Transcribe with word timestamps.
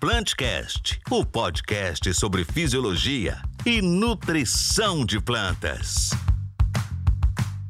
Plantcast, 0.00 0.98
o 1.10 1.26
podcast 1.26 2.14
sobre 2.14 2.42
fisiologia 2.42 3.36
e 3.66 3.82
nutrição 3.82 5.04
de 5.04 5.20
plantas. 5.20 6.08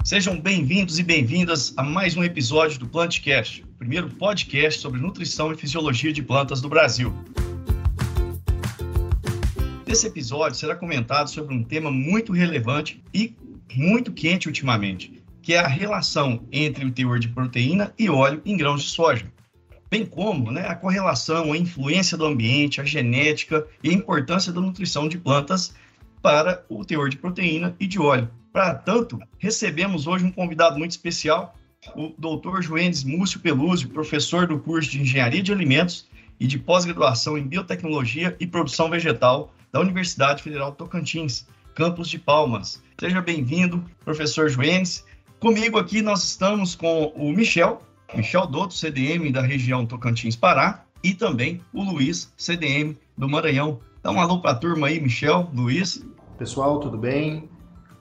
Sejam 0.04 0.40
bem-vindos 0.40 1.00
e 1.00 1.02
bem-vindas 1.02 1.74
a 1.76 1.82
mais 1.82 2.16
um 2.16 2.22
episódio 2.22 2.78
do 2.78 2.86
Plantcast, 2.86 3.64
o 3.64 3.78
primeiro 3.78 4.08
podcast 4.10 4.80
sobre 4.80 5.00
nutrição 5.00 5.50
e 5.50 5.56
fisiologia 5.56 6.12
de 6.12 6.22
plantas 6.22 6.60
do 6.60 6.68
Brasil. 6.68 7.12
Nesse 9.84 10.06
episódio 10.06 10.56
será 10.56 10.76
comentado 10.76 11.28
sobre 11.30 11.52
um 11.52 11.64
tema 11.64 11.90
muito 11.90 12.32
relevante 12.32 13.02
e 13.12 13.34
muito 13.74 14.12
quente 14.12 14.46
ultimamente, 14.46 15.20
que 15.42 15.54
é 15.54 15.58
a 15.58 15.66
relação 15.66 16.46
entre 16.52 16.84
o 16.84 16.92
teor 16.92 17.18
de 17.18 17.26
proteína 17.26 17.92
e 17.98 18.08
óleo 18.08 18.40
em 18.46 18.56
grãos 18.56 18.84
de 18.84 18.90
soja 18.90 19.26
bem 19.90 20.06
como 20.06 20.52
né, 20.52 20.68
a 20.68 20.74
correlação, 20.74 21.52
a 21.52 21.58
influência 21.58 22.16
do 22.16 22.24
ambiente, 22.24 22.80
a 22.80 22.84
genética 22.84 23.66
e 23.82 23.90
a 23.90 23.92
importância 23.92 24.52
da 24.52 24.60
nutrição 24.60 25.08
de 25.08 25.18
plantas 25.18 25.74
para 26.22 26.64
o 26.68 26.84
teor 26.84 27.08
de 27.08 27.16
proteína 27.16 27.74
e 27.80 27.86
de 27.86 27.98
óleo. 27.98 28.30
Para 28.52 28.74
tanto, 28.74 29.18
recebemos 29.38 30.06
hoje 30.06 30.24
um 30.24 30.30
convidado 30.30 30.78
muito 30.78 30.92
especial, 30.92 31.56
o 31.96 32.12
Dr. 32.18 32.60
Joênis 32.60 33.02
Múcio 33.02 33.40
Pelúzio, 33.40 33.88
professor 33.88 34.46
do 34.46 34.58
curso 34.58 34.90
de 34.90 35.00
Engenharia 35.00 35.42
de 35.42 35.52
Alimentos 35.52 36.08
e 36.38 36.46
de 36.46 36.58
pós-graduação 36.58 37.36
em 37.36 37.46
Biotecnologia 37.46 38.36
e 38.38 38.46
Produção 38.46 38.90
Vegetal 38.90 39.52
da 39.72 39.80
Universidade 39.80 40.42
Federal 40.42 40.72
de 40.72 40.76
Tocantins, 40.76 41.46
campus 41.74 42.08
de 42.08 42.18
Palmas. 42.18 42.82
Seja 42.98 43.20
bem-vindo, 43.20 43.84
professor 44.04 44.48
Joênis. 44.48 45.04
Comigo 45.38 45.78
aqui 45.78 46.02
nós 46.02 46.22
estamos 46.22 46.74
com 46.74 47.06
o 47.16 47.32
Michel, 47.32 47.82
Michel 48.14 48.46
Dotto, 48.46 48.74
CDM 48.74 49.30
da 49.30 49.40
região 49.40 49.86
Tocantins-Pará, 49.86 50.84
e 51.02 51.14
também 51.14 51.60
o 51.72 51.82
Luiz, 51.82 52.32
CDM 52.36 52.96
do 53.16 53.28
Maranhão. 53.28 53.80
Dá 54.02 54.10
um 54.10 54.20
alô 54.20 54.40
para 54.40 54.50
a 54.52 54.54
turma 54.54 54.88
aí, 54.88 55.00
Michel, 55.00 55.48
Luiz. 55.54 56.04
Pessoal, 56.36 56.80
tudo 56.80 56.98
bem? 56.98 57.48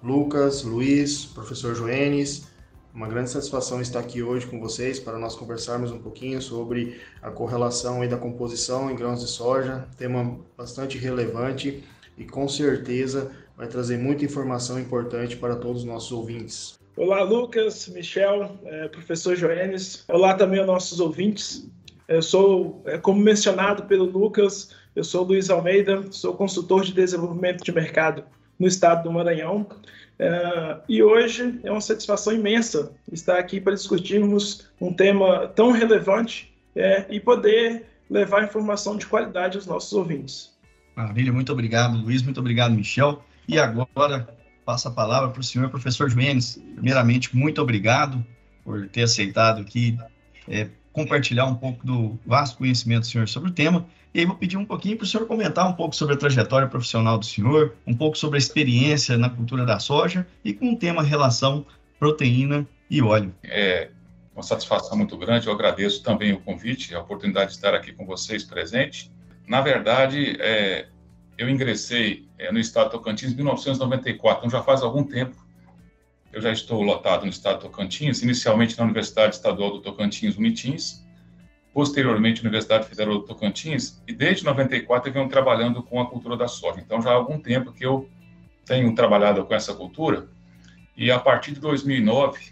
Lucas, 0.01 0.63
Luiz, 0.63 1.25
professor 1.25 1.75
Joenes, 1.75 2.47
uma 2.93 3.07
grande 3.07 3.29
satisfação 3.29 3.81
estar 3.81 3.99
aqui 3.99 4.23
hoje 4.23 4.47
com 4.47 4.59
vocês 4.59 4.99
para 4.99 5.19
nós 5.19 5.35
conversarmos 5.35 5.91
um 5.91 5.99
pouquinho 5.99 6.41
sobre 6.41 6.99
a 7.21 7.29
correlação 7.29 8.05
da 8.07 8.17
composição 8.17 8.89
em 8.89 8.95
grãos 8.95 9.19
de 9.19 9.27
soja, 9.27 9.87
tema 9.97 10.39
bastante 10.57 10.97
relevante 10.97 11.83
e 12.17 12.25
com 12.25 12.47
certeza 12.47 13.31
vai 13.55 13.67
trazer 13.67 13.97
muita 13.97 14.25
informação 14.25 14.79
importante 14.79 15.37
para 15.37 15.55
todos 15.55 15.81
os 15.81 15.87
nossos 15.87 16.11
ouvintes. 16.11 16.78
Olá, 16.99 17.23
Lucas, 17.23 17.87
Michel, 17.87 18.59
é, 18.65 18.89
professor 18.89 19.33
Joenes. 19.33 20.03
Olá 20.09 20.33
também 20.33 20.59
aos 20.59 20.67
nossos 20.67 20.99
ouvintes. 20.99 21.65
Eu 22.09 22.21
sou, 22.21 22.83
é, 22.85 22.97
como 22.97 23.21
mencionado 23.21 23.83
pelo 23.83 24.03
Lucas, 24.03 24.75
eu 24.93 25.05
sou 25.05 25.23
Luiz 25.23 25.49
Almeida, 25.49 26.11
sou 26.11 26.35
consultor 26.35 26.83
de 26.83 26.91
desenvolvimento 26.91 27.63
de 27.63 27.71
mercado 27.71 28.25
no 28.59 28.67
estado 28.67 29.03
do 29.03 29.13
Maranhão. 29.13 29.65
É, 30.19 30.77
e 30.89 31.01
hoje 31.01 31.61
é 31.63 31.71
uma 31.71 31.79
satisfação 31.79 32.33
imensa 32.33 32.91
estar 33.09 33.39
aqui 33.39 33.61
para 33.61 33.75
discutirmos 33.75 34.67
um 34.81 34.93
tema 34.93 35.47
tão 35.55 35.71
relevante 35.71 36.53
e 37.09 37.17
poder 37.21 37.85
levar 38.09 38.43
informação 38.43 38.97
de 38.97 39.05
qualidade 39.05 39.55
aos 39.55 39.65
nossos 39.65 39.93
ouvintes. 39.93 40.53
Maravilha, 40.97 41.31
muito 41.31 41.53
obrigado, 41.53 41.97
Luiz, 41.97 42.21
muito 42.21 42.41
obrigado, 42.41 42.73
Michel. 42.73 43.23
E 43.47 43.57
agora, 43.57 44.37
passo 44.69 44.87
a 44.87 44.91
palavra 44.91 45.29
para 45.29 45.41
o 45.41 45.43
senhor 45.43 45.67
professor 45.71 46.07
Joenes. 46.11 46.61
Primeiramente, 46.75 47.35
muito 47.35 47.59
obrigado 47.59 48.23
por 48.63 48.87
ter 48.87 49.01
aceitado 49.01 49.61
aqui 49.61 49.97
é, 50.47 50.69
compartilhar 50.93 51.45
um 51.45 51.55
pouco 51.55 51.83
do 51.83 52.19
vasto 52.23 52.59
conhecimento 52.59 52.99
do 52.99 53.07
senhor 53.07 53.27
sobre 53.27 53.49
o 53.49 53.51
tema. 53.51 53.87
E 54.13 54.19
aí 54.19 54.27
vou 54.27 54.35
pedir 54.35 54.57
um 54.57 54.65
pouquinho 54.65 54.95
para 54.95 55.05
o 55.05 55.07
senhor 55.07 55.25
comentar 55.25 55.67
um 55.67 55.73
pouco 55.73 55.95
sobre 55.95 56.13
a 56.13 56.17
trajetória 56.17 56.67
profissional 56.67 57.17
do 57.17 57.25
senhor, 57.25 57.73
um 57.87 57.95
pouco 57.95 58.15
sobre 58.15 58.37
a 58.37 58.37
experiência 58.37 59.17
na 59.17 59.27
cultura 59.27 59.65
da 59.65 59.79
soja 59.79 60.27
e 60.45 60.53
com 60.53 60.71
o 60.71 60.77
tema 60.77 61.01
relação 61.01 61.65
proteína 61.99 62.67
e 62.91 63.01
óleo. 63.01 63.33
É 63.43 63.89
uma 64.35 64.43
satisfação 64.43 64.95
muito 64.95 65.17
grande, 65.17 65.47
eu 65.47 65.53
agradeço 65.53 66.03
também 66.03 66.31
o 66.31 66.39
convite, 66.41 66.93
a 66.93 66.99
oportunidade 66.99 67.49
de 67.49 67.55
estar 67.55 67.73
aqui 67.73 67.91
com 67.91 68.05
vocês 68.05 68.43
presente. 68.43 69.11
Na 69.47 69.61
verdade, 69.61 70.37
é, 70.39 70.85
eu 71.39 71.49
ingressei 71.49 72.27
é, 72.37 72.51
no 72.51 72.59
estado 72.59 72.91
Tocantins 72.91 73.31
em 73.31 73.35
1994, 73.37 74.39
então 74.39 74.49
já 74.49 74.61
faz 74.61 74.81
algum 74.81 75.05
tempo. 75.05 75.37
Eu 76.33 76.41
já 76.41 76.51
estou 76.51 76.81
lotado 76.81 77.23
no 77.23 77.29
estado 77.29 77.61
Tocantins, 77.61 78.21
inicialmente 78.21 78.77
na 78.77 78.83
Universidade 78.83 79.35
Estadual 79.35 79.71
do 79.71 79.79
Tocantins, 79.79 80.35
Unitins, 80.35 81.01
posteriormente 81.73 82.43
na 82.43 82.49
Universidade 82.49 82.89
Federal 82.89 83.19
do 83.19 83.23
Tocantins, 83.23 84.03
e 84.05 84.13
desde 84.13 84.43
94 84.43 85.09
eu 85.09 85.13
venho 85.13 85.29
trabalhando 85.29 85.81
com 85.81 86.01
a 86.01 86.09
cultura 86.09 86.35
da 86.35 86.49
soja. 86.49 86.81
Então 86.81 87.01
já 87.01 87.11
há 87.11 87.13
algum 87.13 87.39
tempo 87.39 87.71
que 87.71 87.85
eu 87.85 88.09
tenho 88.65 88.93
trabalhado 88.93 89.45
com 89.45 89.55
essa 89.55 89.73
cultura, 89.73 90.27
e 90.97 91.09
a 91.09 91.17
partir 91.17 91.53
de 91.53 91.61
2009 91.61 92.51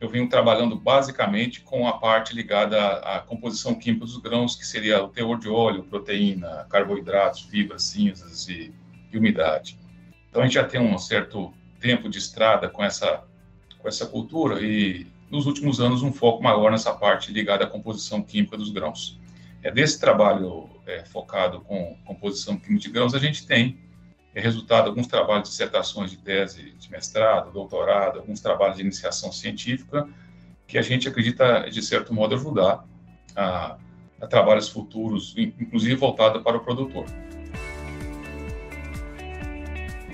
eu 0.00 0.08
venho 0.08 0.28
trabalhando 0.28 0.74
basicamente 0.76 1.60
com 1.60 1.86
a 1.86 1.92
parte 1.98 2.34
ligada 2.34 2.94
à, 3.00 3.20
composição 3.20 3.74
química 3.74 4.06
dos 4.06 4.16
grãos, 4.16 4.56
que 4.56 4.66
seria 4.66 5.04
o 5.04 5.08
teor 5.08 5.38
de 5.38 5.48
óleo, 5.48 5.84
proteína, 5.84 6.66
carboidratos, 6.70 7.42
fibras, 7.42 7.84
cinzas 7.84 8.48
e, 8.48 8.72
e 9.12 9.18
umidade. 9.18 9.78
Então 10.30 10.40
a 10.40 10.46
gente 10.46 10.54
já 10.54 10.64
tem 10.64 10.80
um 10.80 10.96
certo 10.98 11.52
tempo 11.78 12.08
de 12.08 12.18
estrada 12.18 12.68
com 12.68 12.82
essa 12.82 13.24
com 13.78 13.88
essa 13.88 14.06
cultura 14.06 14.60
e 14.60 15.06
nos 15.30 15.46
últimos 15.46 15.80
anos 15.80 16.02
um 16.02 16.12
foco 16.12 16.42
maior 16.42 16.70
nessa 16.70 16.92
parte 16.92 17.32
ligada 17.32 17.64
à 17.64 17.66
composição 17.66 18.22
química 18.22 18.56
dos 18.56 18.70
grãos. 18.70 19.18
É 19.62 19.70
desse 19.70 19.98
trabalho 19.98 20.68
é, 20.86 21.04
focado 21.04 21.60
com 21.60 21.96
composição 22.04 22.56
química 22.58 22.82
de 22.82 22.90
grãos 22.90 23.14
a 23.14 23.18
gente 23.18 23.46
tem 23.46 23.78
é 24.34 24.40
resultado 24.40 24.84
de 24.84 24.88
alguns 24.90 25.06
trabalhos 25.06 25.44
de 25.44 25.50
dissertações 25.50 26.10
de 26.10 26.16
tese 26.18 26.72
de 26.78 26.90
mestrado, 26.90 27.52
doutorado, 27.52 28.18
alguns 28.20 28.40
trabalhos 28.40 28.76
de 28.76 28.82
iniciação 28.82 29.32
científica, 29.32 30.08
que 30.66 30.78
a 30.78 30.82
gente 30.82 31.08
acredita, 31.08 31.68
de 31.68 31.82
certo 31.82 32.14
modo, 32.14 32.34
ajudar 32.34 32.84
a, 33.34 33.76
a 34.20 34.26
trabalhos 34.26 34.68
futuros, 34.68 35.34
inclusive 35.36 35.96
voltado 35.96 36.42
para 36.42 36.56
o 36.56 36.60
produtor. 36.60 37.06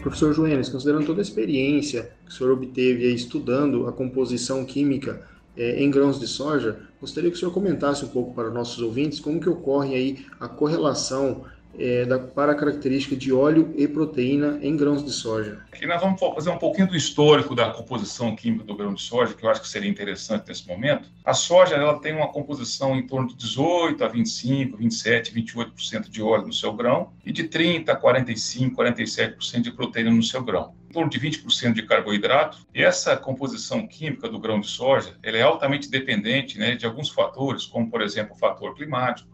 Professor 0.00 0.32
Joenes, 0.32 0.68
considerando 0.68 1.04
toda 1.04 1.20
a 1.20 1.22
experiência 1.22 2.12
que 2.24 2.30
o 2.30 2.32
senhor 2.32 2.52
obteve 2.52 3.12
estudando 3.12 3.88
a 3.88 3.92
composição 3.92 4.64
química 4.64 5.28
é, 5.56 5.82
em 5.82 5.90
grãos 5.90 6.20
de 6.20 6.28
soja, 6.28 6.78
gostaria 7.00 7.28
que 7.28 7.36
o 7.36 7.38
senhor 7.38 7.50
comentasse 7.50 8.04
um 8.04 8.08
pouco 8.08 8.32
para 8.32 8.48
nossos 8.48 8.80
ouvintes 8.80 9.18
como 9.18 9.40
que 9.40 9.48
ocorre 9.48 9.94
aí 9.94 10.26
a 10.38 10.48
correlação 10.48 11.44
é, 11.78 12.04
da, 12.04 12.18
para 12.18 12.52
a 12.52 12.54
característica 12.54 13.16
de 13.16 13.32
óleo 13.32 13.72
e 13.76 13.86
proteína 13.86 14.58
em 14.62 14.76
grãos 14.76 15.04
de 15.04 15.10
soja. 15.10 15.62
Aqui 15.72 15.86
nós 15.86 16.00
vamos 16.00 16.20
fazer 16.20 16.50
um 16.50 16.58
pouquinho 16.58 16.88
do 16.88 16.96
histórico 16.96 17.54
da 17.54 17.70
composição 17.70 18.34
química 18.34 18.64
do 18.64 18.76
grão 18.76 18.94
de 18.94 19.02
soja, 19.02 19.34
que 19.34 19.44
eu 19.44 19.50
acho 19.50 19.60
que 19.60 19.68
seria 19.68 19.90
interessante 19.90 20.48
nesse 20.48 20.66
momento. 20.66 21.08
A 21.24 21.34
soja 21.34 21.74
ela 21.74 21.98
tem 22.00 22.14
uma 22.14 22.28
composição 22.28 22.96
em 22.96 23.06
torno 23.06 23.28
de 23.28 23.36
18 23.36 24.04
a 24.04 24.08
25, 24.08 24.76
27, 24.76 25.34
28% 25.34 26.08
de 26.08 26.22
óleo 26.22 26.46
no 26.46 26.52
seu 26.52 26.72
grão 26.72 27.12
e 27.24 27.32
de 27.32 27.44
30 27.44 27.92
a 27.92 27.96
45, 27.96 28.76
47% 28.76 29.60
de 29.60 29.72
proteína 29.72 30.10
no 30.10 30.22
seu 30.22 30.42
grão. 30.42 30.74
Em 30.88 30.92
torno 30.92 31.10
de 31.10 31.20
20% 31.20 31.72
de 31.72 31.82
carboidrato. 31.82 32.58
E 32.74 32.82
essa 32.82 33.16
composição 33.16 33.86
química 33.86 34.28
do 34.28 34.38
grão 34.38 34.60
de 34.60 34.68
soja 34.68 35.14
ela 35.22 35.36
é 35.36 35.42
altamente 35.42 35.90
dependente 35.90 36.58
né, 36.58 36.74
de 36.74 36.86
alguns 36.86 37.08
fatores, 37.08 37.66
como, 37.66 37.90
por 37.90 38.00
exemplo, 38.00 38.34
o 38.34 38.38
fator 38.38 38.74
climático, 38.74 39.28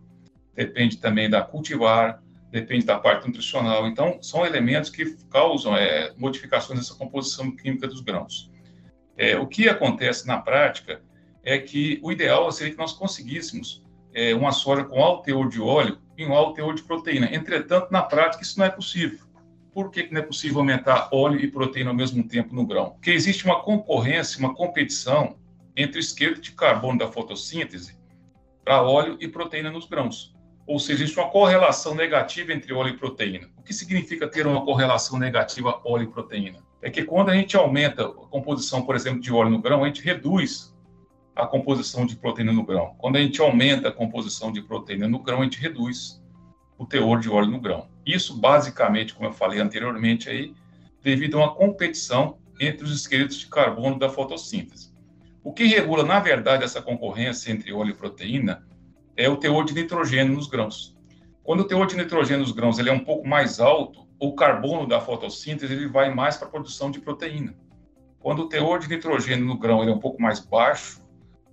depende 0.54 0.98
também 0.98 1.28
da 1.28 1.42
cultivar, 1.42 2.21
depende 2.52 2.84
da 2.84 2.98
parte 2.98 3.26
nutricional. 3.26 3.88
Então, 3.88 4.22
são 4.22 4.44
elementos 4.44 4.90
que 4.90 5.16
causam 5.30 5.74
é, 5.74 6.12
modificações 6.18 6.78
nessa 6.78 6.94
composição 6.94 7.50
química 7.56 7.88
dos 7.88 8.02
grãos. 8.02 8.52
É, 9.16 9.38
o 9.38 9.46
que 9.46 9.68
acontece 9.68 10.26
na 10.26 10.38
prática 10.38 11.02
é 11.42 11.58
que 11.58 11.98
o 12.02 12.12
ideal 12.12 12.52
seria 12.52 12.72
que 12.72 12.78
nós 12.78 12.92
conseguíssemos 12.92 13.82
é, 14.12 14.34
uma 14.34 14.52
soja 14.52 14.84
com 14.84 15.02
alto 15.02 15.24
teor 15.24 15.48
de 15.48 15.60
óleo 15.60 15.98
e 16.16 16.26
um 16.26 16.34
alto 16.34 16.54
teor 16.54 16.74
de 16.74 16.82
proteína. 16.82 17.34
Entretanto, 17.34 17.90
na 17.90 18.02
prática, 18.02 18.42
isso 18.42 18.58
não 18.58 18.66
é 18.66 18.70
possível. 18.70 19.18
Por 19.72 19.90
que, 19.90 20.08
não 20.12 20.20
é 20.20 20.22
possível 20.22 20.58
aumentar 20.58 21.08
óleo 21.10 21.40
e 21.40 21.50
proteína 21.50 21.90
ao 21.90 21.96
mesmo 21.96 22.22
tempo 22.28 22.54
no 22.54 22.66
grão? 22.66 22.90
Porque 22.90 23.10
existe 23.10 23.46
uma 23.46 23.62
concorrência, 23.62 24.38
uma 24.38 24.54
competição 24.54 25.38
entre 25.74 25.98
o 25.98 26.00
esqueleto 26.00 26.42
de 26.42 26.52
carbono 26.52 26.98
da 26.98 27.10
fotossíntese 27.10 27.98
para 28.62 28.82
óleo 28.82 29.16
e 29.18 29.26
proteína 29.26 29.70
nos 29.70 29.86
grãos 29.86 30.31
ou 30.66 30.78
seja, 30.78 31.02
existe 31.02 31.18
uma 31.18 31.28
correlação 31.28 31.94
negativa 31.94 32.52
entre 32.52 32.72
óleo 32.72 32.94
e 32.94 32.96
proteína. 32.96 33.48
O 33.56 33.62
que 33.62 33.74
significa 33.74 34.28
ter 34.28 34.46
uma 34.46 34.64
correlação 34.64 35.18
negativa 35.18 35.80
óleo 35.84 36.04
e 36.04 36.06
proteína? 36.06 36.60
É 36.80 36.90
que 36.90 37.04
quando 37.04 37.30
a 37.30 37.34
gente 37.34 37.56
aumenta 37.56 38.04
a 38.04 38.08
composição, 38.08 38.82
por 38.82 38.94
exemplo, 38.94 39.20
de 39.20 39.32
óleo 39.32 39.50
no 39.50 39.60
grão, 39.60 39.82
a 39.84 39.86
gente 39.86 40.02
reduz 40.02 40.72
a 41.34 41.46
composição 41.46 42.04
de 42.06 42.16
proteína 42.16 42.52
no 42.52 42.64
grão. 42.64 42.94
Quando 42.98 43.16
a 43.16 43.20
gente 43.20 43.40
aumenta 43.40 43.88
a 43.88 43.92
composição 43.92 44.52
de 44.52 44.62
proteína 44.62 45.08
no 45.08 45.18
grão, 45.18 45.40
a 45.40 45.44
gente 45.44 45.58
reduz 45.58 46.22
o 46.78 46.86
teor 46.86 47.20
de 47.20 47.28
óleo 47.28 47.48
no 47.48 47.60
grão. 47.60 47.88
Isso, 48.04 48.38
basicamente, 48.38 49.14
como 49.14 49.28
eu 49.28 49.32
falei 49.32 49.60
anteriormente, 49.60 50.28
aí, 50.28 50.54
devido 51.02 51.38
a 51.38 51.44
uma 51.44 51.54
competição 51.54 52.38
entre 52.60 52.84
os 52.84 52.92
esqueletos 52.92 53.38
de 53.38 53.46
carbono 53.46 53.98
da 53.98 54.08
fotossíntese. 54.08 54.92
O 55.42 55.52
que 55.52 55.64
regula, 55.64 56.04
na 56.04 56.20
verdade, 56.20 56.64
essa 56.64 56.80
concorrência 56.80 57.50
entre 57.50 57.72
óleo 57.72 57.90
e 57.90 57.94
proteína 57.94 58.64
é 59.16 59.28
o 59.28 59.36
teor 59.36 59.64
de 59.64 59.74
nitrogênio 59.74 60.34
nos 60.34 60.46
grãos. 60.46 60.96
Quando 61.42 61.60
o 61.60 61.64
teor 61.64 61.86
de 61.86 61.96
nitrogênio 61.96 62.42
nos 62.42 62.52
grãos 62.52 62.78
ele 62.78 62.88
é 62.88 62.92
um 62.92 63.04
pouco 63.04 63.26
mais 63.26 63.60
alto, 63.60 64.06
o 64.18 64.34
carbono 64.34 64.86
da 64.86 65.00
fotossíntese 65.00 65.72
ele 65.72 65.88
vai 65.88 66.14
mais 66.14 66.36
para 66.36 66.46
a 66.46 66.50
produção 66.50 66.90
de 66.90 67.00
proteína. 67.00 67.54
Quando 68.20 68.42
o 68.42 68.48
teor 68.48 68.78
de 68.78 68.88
nitrogênio 68.88 69.44
no 69.44 69.58
grão 69.58 69.82
ele 69.82 69.90
é 69.90 69.94
um 69.94 69.98
pouco 69.98 70.22
mais 70.22 70.38
baixo, 70.38 71.02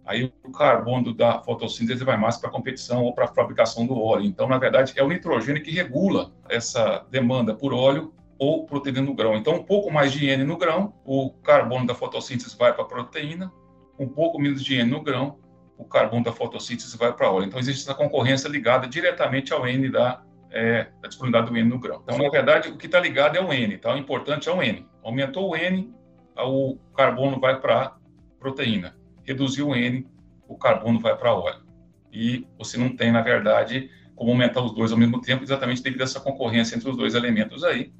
aí 0.06 0.32
o 0.44 0.52
carbono 0.52 1.14
da 1.14 1.42
fotossíntese 1.42 2.04
vai 2.04 2.18
mais 2.18 2.38
para 2.38 2.50
a 2.50 2.52
competição 2.52 3.04
ou 3.04 3.14
para 3.14 3.26
a 3.26 3.28
fabricação 3.28 3.88
do 3.88 4.00
óleo. 4.00 4.26
Então, 4.26 4.48
na 4.48 4.58
verdade, 4.58 4.94
é 4.96 5.04
o 5.04 5.08
nitrogênio 5.08 5.64
que 5.64 5.72
regula 5.72 6.32
essa 6.48 7.06
demanda 7.10 7.56
por 7.56 7.74
óleo 7.74 8.14
ou 8.38 8.66
proteína 8.66 9.02
no 9.02 9.14
grão. 9.14 9.36
Então, 9.36 9.56
um 9.56 9.64
pouco 9.64 9.92
mais 9.92 10.12
de 10.12 10.28
N 10.28 10.44
no 10.44 10.58
grão, 10.58 10.94
o 11.04 11.32
carbono 11.44 11.88
da 11.88 11.96
fotossíntese 11.96 12.56
vai 12.58 12.72
para 12.72 12.84
a 12.84 12.88
proteína, 12.88 13.52
um 13.98 14.08
pouco 14.08 14.40
menos 14.40 14.64
de 14.64 14.76
N 14.76 14.90
no 14.92 15.02
grão, 15.02 15.40
o 15.80 15.86
carbono 15.86 16.26
da 16.26 16.34
fotossíntese 16.34 16.98
vai 16.98 17.14
para 17.14 17.32
óleo. 17.32 17.46
Então, 17.46 17.58
existe 17.58 17.84
essa 17.84 17.96
concorrência 17.96 18.50
ligada 18.50 18.86
diretamente 18.86 19.54
ao 19.54 19.66
N 19.66 19.90
da, 19.90 20.22
é, 20.52 20.90
da 21.02 21.08
disponibilidade 21.08 21.50
do 21.50 21.58
N 21.58 21.70
no 21.70 21.80
grão. 21.80 22.02
Então, 22.04 22.18
na 22.18 22.30
verdade, 22.30 22.68
o 22.68 22.78
que 22.78 22.86
está 22.86 23.00
ligado 23.00 23.38
é 23.38 23.42
o 23.42 23.54
N, 23.54 23.78
tá? 23.78 23.96
o 23.96 23.98
importante 23.98 24.50
é 24.50 24.52
o 24.52 24.62
N. 24.62 24.86
Aumentou 25.02 25.50
o 25.50 25.56
N, 25.56 25.90
o 26.38 26.78
carbono 26.94 27.40
vai 27.40 27.60
para 27.60 27.82
a 27.82 27.94
proteína 28.40 28.96
reduzir 29.24 29.64
o 29.64 29.74
N, 29.74 30.06
o 30.48 30.58
carbono 30.58 31.00
vai 31.00 31.16
para 31.16 31.34
óleo. 31.34 31.64
E 32.12 32.46
você 32.58 32.78
não 32.78 32.94
tem, 32.96 33.12
na 33.12 33.22
verdade, 33.22 33.90
como 34.16 34.32
aumentar 34.32 34.62
os 34.62 34.74
dois 34.74 34.92
ao 34.92 34.98
mesmo 34.98 35.22
tempo, 35.22 35.44
exatamente 35.44 35.82
devido 35.82 36.02
a 36.02 36.04
essa 36.04 36.20
concorrência 36.20 36.76
entre 36.76 36.90
os 36.90 36.98
dois 36.98 37.16
elementos 37.16 37.64
aí. 37.64 37.94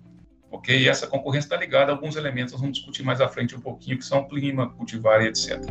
Ok? 0.52 0.78
E 0.78 0.90
essa 0.90 1.08
concorrência 1.08 1.46
está 1.46 1.56
ligada 1.56 1.94
a 1.94 1.96
alguns 1.96 2.18
elementos, 2.18 2.54
vamos 2.54 2.78
discutir 2.78 3.04
mais 3.04 3.22
à 3.22 3.30
frente 3.30 3.56
um 3.56 3.62
pouquinho, 3.62 3.98
que 3.98 4.04
são 4.04 4.28
clima, 4.28 4.70
cultivar 4.72 5.22
e 5.22 5.28
etc. 5.28 5.62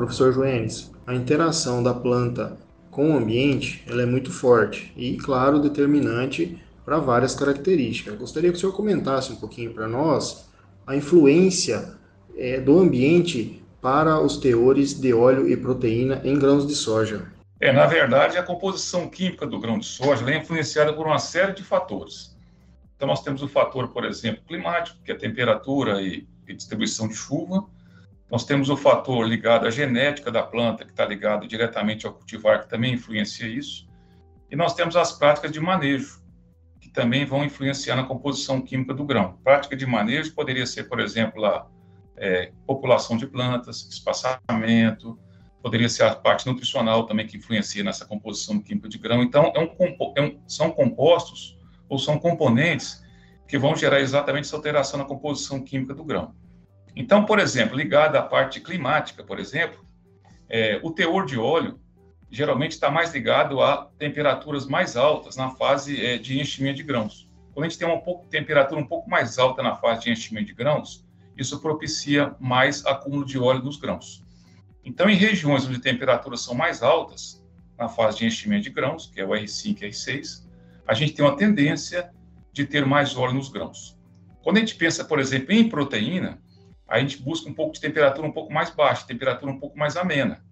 Professor 0.00 0.32
Joenes, 0.32 0.90
a 1.06 1.14
interação 1.14 1.82
da 1.82 1.92
planta 1.92 2.56
com 2.90 3.10
o 3.10 3.16
ambiente 3.18 3.84
ela 3.86 4.00
é 4.00 4.06
muito 4.06 4.32
forte 4.32 4.90
e, 4.96 5.18
claro, 5.18 5.60
determinante 5.60 6.58
para 6.86 6.98
várias 6.98 7.34
características. 7.34 8.16
gostaria 8.16 8.50
que 8.50 8.56
o 8.56 8.58
senhor 8.58 8.72
comentasse 8.72 9.30
um 9.30 9.36
pouquinho 9.36 9.74
para 9.74 9.86
nós 9.86 10.48
a 10.86 10.96
influência 10.96 11.98
é, 12.34 12.58
do 12.58 12.78
ambiente 12.78 13.62
para 13.82 14.18
os 14.18 14.38
teores 14.38 14.98
de 14.98 15.12
óleo 15.12 15.46
e 15.46 15.54
proteína 15.54 16.22
em 16.24 16.38
grãos 16.38 16.66
de 16.66 16.74
soja? 16.74 17.30
É, 17.60 17.70
na 17.70 17.84
verdade, 17.84 18.38
a 18.38 18.42
composição 18.42 19.06
química 19.06 19.46
do 19.46 19.60
grão 19.60 19.78
de 19.78 19.84
soja 19.84 20.24
é 20.30 20.38
influenciada 20.38 20.94
por 20.94 21.06
uma 21.06 21.18
série 21.18 21.52
de 21.52 21.62
fatores. 21.62 22.34
Então, 22.96 23.06
nós 23.06 23.22
temos 23.22 23.42
o 23.42 23.48
fator, 23.48 23.88
por 23.88 24.06
exemplo, 24.06 24.42
climático, 24.48 24.96
que 25.04 25.12
é 25.12 25.14
a 25.14 25.18
temperatura 25.18 26.00
e, 26.00 26.26
e 26.48 26.54
distribuição 26.54 27.06
de 27.06 27.14
chuva. 27.14 27.66
Nós 28.30 28.44
temos 28.44 28.70
o 28.70 28.76
fator 28.76 29.26
ligado 29.26 29.66
à 29.66 29.70
genética 29.70 30.30
da 30.30 30.42
planta, 30.42 30.84
que 30.84 30.92
está 30.92 31.04
ligado 31.04 31.48
diretamente 31.48 32.06
ao 32.06 32.12
cultivar, 32.12 32.62
que 32.62 32.68
também 32.68 32.94
influencia 32.94 33.48
isso. 33.48 33.88
E 34.50 34.54
nós 34.54 34.74
temos 34.74 34.94
as 34.94 35.12
práticas 35.12 35.50
de 35.50 35.58
manejo, 35.58 36.22
que 36.80 36.88
também 36.88 37.24
vão 37.24 37.44
influenciar 37.44 37.96
na 37.96 38.04
composição 38.04 38.60
química 38.60 38.94
do 38.94 39.04
grão. 39.04 39.38
Prática 39.42 39.76
de 39.76 39.84
manejo 39.84 40.32
poderia 40.32 40.64
ser, 40.64 40.84
por 40.84 41.00
exemplo, 41.00 41.44
a 41.44 41.66
é, 42.16 42.52
população 42.66 43.16
de 43.16 43.26
plantas, 43.26 43.88
espaçamento, 43.90 45.18
poderia 45.60 45.88
ser 45.88 46.04
a 46.04 46.14
parte 46.14 46.46
nutricional 46.46 47.06
também 47.06 47.26
que 47.26 47.36
influencia 47.36 47.82
nessa 47.82 48.06
composição 48.06 48.60
química 48.60 48.88
de 48.88 48.98
grão. 48.98 49.22
Então, 49.22 49.52
é 49.54 49.60
um, 49.60 50.14
é 50.16 50.22
um, 50.22 50.40
são 50.46 50.70
compostos 50.70 51.58
ou 51.88 51.98
são 51.98 52.18
componentes 52.18 53.02
que 53.48 53.58
vão 53.58 53.74
gerar 53.74 54.00
exatamente 54.00 54.46
essa 54.46 54.56
alteração 54.56 54.98
na 55.00 55.04
composição 55.04 55.60
química 55.60 55.92
do 55.92 56.04
grão. 56.04 56.32
Então, 56.94 57.24
por 57.24 57.38
exemplo, 57.38 57.76
ligado 57.76 58.16
à 58.16 58.22
parte 58.22 58.60
climática, 58.60 59.22
por 59.22 59.38
exemplo, 59.38 59.84
é, 60.48 60.80
o 60.82 60.90
teor 60.90 61.24
de 61.24 61.38
óleo 61.38 61.80
geralmente 62.30 62.72
está 62.72 62.90
mais 62.90 63.12
ligado 63.12 63.60
a 63.60 63.90
temperaturas 63.98 64.66
mais 64.66 64.96
altas 64.96 65.36
na 65.36 65.50
fase 65.50 66.04
é, 66.04 66.18
de 66.18 66.40
enchimento 66.40 66.76
de 66.76 66.82
grãos. 66.82 67.28
Quando 67.52 67.66
a 67.66 67.68
gente 67.68 67.78
tem 67.78 67.88
uma 67.88 68.00
pouco, 68.00 68.26
temperatura 68.28 68.80
um 68.80 68.86
pouco 68.86 69.10
mais 69.10 69.38
alta 69.38 69.62
na 69.62 69.76
fase 69.76 70.04
de 70.04 70.10
enchimento 70.10 70.46
de 70.46 70.54
grãos, 70.54 71.04
isso 71.36 71.60
propicia 71.60 72.34
mais 72.38 72.84
acúmulo 72.86 73.24
de 73.24 73.38
óleo 73.38 73.62
nos 73.62 73.76
grãos. 73.76 74.24
Então, 74.84 75.08
em 75.08 75.14
regiões 75.14 75.66
onde 75.66 75.80
temperaturas 75.80 76.42
são 76.42 76.54
mais 76.54 76.82
altas, 76.82 77.40
na 77.78 77.88
fase 77.88 78.18
de 78.18 78.26
enchimento 78.26 78.64
de 78.64 78.70
grãos, 78.70 79.06
que 79.06 79.20
é 79.20 79.24
o 79.24 79.30
R5 79.30 79.82
e 79.82 79.88
R6, 79.88 80.44
a 80.86 80.94
gente 80.94 81.14
tem 81.14 81.24
uma 81.24 81.36
tendência 81.36 82.10
de 82.52 82.64
ter 82.64 82.84
mais 82.84 83.16
óleo 83.16 83.34
nos 83.34 83.48
grãos. 83.48 83.98
Quando 84.42 84.58
a 84.58 84.60
gente 84.60 84.74
pensa, 84.74 85.04
por 85.04 85.18
exemplo, 85.18 85.52
em 85.52 85.68
proteína, 85.68 86.38
a 86.90 86.98
gente 86.98 87.22
busca 87.22 87.48
um 87.48 87.54
pouco 87.54 87.72
de 87.72 87.80
temperatura 87.80 88.26
um 88.26 88.32
pouco 88.32 88.52
mais 88.52 88.70
baixa, 88.70 89.06
temperatura 89.06 89.52
um 89.52 89.60
pouco 89.60 89.78
mais 89.78 89.96
amena, 89.96 90.44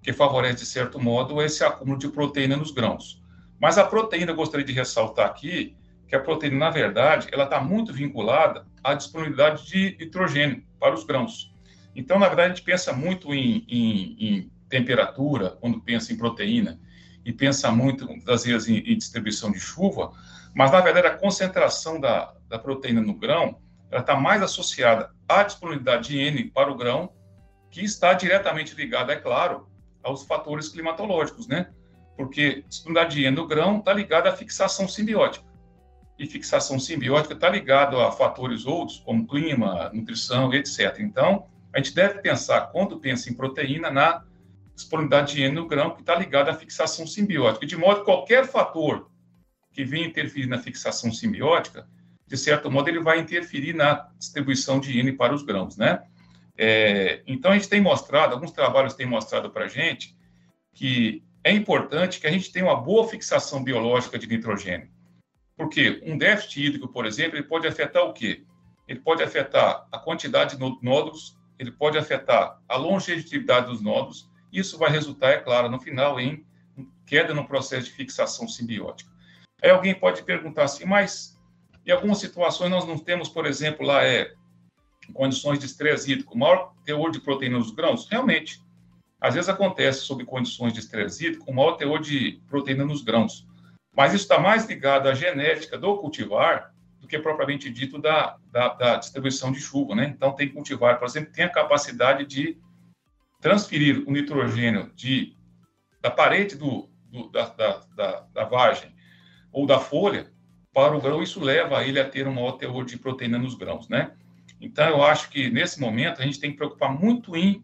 que 0.00 0.12
favorece, 0.12 0.58
de 0.58 0.66
certo 0.66 1.00
modo, 1.00 1.42
esse 1.42 1.64
acúmulo 1.64 1.98
de 1.98 2.08
proteína 2.08 2.56
nos 2.56 2.70
grãos. 2.70 3.20
Mas 3.60 3.76
a 3.76 3.84
proteína, 3.84 4.30
eu 4.30 4.36
gostaria 4.36 4.64
de 4.64 4.72
ressaltar 4.72 5.26
aqui, 5.26 5.76
que 6.06 6.14
a 6.14 6.20
proteína, 6.20 6.56
na 6.56 6.70
verdade, 6.70 7.28
ela 7.32 7.44
está 7.44 7.60
muito 7.60 7.92
vinculada 7.92 8.64
à 8.82 8.94
disponibilidade 8.94 9.66
de 9.66 9.96
nitrogênio 9.98 10.62
para 10.78 10.94
os 10.94 11.04
grãos. 11.04 11.52
Então, 11.94 12.20
na 12.20 12.28
verdade, 12.28 12.52
a 12.52 12.54
gente 12.54 12.64
pensa 12.64 12.92
muito 12.92 13.34
em, 13.34 13.64
em, 13.68 14.16
em 14.20 14.52
temperatura, 14.68 15.50
quando 15.60 15.80
pensa 15.80 16.12
em 16.12 16.16
proteína, 16.16 16.80
e 17.24 17.32
pensa 17.32 17.70
muito, 17.70 18.06
das 18.24 18.44
vezes, 18.44 18.68
em, 18.68 18.78
em, 18.78 18.96
distribuição 18.96 19.50
de 19.50 19.58
chuva, 19.58 20.12
mas, 20.54 20.70
na 20.70 20.80
verdade, 20.80 21.08
a 21.08 21.16
concentração 21.16 22.00
da, 22.00 22.32
da 22.48 22.58
proteína 22.58 23.00
no 23.00 23.14
grão, 23.14 23.58
ela 23.90 24.00
está 24.00 24.16
mais 24.16 24.40
associada 24.40 25.10
à 25.38 25.42
disponibilidade 25.42 26.08
de 26.08 26.18
N 26.18 26.50
para 26.50 26.70
o 26.70 26.76
grão, 26.76 27.12
que 27.70 27.84
está 27.84 28.12
diretamente 28.14 28.74
ligada, 28.74 29.12
é 29.12 29.16
claro, 29.16 29.68
aos 30.02 30.24
fatores 30.24 30.68
climatológicos, 30.68 31.46
né? 31.46 31.70
Porque 32.16 32.64
disponibilidade 32.68 33.16
de 33.16 33.24
N 33.24 33.36
no 33.36 33.46
grão 33.46 33.78
está 33.78 33.92
ligada 33.92 34.28
à 34.28 34.32
fixação 34.36 34.88
simbiótica 34.88 35.50
e 36.20 36.26
fixação 36.26 36.78
simbiótica 36.78 37.32
está 37.32 37.48
ligado 37.48 37.98
a 37.98 38.12
fatores 38.12 38.66
outros, 38.66 38.98
como 38.98 39.26
clima, 39.26 39.90
nutrição, 39.94 40.52
etc. 40.52 40.98
Então, 40.98 41.46
a 41.72 41.78
gente 41.78 41.94
deve 41.94 42.20
pensar, 42.20 42.70
quando 42.72 43.00
pensa 43.00 43.30
em 43.30 43.34
proteína, 43.34 43.90
na 43.90 44.22
disponibilidade 44.74 45.34
de 45.34 45.42
N 45.44 45.54
no 45.54 45.66
grão, 45.66 45.94
que 45.94 46.02
está 46.02 46.14
ligado 46.14 46.50
à 46.50 46.54
fixação 46.54 47.06
simbiótica. 47.06 47.66
De 47.66 47.74
modo 47.74 48.00
que 48.00 48.04
qualquer 48.04 48.46
fator 48.46 49.10
que 49.72 49.82
venha 49.82 50.06
interferir 50.06 50.46
na 50.46 50.58
fixação 50.58 51.10
simbiótica, 51.10 51.88
de 52.30 52.36
certo 52.36 52.70
modo, 52.70 52.88
ele 52.88 53.00
vai 53.00 53.18
interferir 53.18 53.74
na 53.74 54.08
distribuição 54.16 54.78
de 54.78 54.96
N 55.00 55.12
para 55.14 55.34
os 55.34 55.42
grãos, 55.42 55.76
né? 55.76 56.00
É, 56.56 57.24
então, 57.26 57.50
a 57.50 57.54
gente 57.54 57.68
tem 57.68 57.80
mostrado, 57.80 58.32
alguns 58.32 58.52
trabalhos 58.52 58.94
têm 58.94 59.04
mostrado 59.04 59.50
para 59.50 59.64
a 59.64 59.68
gente 59.68 60.16
que 60.72 61.24
é 61.42 61.52
importante 61.52 62.20
que 62.20 62.28
a 62.28 62.30
gente 62.30 62.52
tenha 62.52 62.66
uma 62.66 62.80
boa 62.80 63.08
fixação 63.08 63.64
biológica 63.64 64.16
de 64.16 64.28
nitrogênio. 64.28 64.88
Porque 65.56 66.00
um 66.06 66.16
déficit 66.16 66.66
hídrico, 66.66 66.86
por 66.86 67.04
exemplo, 67.04 67.36
ele 67.36 67.48
pode 67.48 67.66
afetar 67.66 68.04
o 68.04 68.12
quê? 68.12 68.44
Ele 68.86 69.00
pode 69.00 69.24
afetar 69.24 69.88
a 69.90 69.98
quantidade 69.98 70.56
de 70.56 70.60
nódulos, 70.82 71.36
ele 71.58 71.72
pode 71.72 71.98
afetar 71.98 72.60
a 72.68 72.76
longevidade 72.76 73.66
dos 73.66 73.82
nódulos. 73.82 74.30
Isso 74.52 74.78
vai 74.78 74.90
resultar, 74.90 75.30
é 75.30 75.38
claro, 75.38 75.68
no 75.68 75.80
final, 75.80 76.20
em 76.20 76.46
queda 77.04 77.34
no 77.34 77.44
processo 77.44 77.86
de 77.86 77.92
fixação 77.92 78.46
simbiótica. 78.46 79.10
Aí 79.60 79.70
alguém 79.70 79.94
pode 79.94 80.22
perguntar 80.22 80.64
assim, 80.64 80.84
mas 80.84 81.39
em 81.86 81.90
algumas 81.90 82.18
situações 82.18 82.70
nós 82.70 82.86
não 82.86 82.98
temos, 82.98 83.28
por 83.28 83.46
exemplo, 83.46 83.86
lá 83.86 84.04
é 84.04 84.32
condições 85.12 85.58
de 85.58 85.66
estresse 85.66 86.12
hídrico, 86.12 86.38
maior 86.38 86.72
teor 86.84 87.10
de 87.10 87.20
proteína 87.20 87.58
nos 87.58 87.70
grãos? 87.70 88.08
Realmente. 88.08 88.62
Às 89.20 89.34
vezes 89.34 89.50
acontece 89.50 90.00
sob 90.00 90.24
condições 90.24 90.72
de 90.72 90.80
estresse 90.80 91.26
hídrico, 91.26 91.52
maior 91.52 91.72
teor 91.72 92.00
de 92.00 92.40
proteína 92.48 92.84
nos 92.84 93.02
grãos. 93.02 93.46
Mas 93.94 94.14
isso 94.14 94.22
está 94.22 94.38
mais 94.38 94.66
ligado 94.66 95.08
à 95.08 95.14
genética 95.14 95.76
do 95.76 95.98
cultivar 95.98 96.72
do 97.00 97.06
que 97.06 97.18
propriamente 97.18 97.68
dito 97.70 97.98
da, 97.98 98.36
da, 98.50 98.68
da, 98.68 98.96
distribuição 98.96 99.50
de 99.50 99.60
chuva, 99.60 99.94
né? 99.94 100.12
Então, 100.14 100.32
tem 100.32 100.48
cultivar, 100.48 100.98
por 100.98 101.06
exemplo, 101.06 101.32
tem 101.32 101.44
a 101.44 101.50
capacidade 101.50 102.24
de 102.24 102.58
transferir 103.40 104.04
o 104.06 104.12
nitrogênio 104.12 104.90
de, 104.94 105.34
da 106.00 106.10
parede 106.10 106.56
do, 106.56 106.88
do 107.10 107.28
da, 107.30 107.46
da, 107.48 107.80
da, 107.94 108.20
da 108.32 108.44
vagem 108.44 108.94
ou 109.50 109.66
da 109.66 109.78
folha 109.78 110.30
para 110.72 110.96
o 110.96 111.00
grão, 111.00 111.22
isso 111.22 111.40
leva 111.40 111.84
ele 111.84 111.98
a 111.98 112.08
ter 112.08 112.28
um 112.28 112.34
maior 112.34 112.52
teor 112.52 112.84
de 112.84 112.96
proteína 112.96 113.38
nos 113.38 113.54
grãos, 113.54 113.88
né? 113.88 114.12
Então, 114.60 114.88
eu 114.88 115.02
acho 115.02 115.30
que, 115.30 115.50
nesse 115.50 115.80
momento, 115.80 116.20
a 116.20 116.24
gente 116.24 116.38
tem 116.38 116.50
que 116.50 116.56
preocupar 116.56 116.92
muito 116.92 117.34
em 117.34 117.62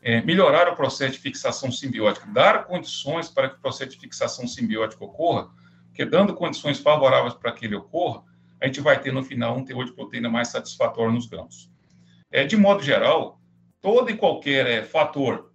é, 0.00 0.22
melhorar 0.22 0.68
o 0.68 0.76
processo 0.76 1.14
de 1.14 1.18
fixação 1.18 1.70
simbiótica, 1.72 2.26
dar 2.28 2.64
condições 2.64 3.28
para 3.28 3.48
que 3.48 3.56
o 3.56 3.60
processo 3.60 3.90
de 3.90 3.98
fixação 3.98 4.46
simbiótica 4.46 5.04
ocorra, 5.04 5.50
porque 5.86 6.04
dando 6.04 6.34
condições 6.34 6.78
favoráveis 6.78 7.34
para 7.34 7.52
que 7.52 7.66
ele 7.66 7.74
ocorra, 7.74 8.22
a 8.60 8.66
gente 8.66 8.80
vai 8.80 9.00
ter 9.00 9.12
no 9.12 9.22
final 9.22 9.56
um 9.56 9.64
teor 9.64 9.84
de 9.84 9.92
proteína 9.92 10.28
mais 10.28 10.48
satisfatório 10.48 11.12
nos 11.12 11.26
grãos. 11.26 11.70
É, 12.30 12.44
de 12.44 12.56
modo 12.56 12.82
geral, 12.82 13.40
todo 13.80 14.10
e 14.10 14.16
qualquer 14.16 14.66
é, 14.66 14.82
fator 14.82 15.52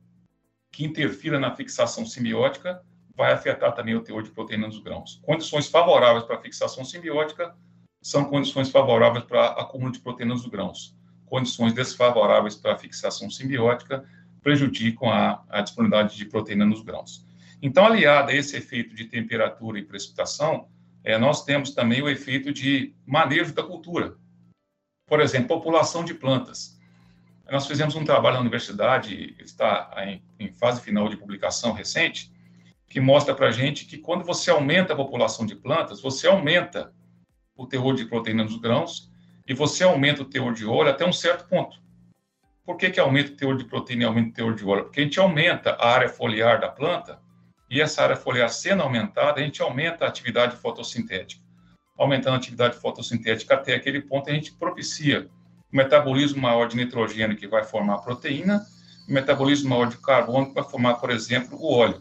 que 0.71 0.83
interfira 0.83 1.39
na 1.39 1.55
fixação 1.55 2.05
simbiótica 2.05 2.81
vai 3.15 3.33
afetar 3.33 3.73
também 3.73 3.95
o 3.95 4.01
teor 4.01 4.23
de 4.23 4.31
proteína 4.31 4.67
nos 4.67 4.79
grãos. 4.79 5.21
Condições 5.23 5.67
favoráveis 5.67 6.25
para 6.25 6.41
fixação 6.41 6.83
simbiótica 6.83 7.55
são 8.01 8.25
condições 8.25 8.69
favoráveis 8.69 9.23
para 9.25 9.47
acúmulo 9.47 9.91
de 9.91 9.99
proteínas 9.99 10.41
nos 10.41 10.51
grãos. 10.51 10.95
Condições 11.25 11.73
desfavoráveis 11.73 12.55
para 12.55 12.77
fixação 12.77 13.29
simbiótica 13.29 14.03
prejudicam 14.41 15.09
a, 15.09 15.43
a 15.49 15.61
disponibilidade 15.61 16.17
de 16.17 16.25
proteína 16.25 16.65
nos 16.65 16.81
grãos. 16.81 17.25
Então, 17.61 17.85
aliado 17.85 18.29
a 18.29 18.35
esse 18.35 18.57
efeito 18.57 18.93
de 18.93 19.05
temperatura 19.05 19.79
e 19.79 19.85
precipitação, 19.85 20.67
é, 21.03 21.17
nós 21.17 21.45
temos 21.45 21.71
também 21.71 22.01
o 22.01 22.09
efeito 22.09 22.51
de 22.51 22.93
manejo 23.05 23.53
da 23.53 23.63
cultura. 23.63 24.17
Por 25.07 25.21
exemplo, 25.21 25.47
população 25.47 26.03
de 26.03 26.13
plantas. 26.13 26.77
Nós 27.49 27.67
fizemos 27.67 27.95
um 27.95 28.03
trabalho 28.03 28.35
na 28.35 28.41
universidade, 28.41 29.35
está 29.39 29.93
em, 30.05 30.21
em 30.39 30.51
fase 30.53 30.81
final 30.81 31.07
de 31.07 31.15
publicação 31.15 31.71
recente, 31.71 32.32
que 32.93 33.01
mostra 33.01 33.33
para 33.33 33.47
a 33.47 33.51
gente 33.51 33.85
que 33.85 33.97
quando 33.97 34.23
você 34.23 34.51
aumenta 34.51 34.93
a 34.93 34.95
população 34.95 35.47
de 35.47 35.55
plantas, 35.55 35.99
você 35.99 36.27
aumenta 36.27 36.93
o 37.57 37.65
teor 37.65 37.95
de 37.95 38.05
proteína 38.05 38.43
nos 38.43 38.57
grãos 38.57 39.11
e 39.47 39.53
você 39.55 39.83
aumenta 39.83 40.21
o 40.21 40.25
teor 40.25 40.53
de 40.53 40.63
óleo 40.63 40.91
até 40.91 41.03
um 41.03 41.11
certo 41.11 41.47
ponto. 41.47 41.81
Por 42.63 42.77
que, 42.77 42.91
que 42.91 42.99
aumenta 42.99 43.31
o 43.31 43.35
teor 43.35 43.57
de 43.57 43.65
proteína 43.65 44.03
e 44.03 44.05
aumenta 44.05 44.29
o 44.29 44.33
teor 44.33 44.53
de 44.53 44.63
óleo? 44.63 44.83
Porque 44.83 44.99
a 44.99 45.03
gente 45.05 45.19
aumenta 45.19 45.71
a 45.71 45.89
área 45.89 46.07
foliar 46.07 46.61
da 46.61 46.69
planta 46.69 47.19
e 47.67 47.81
essa 47.81 48.03
área 48.03 48.15
foliar 48.15 48.47
sendo 48.51 48.83
aumentada, 48.83 49.41
a 49.41 49.43
gente 49.43 49.59
aumenta 49.59 50.05
a 50.05 50.07
atividade 50.07 50.55
fotossintética. 50.57 51.41
Aumentando 51.97 52.35
a 52.35 52.37
atividade 52.37 52.77
fotossintética 52.77 53.55
até 53.55 53.73
aquele 53.73 54.03
ponto, 54.03 54.29
a 54.29 54.33
gente 54.33 54.53
propicia 54.53 55.27
um 55.73 55.77
metabolismo 55.77 56.39
maior 56.39 56.67
de 56.67 56.75
nitrogênio 56.75 57.35
que 57.35 57.47
vai 57.47 57.63
formar 57.63 57.95
a 57.95 58.01
proteína, 58.01 58.63
um 59.09 59.13
metabolismo 59.13 59.71
maior 59.71 59.87
de 59.87 59.97
carbono 59.97 60.49
que 60.49 60.53
vai 60.53 60.63
formar, 60.63 60.93
por 60.95 61.09
exemplo, 61.09 61.57
o 61.59 61.73
óleo. 61.73 61.99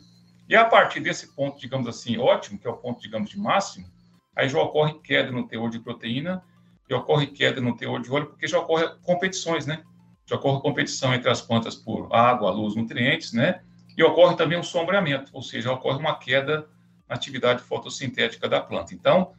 E 0.48 0.56
a 0.56 0.64
partir 0.64 1.00
desse 1.00 1.34
ponto, 1.34 1.58
digamos 1.58 1.88
assim, 1.88 2.18
ótimo, 2.18 2.58
que 2.58 2.66
é 2.66 2.70
o 2.70 2.76
ponto, 2.76 3.00
digamos, 3.00 3.30
de 3.30 3.38
máximo, 3.38 3.86
aí 4.34 4.48
já 4.48 4.58
ocorre 4.58 4.94
queda 5.00 5.30
no 5.30 5.46
teor 5.46 5.70
de 5.70 5.78
proteína 5.78 6.42
e 6.88 6.94
ocorre 6.94 7.26
queda 7.26 7.60
no 7.60 7.76
teor 7.76 8.00
de 8.00 8.10
óleo, 8.10 8.26
porque 8.26 8.46
já 8.46 8.58
ocorre 8.58 8.88
competições, 9.02 9.66
né? 9.66 9.82
Já 10.26 10.36
ocorre 10.36 10.60
competição 10.60 11.14
entre 11.14 11.30
as 11.30 11.40
plantas 11.40 11.74
por 11.74 12.12
água, 12.14 12.50
luz, 12.50 12.74
nutrientes, 12.74 13.32
né? 13.32 13.62
E 13.96 14.02
ocorre 14.02 14.36
também 14.36 14.58
um 14.58 14.62
sombreamento, 14.62 15.30
ou 15.32 15.42
seja, 15.42 15.72
ocorre 15.72 15.98
uma 15.98 16.18
queda 16.18 16.68
na 17.08 17.14
atividade 17.14 17.62
fotossintética 17.62 18.48
da 18.48 18.60
planta. 18.60 18.94
Então, 18.94 19.32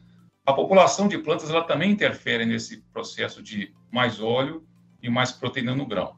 a 0.46 0.52
população 0.52 1.08
de 1.08 1.18
plantas 1.18 1.50
ela 1.50 1.64
também 1.64 1.90
interfere 1.90 2.44
nesse 2.44 2.78
processo 2.92 3.42
de 3.42 3.74
mais 3.90 4.20
óleo 4.20 4.66
e 5.02 5.08
mais 5.08 5.32
proteína 5.32 5.74
no 5.74 5.86
grão. 5.86 6.16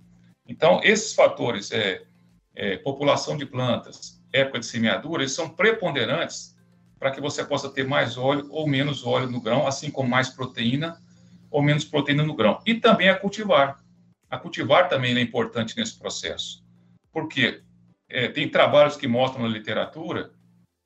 Então, 0.48 0.80
esses 0.82 1.14
fatores, 1.14 1.70
é, 1.72 2.02
é 2.54 2.76
população 2.78 3.36
de 3.36 3.46
plantas, 3.46 4.15
época 4.36 4.60
de 4.60 4.66
semeadura, 4.66 5.22
eles 5.22 5.32
são 5.32 5.48
preponderantes 5.48 6.56
para 6.98 7.10
que 7.10 7.20
você 7.20 7.44
possa 7.44 7.68
ter 7.68 7.86
mais 7.86 8.16
óleo 8.16 8.46
ou 8.50 8.66
menos 8.66 9.04
óleo 9.04 9.28
no 9.28 9.40
grão, 9.40 9.66
assim 9.66 9.90
como 9.90 10.08
mais 10.08 10.28
proteína 10.28 11.00
ou 11.50 11.62
menos 11.62 11.84
proteína 11.84 12.22
no 12.22 12.34
grão. 12.34 12.60
E 12.66 12.74
também 12.74 13.08
a 13.08 13.16
cultivar. 13.16 13.78
A 14.30 14.38
cultivar 14.38 14.88
também 14.88 15.16
é 15.16 15.20
importante 15.20 15.76
nesse 15.76 15.98
processo. 15.98 16.64
Porque 17.12 17.62
é, 18.08 18.28
tem 18.28 18.48
trabalhos 18.48 18.96
que 18.96 19.06
mostram 19.06 19.42
na 19.42 19.48
literatura 19.48 20.32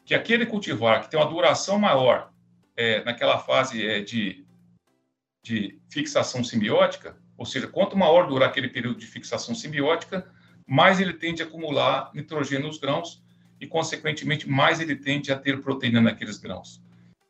que 0.04 0.14
aquele 0.14 0.47
cultivar 0.47 1.02
que 1.02 1.11
tem 1.11 1.19
uma 1.19 1.28
duração 1.28 1.78
maior 1.78 2.33
é, 2.76 3.04
naquela 3.04 3.38
fase 3.38 3.87
é, 3.87 4.00
de, 4.00 4.45
de 5.42 5.80
fixação 5.88 6.42
simbiótica, 6.42 7.16
ou 7.37 7.47
seja, 7.47 7.66
quanto 7.66 7.97
maior 7.97 8.26
durar 8.26 8.49
aquele 8.49 8.69
período 8.69 8.99
de 8.99 9.07
fixação 9.07 9.54
simbiótica, 9.54 10.30
mais 10.66 11.00
ele 11.00 11.14
tende 11.14 11.42
a 11.42 11.47
acumular 11.47 12.11
nitrogênio 12.14 12.66
nos 12.66 12.78
grãos 12.78 13.23
e, 13.61 13.67
consequentemente, 13.67 14.49
mais 14.49 14.81
ele 14.81 14.97
tende 14.97 15.31
a 15.31 15.38
ter 15.38 15.61
proteína 15.61 16.00
naqueles 16.00 16.38
grãos. 16.38 16.83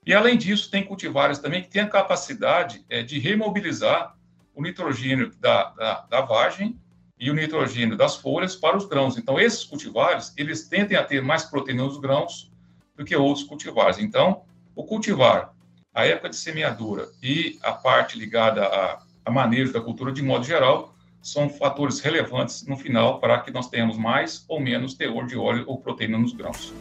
E, 0.06 0.14
além 0.14 0.38
disso, 0.38 0.70
tem 0.70 0.84
cultivares 0.84 1.38
também 1.38 1.62
que 1.62 1.68
têm 1.68 1.82
a 1.82 1.88
capacidade 1.88 2.84
é, 2.88 3.02
de 3.02 3.18
remobilizar 3.18 4.16
o 4.54 4.62
nitrogênio 4.62 5.32
da, 5.40 5.64
da, 5.70 6.00
da 6.08 6.20
vagem 6.20 6.78
e 7.18 7.30
o 7.30 7.34
nitrogênio 7.34 7.96
das 7.96 8.16
folhas 8.16 8.56
para 8.56 8.76
os 8.76 8.86
grãos. 8.86 9.18
Então, 9.18 9.38
esses 9.38 9.64
cultivares, 9.64 10.32
eles 10.36 10.66
tendem 10.68 10.96
a 10.96 11.04
ter 11.04 11.20
mais 11.22 11.44
proteína 11.44 11.84
nos 11.84 11.98
grãos 11.98 12.50
do 12.96 13.04
que 13.04 13.14
outros 13.14 13.44
cultivares. 13.44 13.98
Então, 13.98 14.42
o 14.74 14.84
cultivar, 14.84 15.52
a 15.92 16.06
época 16.06 16.30
de 16.30 16.36
semeadura 16.36 17.08
e 17.22 17.58
a 17.62 17.72
parte 17.72 18.18
ligada 18.18 18.64
a, 18.64 19.02
a 19.24 19.30
manejo 19.30 19.72
da 19.72 19.80
cultura 19.80 20.12
de 20.12 20.22
modo 20.22 20.44
geral, 20.44 20.89
são 21.22 21.48
fatores 21.48 22.00
relevantes 22.00 22.66
no 22.66 22.76
final 22.76 23.20
para 23.20 23.38
que 23.40 23.50
nós 23.50 23.68
tenhamos 23.68 23.96
mais 23.98 24.44
ou 24.48 24.60
menos 24.60 24.94
teor 24.94 25.26
de 25.26 25.36
óleo 25.36 25.64
ou 25.66 25.78
proteína 25.78 26.18
nos 26.18 26.32
grãos. 26.32 26.72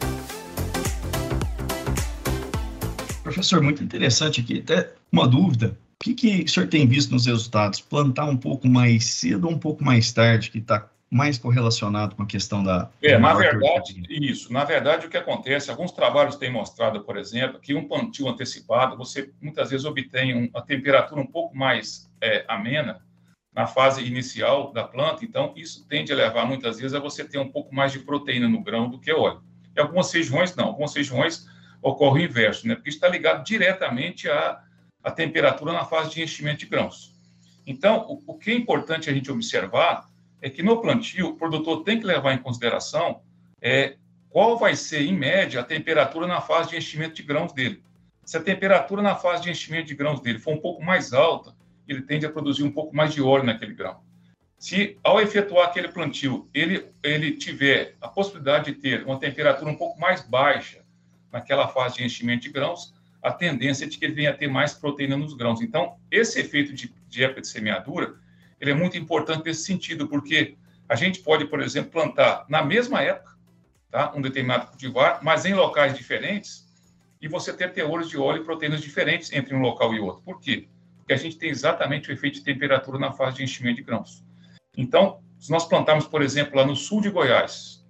Professor, 3.23 3.61
muito 3.61 3.83
interessante 3.83 4.41
aqui. 4.41 4.59
Até 4.59 4.91
uma 5.11 5.27
dúvida. 5.27 5.77
O 5.99 6.03
que, 6.03 6.13
que 6.13 6.43
o 6.43 6.49
senhor 6.49 6.67
tem 6.67 6.87
visto 6.87 7.11
nos 7.11 7.25
resultados? 7.25 7.81
Plantar 7.81 8.25
um 8.25 8.37
pouco 8.37 8.67
mais 8.67 9.05
cedo 9.05 9.47
ou 9.47 9.53
um 9.53 9.59
pouco 9.59 9.83
mais 9.83 10.11
tarde, 10.11 10.49
que 10.49 10.59
está 10.59 10.89
mais 11.11 11.37
correlacionado 11.37 12.15
com 12.15 12.23
a 12.23 12.25
questão 12.25 12.63
da. 12.63 12.89
É, 13.01 13.17
na 13.17 13.33
verdade, 13.33 14.01
isso. 14.09 14.53
Na 14.53 14.63
verdade, 14.63 15.07
o 15.07 15.09
que 15.09 15.17
acontece, 15.17 15.69
alguns 15.69 15.91
trabalhos 15.91 16.35
têm 16.37 16.51
mostrado, 16.51 17.01
por 17.01 17.17
exemplo, 17.17 17.59
que 17.59 17.73
um 17.73 17.87
plantio 17.87 18.29
antecipado, 18.29 18.95
você 18.95 19.31
muitas 19.41 19.71
vezes 19.71 19.85
obtém 19.85 20.49
uma 20.49 20.61
temperatura 20.61 21.19
um 21.19 21.27
pouco 21.27 21.57
mais 21.57 22.09
é, 22.21 22.45
amena 22.47 23.01
na 23.53 23.65
fase 23.65 24.03
inicial 24.03 24.71
da 24.71 24.83
planta, 24.83 25.25
então 25.25 25.53
isso 25.55 25.85
tende 25.87 26.13
a 26.13 26.15
levar 26.15 26.45
muitas 26.45 26.77
vezes 26.77 26.93
a 26.93 26.99
você 26.99 27.23
ter 27.23 27.39
um 27.39 27.49
pouco 27.51 27.73
mais 27.73 27.91
de 27.91 27.99
proteína 27.99 28.47
no 28.47 28.63
grão 28.63 28.89
do 28.89 28.99
que 28.99 29.11
óleo. 29.11 29.41
Em 29.75 29.81
algumas 29.81 30.11
regiões, 30.11 30.55
não. 30.55 30.67
Algumas 30.67 30.93
regiões 30.93 31.47
ocorre 31.81 32.21
o 32.21 32.25
inverso, 32.25 32.67
né? 32.67 32.75
Porque 32.75 32.89
está 32.89 33.07
ligado 33.07 33.43
diretamente 33.43 34.29
à 34.29 34.61
a 35.03 35.11
temperatura 35.11 35.73
na 35.73 35.85
fase 35.85 36.11
de 36.11 36.21
enchimento 36.21 36.59
de 36.59 36.65
grãos. 36.65 37.15
Então, 37.65 38.05
o, 38.07 38.33
o 38.33 38.37
que 38.37 38.51
é 38.51 38.53
importante 38.53 39.09
a 39.09 39.13
gente 39.13 39.31
observar 39.31 40.09
é 40.41 40.49
que 40.49 40.63
no 40.63 40.81
plantio, 40.81 41.29
o 41.29 41.35
produtor 41.35 41.83
tem 41.83 41.99
que 41.99 42.05
levar 42.05 42.33
em 42.33 42.37
consideração 42.37 43.21
é, 43.61 43.95
qual 44.29 44.57
vai 44.57 44.75
ser, 44.75 45.01
em 45.01 45.13
média, 45.13 45.61
a 45.61 45.63
temperatura 45.63 46.27
na 46.27 46.41
fase 46.41 46.69
de 46.69 46.77
enchimento 46.77 47.15
de 47.15 47.23
grãos 47.23 47.51
dele. 47.53 47.83
Se 48.23 48.37
a 48.37 48.41
temperatura 48.41 49.01
na 49.01 49.15
fase 49.15 49.43
de 49.43 49.49
enchimento 49.49 49.87
de 49.87 49.95
grãos 49.95 50.21
dele 50.21 50.39
for 50.39 50.53
um 50.53 50.61
pouco 50.61 50.83
mais 50.83 51.13
alta, 51.13 51.55
ele 51.89 52.01
tende 52.01 52.25
a 52.25 52.31
produzir 52.31 52.63
um 52.63 52.71
pouco 52.71 52.95
mais 52.95 53.13
de 53.13 53.21
óleo 53.21 53.43
naquele 53.43 53.73
grão. 53.73 53.99
Se, 54.57 54.97
ao 55.03 55.21
efetuar 55.21 55.69
aquele 55.69 55.87
plantio, 55.87 56.49
ele, 56.53 56.85
ele 57.01 57.31
tiver 57.31 57.95
a 58.01 58.07
possibilidade 58.07 58.73
de 58.73 58.79
ter 58.79 59.05
uma 59.05 59.17
temperatura 59.17 59.71
um 59.71 59.75
pouco 59.75 59.99
mais 59.99 60.21
baixa 60.21 60.83
naquela 61.31 61.67
fase 61.67 61.97
de 61.97 62.03
enchimento 62.03 62.43
de 62.43 62.49
grãos, 62.49 62.93
a 63.21 63.31
tendência 63.31 63.85
é 63.85 63.87
de 63.87 63.97
que 63.97 64.05
ele 64.05 64.13
venha 64.13 64.31
a 64.31 64.33
ter 64.33 64.47
mais 64.47 64.73
proteína 64.73 65.17
nos 65.17 65.33
grãos. 65.33 65.61
Então, 65.61 65.97
esse 66.11 66.39
efeito 66.39 66.73
de, 66.73 66.93
de 67.07 67.23
época 67.23 67.41
de 67.41 67.47
semeadura, 67.47 68.15
ele 68.59 68.71
é 68.71 68.73
muito 68.73 68.97
importante 68.97 69.45
nesse 69.45 69.63
sentido, 69.63 70.07
porque 70.07 70.57
a 70.87 70.95
gente 70.95 71.19
pode, 71.21 71.45
por 71.45 71.61
exemplo, 71.61 71.91
plantar 71.91 72.45
na 72.49 72.63
mesma 72.63 73.01
época, 73.01 73.37
tá, 73.89 74.13
um 74.15 74.21
determinado 74.21 74.67
cultivar, 74.67 75.19
mas 75.23 75.45
em 75.45 75.53
locais 75.53 75.95
diferentes, 75.95 76.67
e 77.21 77.27
você 77.27 77.53
ter 77.53 77.73
teores 77.73 78.09
de 78.09 78.17
óleo 78.17 78.41
e 78.41 78.45
proteínas 78.45 78.81
diferentes 78.81 79.31
entre 79.31 79.53
um 79.53 79.61
local 79.61 79.93
e 79.93 79.99
outro. 79.99 80.21
Por 80.23 80.39
quê? 80.39 80.67
Porque 81.09 81.19
a 81.19 81.23
gente 81.23 81.39
tem 81.39 81.49
exatamente 81.49 82.07
o 82.07 82.13
efeito 82.13 82.35
de 82.35 82.43
temperatura 82.43 82.99
na 82.99 83.11
fase 83.11 83.37
de 83.37 83.43
enchimento 83.43 83.77
de 83.77 83.81
grãos. 83.81 84.23
Então, 84.77 85.23
se 85.39 85.49
nós 85.49 85.67
plantarmos, 85.67 86.05
por 86.05 86.21
exemplo, 86.21 86.55
lá 86.55 86.63
no 86.63 86.75
sul 86.75 87.01
de 87.01 87.09
Goiás, 87.09 87.83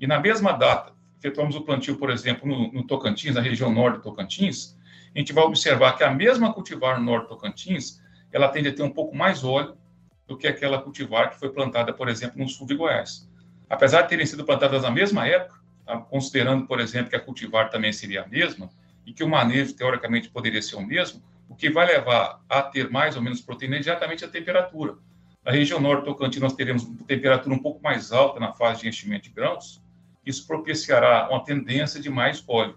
e 0.00 0.04
na 0.04 0.18
mesma 0.18 0.50
data 0.50 0.92
efetuamos 1.16 1.54
o 1.54 1.60
plantio, 1.60 1.96
por 1.96 2.10
exemplo, 2.10 2.48
no, 2.48 2.72
no, 2.72 2.84
Tocantins, 2.84 3.36
na 3.36 3.40
região 3.40 3.72
norte 3.72 3.98
do 3.98 4.02
Tocantins, 4.02 4.76
a 5.14 5.18
gente 5.20 5.32
vai 5.32 5.44
observar 5.44 5.96
que 5.96 6.02
a 6.02 6.10
mesma 6.10 6.52
cultivar 6.52 6.98
no 6.98 7.04
norte 7.04 7.28
do 7.28 7.36
Tocantins, 7.36 8.02
ela 8.32 8.48
tende 8.48 8.70
a 8.70 8.74
ter 8.74 8.82
um 8.82 8.90
pouco 8.90 9.16
mais 9.16 9.44
óleo 9.44 9.78
do 10.26 10.36
que 10.36 10.48
aquela 10.48 10.82
cultivar 10.82 11.30
que 11.30 11.38
foi 11.38 11.50
plantada, 11.50 11.92
por 11.92 12.08
exemplo, 12.08 12.36
no 12.36 12.48
sul 12.48 12.66
de 12.66 12.74
Goiás. 12.74 13.30
Apesar 13.70 14.02
de 14.02 14.08
terem 14.08 14.26
sido 14.26 14.44
plantadas 14.44 14.82
na 14.82 14.90
mesma 14.90 15.24
época, 15.24 15.60
tá? 15.84 15.98
considerando, 15.98 16.66
por 16.66 16.80
exemplo, 16.80 17.10
que 17.10 17.16
a 17.16 17.20
cultivar 17.20 17.70
também 17.70 17.92
seria 17.92 18.22
a 18.22 18.26
mesma 18.26 18.68
e 19.06 19.12
que 19.12 19.22
o 19.22 19.28
manejo, 19.28 19.72
teoricamente, 19.72 20.28
poderia 20.28 20.60
ser 20.60 20.74
o 20.74 20.82
mesmo, 20.84 21.22
o 21.48 21.54
que 21.54 21.70
vai 21.70 21.86
levar 21.86 22.40
a 22.48 22.62
ter 22.62 22.90
mais 22.90 23.16
ou 23.16 23.22
menos 23.22 23.40
proteína 23.40 23.76
é 23.76 23.78
exatamente 23.78 24.24
a 24.24 24.28
temperatura. 24.28 24.96
Na 25.44 25.52
região 25.52 25.80
norte 25.80 26.04
do 26.04 26.40
nós 26.40 26.54
teremos 26.54 26.84
temperatura 27.06 27.54
um 27.54 27.58
pouco 27.58 27.82
mais 27.82 28.10
alta 28.10 28.40
na 28.40 28.52
fase 28.52 28.82
de 28.82 28.88
enchimento 28.88 29.24
de 29.24 29.30
grãos, 29.30 29.80
isso 30.24 30.44
propiciará 30.46 31.28
uma 31.30 31.44
tendência 31.44 32.00
de 32.00 32.10
mais 32.10 32.42
óleo. 32.48 32.76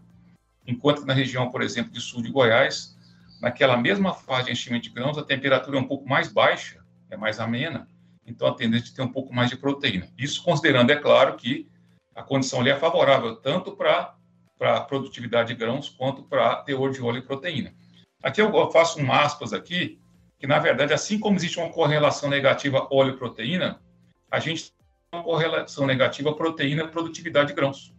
Enquanto 0.67 1.01
que 1.01 1.07
na 1.07 1.13
região, 1.13 1.49
por 1.49 1.63
exemplo, 1.63 1.91
de 1.91 1.99
sul 1.99 2.21
de 2.21 2.29
Goiás, 2.29 2.95
naquela 3.41 3.75
mesma 3.75 4.13
fase 4.13 4.45
de 4.45 4.51
enchimento 4.51 4.83
de 4.83 4.91
grãos, 4.91 5.17
a 5.17 5.23
temperatura 5.23 5.77
é 5.77 5.79
um 5.79 5.87
pouco 5.87 6.07
mais 6.07 6.31
baixa, 6.31 6.79
é 7.09 7.17
mais 7.17 7.39
amena, 7.39 7.87
então 8.23 8.47
a 8.47 8.53
tendência 8.53 8.85
de 8.85 8.93
ter 8.93 9.01
um 9.01 9.11
pouco 9.11 9.33
mais 9.33 9.49
de 9.49 9.57
proteína. 9.57 10.07
Isso 10.15 10.43
considerando, 10.43 10.91
é 10.91 10.95
claro, 10.95 11.35
que 11.35 11.67
a 12.15 12.21
condição 12.21 12.59
ali 12.59 12.69
é 12.69 12.75
favorável 12.75 13.35
tanto 13.37 13.75
para 13.75 14.13
a 14.59 14.81
produtividade 14.81 15.47
de 15.47 15.59
grãos 15.59 15.89
quanto 15.89 16.21
para 16.21 16.57
teor 16.57 16.91
de 16.91 17.01
óleo 17.01 17.17
e 17.17 17.21
proteína. 17.23 17.73
Aqui 18.21 18.41
eu 18.41 18.71
faço 18.71 18.99
um 18.99 19.11
aspas 19.11 19.53
aqui, 19.53 19.99
que 20.37 20.47
na 20.47 20.59
verdade, 20.59 20.93
assim 20.93 21.19
como 21.19 21.37
existe 21.37 21.59
uma 21.59 21.71
correlação 21.71 22.29
negativa 22.29 22.87
óleo-proteína, 22.91 23.81
a 24.29 24.39
gente 24.39 24.73
uma 25.11 25.23
correlação 25.23 25.87
negativa 25.87 26.33
proteína-produtividade 26.35 27.49
de 27.49 27.55
grãos. 27.55 27.93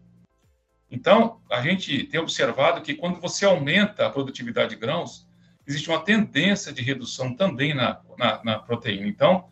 Então, 0.90 1.40
a 1.50 1.60
gente 1.60 2.04
tem 2.04 2.20
observado 2.20 2.80
que 2.82 2.94
quando 2.94 3.20
você 3.20 3.44
aumenta 3.44 4.06
a 4.06 4.10
produtividade 4.10 4.70
de 4.70 4.76
grãos, 4.76 5.26
existe 5.66 5.88
uma 5.88 6.00
tendência 6.00 6.72
de 6.72 6.82
redução 6.82 7.34
também 7.34 7.74
na, 7.74 8.00
na, 8.16 8.44
na 8.44 8.58
proteína. 8.58 9.06
Então, 9.06 9.48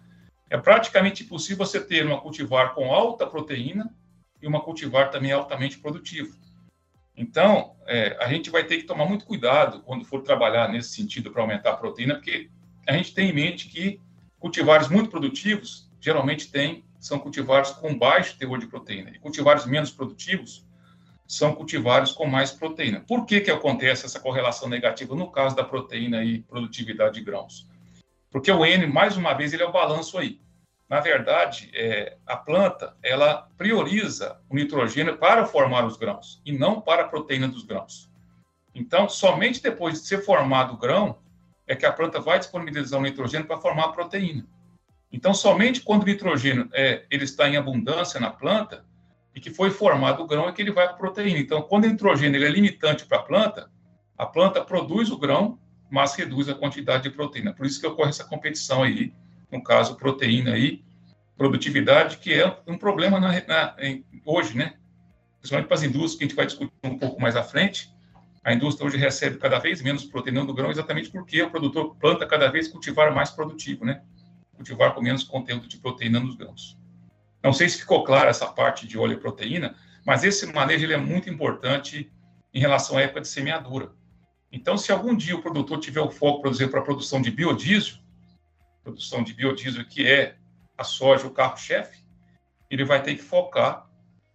é 0.50 0.56
praticamente 0.56 1.22
impossível 1.22 1.64
você 1.64 1.80
ter 1.80 2.06
uma 2.06 2.20
cultivar 2.20 2.74
com 2.74 2.92
alta 2.92 3.26
proteína 3.26 3.92
e 4.40 4.46
uma 4.46 4.60
cultivar 4.60 5.10
também 5.10 5.32
altamente 5.32 5.78
produtiva. 5.78 6.34
Então, 7.18 7.74
é, 7.84 8.16
a 8.20 8.28
gente 8.28 8.48
vai 8.48 8.62
ter 8.62 8.76
que 8.76 8.84
tomar 8.84 9.04
muito 9.04 9.24
cuidado 9.24 9.80
quando 9.80 10.04
for 10.04 10.22
trabalhar 10.22 10.68
nesse 10.68 10.90
sentido 10.90 11.32
para 11.32 11.42
aumentar 11.42 11.72
a 11.72 11.76
proteína, 11.76 12.14
porque 12.14 12.48
a 12.86 12.92
gente 12.92 13.12
tem 13.12 13.30
em 13.30 13.32
mente 13.32 13.68
que 13.68 14.00
cultivares 14.38 14.88
muito 14.88 15.10
produtivos 15.10 15.90
geralmente 16.00 16.48
tem, 16.48 16.84
são 17.00 17.18
cultivares 17.18 17.70
com 17.70 17.98
baixo 17.98 18.38
teor 18.38 18.58
de 18.58 18.68
proteína, 18.68 19.10
e 19.10 19.18
cultivares 19.18 19.66
menos 19.66 19.90
produtivos 19.90 20.64
são 21.26 21.54
cultivares 21.54 22.12
com 22.12 22.24
mais 22.24 22.52
proteína. 22.52 23.00
Por 23.00 23.26
que, 23.26 23.40
que 23.40 23.50
acontece 23.50 24.06
essa 24.06 24.20
correlação 24.20 24.68
negativa 24.68 25.14
no 25.14 25.30
caso 25.30 25.56
da 25.56 25.64
proteína 25.64 26.24
e 26.24 26.40
produtividade 26.42 27.16
de 27.16 27.20
grãos? 27.20 27.68
Porque 28.30 28.50
o 28.50 28.64
N, 28.64 28.86
mais 28.86 29.16
uma 29.16 29.34
vez, 29.34 29.52
ele 29.52 29.62
é 29.62 29.66
o 29.66 29.72
balanço 29.72 30.16
aí. 30.16 30.40
Na 30.88 31.00
verdade, 31.00 31.70
é, 31.74 32.16
a 32.26 32.36
planta 32.36 32.96
ela 33.02 33.48
prioriza 33.58 34.40
o 34.48 34.54
nitrogênio 34.54 35.18
para 35.18 35.44
formar 35.44 35.84
os 35.84 35.98
grãos 35.98 36.40
e 36.46 36.52
não 36.52 36.80
para 36.80 37.02
a 37.02 37.08
proteína 37.08 37.46
dos 37.46 37.62
grãos. 37.62 38.10
Então, 38.74 39.08
somente 39.08 39.62
depois 39.62 40.00
de 40.00 40.06
ser 40.06 40.24
formado 40.24 40.74
o 40.74 40.78
grão 40.78 41.18
é 41.66 41.76
que 41.76 41.84
a 41.84 41.92
planta 41.92 42.20
vai 42.20 42.38
disponibilizar 42.38 42.98
o 42.98 43.02
nitrogênio 43.02 43.46
para 43.46 43.58
formar 43.58 43.86
a 43.86 43.92
proteína. 43.92 44.46
Então, 45.12 45.34
somente 45.34 45.82
quando 45.82 46.04
o 46.04 46.06
nitrogênio 46.06 46.68
é, 46.72 47.04
ele 47.10 47.24
está 47.24 47.46
em 47.48 47.56
abundância 47.56 48.18
na 48.18 48.30
planta 48.30 48.84
e 49.34 49.40
que 49.40 49.50
foi 49.50 49.70
formado 49.70 50.22
o 50.22 50.26
grão 50.26 50.48
é 50.48 50.52
que 50.52 50.62
ele 50.62 50.72
vai 50.72 50.86
para 50.86 50.94
a 50.94 50.98
proteína. 50.98 51.38
Então, 51.38 51.60
quando 51.60 51.84
o 51.84 51.88
nitrogênio 51.88 52.42
é 52.42 52.48
limitante 52.48 53.04
para 53.04 53.18
a 53.18 53.22
planta, 53.22 53.70
a 54.16 54.24
planta 54.24 54.64
produz 54.64 55.10
o 55.10 55.18
grão, 55.18 55.58
mas 55.90 56.14
reduz 56.14 56.48
a 56.48 56.54
quantidade 56.54 57.02
de 57.02 57.10
proteína. 57.10 57.52
Por 57.52 57.66
isso 57.66 57.78
que 57.78 57.86
ocorre 57.86 58.08
essa 58.08 58.24
competição 58.24 58.82
aí 58.82 59.12
no 59.50 59.62
caso, 59.62 59.96
proteína 59.96 60.52
aí, 60.52 60.84
produtividade, 61.36 62.18
que 62.18 62.34
é 62.34 62.58
um 62.66 62.76
problema 62.76 63.20
na, 63.20 63.28
na, 63.46 63.76
em, 63.78 64.04
hoje, 64.24 64.56
né? 64.56 64.74
Principalmente 65.38 65.68
para 65.68 65.76
as 65.76 65.82
indústrias, 65.82 66.14
que 66.16 66.24
a 66.24 66.26
gente 66.26 66.36
vai 66.36 66.46
discutir 66.46 66.72
um 66.84 66.98
pouco 66.98 67.20
mais 67.20 67.36
à 67.36 67.42
frente. 67.42 67.90
A 68.44 68.52
indústria 68.52 68.86
hoje 68.86 68.96
recebe 68.96 69.38
cada 69.38 69.58
vez 69.58 69.80
menos 69.80 70.04
proteína 70.04 70.44
do 70.44 70.52
grão, 70.52 70.70
exatamente 70.70 71.10
porque 71.10 71.42
o 71.42 71.50
produtor 71.50 71.94
planta 71.96 72.26
cada 72.26 72.48
vez 72.50 72.68
cultivar 72.68 73.14
mais 73.14 73.30
produtivo, 73.30 73.84
né? 73.84 74.02
Cultivar 74.54 74.94
com 74.94 75.00
menos 75.00 75.22
conteúdo 75.22 75.68
de 75.68 75.78
proteína 75.78 76.18
nos 76.18 76.34
grãos. 76.34 76.76
Não 77.42 77.52
sei 77.52 77.68
se 77.68 77.78
ficou 77.78 78.02
clara 78.02 78.30
essa 78.30 78.46
parte 78.46 78.86
de 78.86 78.98
óleo 78.98 79.12
e 79.12 79.20
proteína, 79.20 79.76
mas 80.04 80.24
esse 80.24 80.44
manejo 80.52 80.90
é 80.90 80.96
muito 80.96 81.30
importante 81.30 82.10
em 82.52 82.58
relação 82.58 82.96
à 82.96 83.02
época 83.02 83.20
de 83.20 83.28
semeadura. 83.28 83.92
Então, 84.50 84.76
se 84.76 84.90
algum 84.90 85.14
dia 85.14 85.36
o 85.36 85.42
produtor 85.42 85.78
tiver 85.78 86.00
o 86.00 86.10
foco, 86.10 86.42
por 86.42 86.50
exemplo, 86.50 86.72
para 86.72 86.80
a 86.80 86.84
produção 86.84 87.20
de 87.20 87.30
biodiesel, 87.30 87.98
produção 88.82 89.22
de 89.22 89.34
biodiesel, 89.34 89.84
que 89.84 90.06
é 90.06 90.36
a 90.76 90.84
soja, 90.84 91.26
o 91.26 91.30
carro-chefe, 91.30 92.04
ele 92.70 92.84
vai 92.84 93.02
ter 93.02 93.14
que 93.14 93.22
focar 93.22 93.88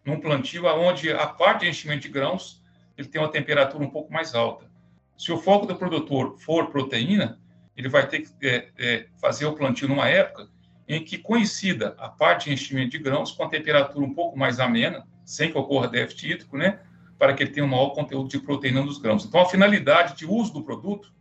num 0.05 0.19
plantio 0.19 0.65
onde 0.65 1.11
a 1.11 1.27
parte 1.27 1.61
de 1.61 1.69
enchimento 1.69 2.01
de 2.01 2.09
grãos 2.09 2.61
ele 2.97 3.07
tem 3.07 3.21
uma 3.21 3.31
temperatura 3.31 3.83
um 3.83 3.89
pouco 3.89 4.11
mais 4.11 4.35
alta. 4.35 4.69
Se 5.17 5.31
o 5.31 5.37
foco 5.37 5.65
do 5.65 5.75
produtor 5.75 6.37
for 6.39 6.69
proteína, 6.69 7.39
ele 7.75 7.89
vai 7.89 8.07
ter 8.07 8.21
que 8.21 8.47
é, 8.47 8.69
é, 8.77 9.07
fazer 9.19 9.45
o 9.45 9.53
plantio 9.53 9.87
numa 9.87 10.07
época 10.07 10.49
em 10.87 11.03
que 11.03 11.17
coincida 11.17 11.95
a 11.97 12.09
parte 12.09 12.45
de 12.45 12.53
enchimento 12.53 12.91
de 12.91 12.99
grãos 12.99 13.31
com 13.31 13.43
a 13.43 13.49
temperatura 13.49 14.05
um 14.05 14.13
pouco 14.13 14.37
mais 14.37 14.59
amena, 14.59 15.07
sem 15.25 15.51
que 15.51 15.57
ocorra 15.57 15.87
déficit 15.87 16.31
hídrico, 16.31 16.57
né, 16.57 16.79
para 17.17 17.33
que 17.33 17.41
ele 17.41 17.51
tenha 17.51 17.65
um 17.65 17.69
maior 17.69 17.91
conteúdo 17.91 18.27
de 18.27 18.39
proteína 18.39 18.83
nos 18.83 18.97
grãos. 18.97 19.25
Então, 19.25 19.41
a 19.41 19.45
finalidade 19.45 20.17
de 20.17 20.25
uso 20.25 20.53
do 20.53 20.63
produto 20.63 21.13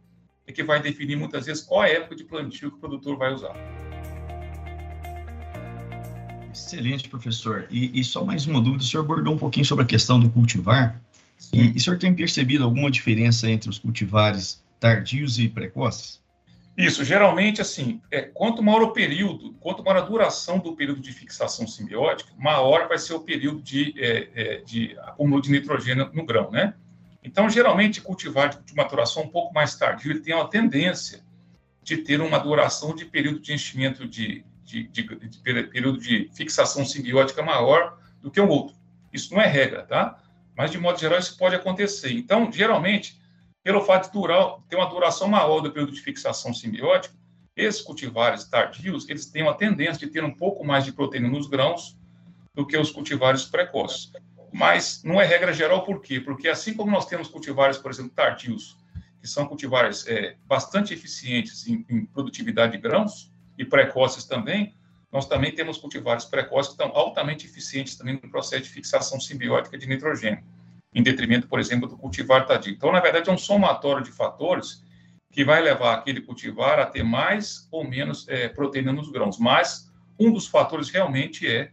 é 0.52 0.54
que 0.54 0.62
vai 0.62 0.80
definir 0.80 1.16
muitas 1.16 1.46
vezes 1.46 1.62
qual 1.62 1.82
é 1.82 1.92
a 1.92 1.94
época 1.94 2.14
de 2.14 2.24
plantio 2.24 2.70
que 2.70 2.76
o 2.76 2.80
produtor 2.80 3.16
vai 3.16 3.32
usar. 3.32 3.56
Excelente, 6.52 7.08
professor. 7.08 7.66
E, 7.70 7.98
e, 7.98 8.04
só 8.04 8.24
mais 8.24 8.46
uma 8.46 8.60
dúvida, 8.60 8.84
o 8.84 8.86
senhor 8.86 9.02
abordou 9.02 9.34
um 9.34 9.38
pouquinho 9.38 9.64
sobre 9.64 9.84
a 9.84 9.86
questão 9.86 10.20
do 10.20 10.28
cultivar. 10.28 11.00
E, 11.52 11.68
e 11.68 11.76
o 11.76 11.80
senhor 11.80 11.98
tem 11.98 12.14
percebido 12.14 12.62
alguma 12.62 12.90
diferença 12.90 13.50
entre 13.50 13.70
os 13.70 13.78
cultivares 13.78 14.62
tardios 14.78 15.38
e 15.38 15.48
precoces? 15.48 16.20
Isso, 16.76 17.04
geralmente, 17.04 17.60
assim, 17.60 18.00
é, 18.10 18.22
quanto 18.22 18.62
maior 18.62 18.82
o 18.82 18.92
período, 18.92 19.52
quanto 19.60 19.84
maior 19.84 19.98
a 19.98 20.06
duração 20.06 20.58
do 20.58 20.74
período 20.74 21.00
de 21.00 21.12
fixação 21.12 21.66
simbiótica, 21.66 22.32
maior 22.38 22.88
vai 22.88 22.98
ser 22.98 23.12
o 23.14 23.20
período 23.20 23.60
de, 23.62 23.94
é, 23.98 24.28
é, 24.34 24.56
de 24.62 24.96
acúmulo 25.00 25.42
de 25.42 25.50
nitrogênio 25.50 26.10
no 26.14 26.24
grão, 26.24 26.50
né? 26.50 26.74
Então, 27.22 27.48
geralmente, 27.48 28.00
cultivar 28.00 28.48
de 28.48 28.74
maturação 28.74 29.22
um 29.22 29.28
pouco 29.28 29.54
mais 29.54 29.76
tardio, 29.76 30.10
ele 30.10 30.20
tem 30.20 30.34
uma 30.34 30.48
tendência 30.48 31.24
de 31.82 31.98
ter 31.98 32.20
uma 32.20 32.38
duração 32.38 32.94
de 32.94 33.04
período 33.04 33.38
de 33.38 33.52
enchimento 33.52 34.06
de, 34.06 34.44
de, 34.64 34.84
de, 34.88 35.02
de 35.02 35.38
período 35.38 35.98
de 35.98 36.28
fixação 36.34 36.84
simbiótica 36.84 37.42
maior 37.42 37.98
do 38.20 38.30
que 38.30 38.40
o 38.40 38.48
outro. 38.48 38.74
Isso 39.12 39.32
não 39.32 39.40
é 39.40 39.46
regra, 39.46 39.84
tá? 39.84 40.20
Mas, 40.56 40.70
de 40.70 40.78
modo 40.78 40.98
geral, 40.98 41.18
isso 41.18 41.36
pode 41.36 41.54
acontecer. 41.54 42.12
Então, 42.12 42.50
geralmente, 42.50 43.20
pelo 43.62 43.80
fato 43.82 44.06
de 44.06 44.12
durar, 44.12 44.56
ter 44.68 44.76
uma 44.76 44.86
duração 44.86 45.28
maior 45.28 45.60
do 45.60 45.70
período 45.70 45.92
de 45.92 46.00
fixação 46.00 46.52
simbiótica, 46.52 47.14
esses 47.54 47.82
cultivares 47.82 48.44
tardios, 48.44 49.08
eles 49.08 49.26
têm 49.26 49.42
uma 49.42 49.54
tendência 49.54 50.06
de 50.06 50.12
ter 50.12 50.24
um 50.24 50.34
pouco 50.34 50.64
mais 50.64 50.84
de 50.84 50.92
proteína 50.92 51.28
nos 51.28 51.46
grãos 51.46 51.96
do 52.54 52.66
que 52.66 52.76
os 52.76 52.90
cultivares 52.90 53.44
precoces 53.44 54.10
mas 54.52 55.02
não 55.02 55.20
é 55.20 55.24
regra 55.24 55.52
geral, 55.52 55.84
por 55.84 56.00
quê? 56.00 56.20
Porque 56.20 56.48
assim 56.48 56.74
como 56.74 56.90
nós 56.90 57.06
temos 57.06 57.28
cultivares, 57.28 57.78
por 57.78 57.90
exemplo, 57.90 58.12
tardios, 58.14 58.76
que 59.20 59.28
são 59.28 59.46
cultivares 59.46 60.06
é, 60.06 60.36
bastante 60.46 60.92
eficientes 60.92 61.66
em, 61.66 61.84
em, 61.88 62.04
produtividade 62.04 62.72
de 62.72 62.78
grãos, 62.78 63.32
e 63.56 63.64
precoces 63.64 64.24
também, 64.24 64.74
nós 65.10 65.26
também 65.26 65.52
temos 65.52 65.78
cultivares 65.78 66.24
precoces 66.24 66.74
que 66.74 66.82
estão 66.82 66.96
altamente 66.96 67.46
eficientes 67.46 67.96
também 67.96 68.18
no 68.22 68.30
processo 68.30 68.64
de 68.64 68.70
fixação 68.70 69.20
simbiótica 69.20 69.76
de 69.76 69.86
nitrogênio, 69.86 70.42
em 70.94 71.02
detrimento, 71.02 71.46
por 71.46 71.60
exemplo, 71.60 71.88
do 71.88 71.96
cultivar 71.96 72.46
tardio. 72.46 72.72
Então, 72.72 72.90
na 72.90 73.00
verdade, 73.00 73.28
é 73.28 73.32
um 73.32 73.38
somatório 73.38 74.02
de 74.02 74.10
fatores 74.10 74.82
que 75.30 75.44
vai 75.44 75.62
levar 75.62 75.94
aquele 75.94 76.20
cultivar 76.20 76.78
a 76.78 76.86
ter 76.86 77.02
mais 77.02 77.68
ou 77.70 77.86
menos 77.86 78.26
é, 78.28 78.48
proteína 78.48 78.92
nos 78.92 79.10
grãos, 79.10 79.38
mas 79.38 79.90
um 80.18 80.32
dos 80.32 80.46
fatores 80.46 80.90
realmente 80.90 81.46
é 81.46 81.70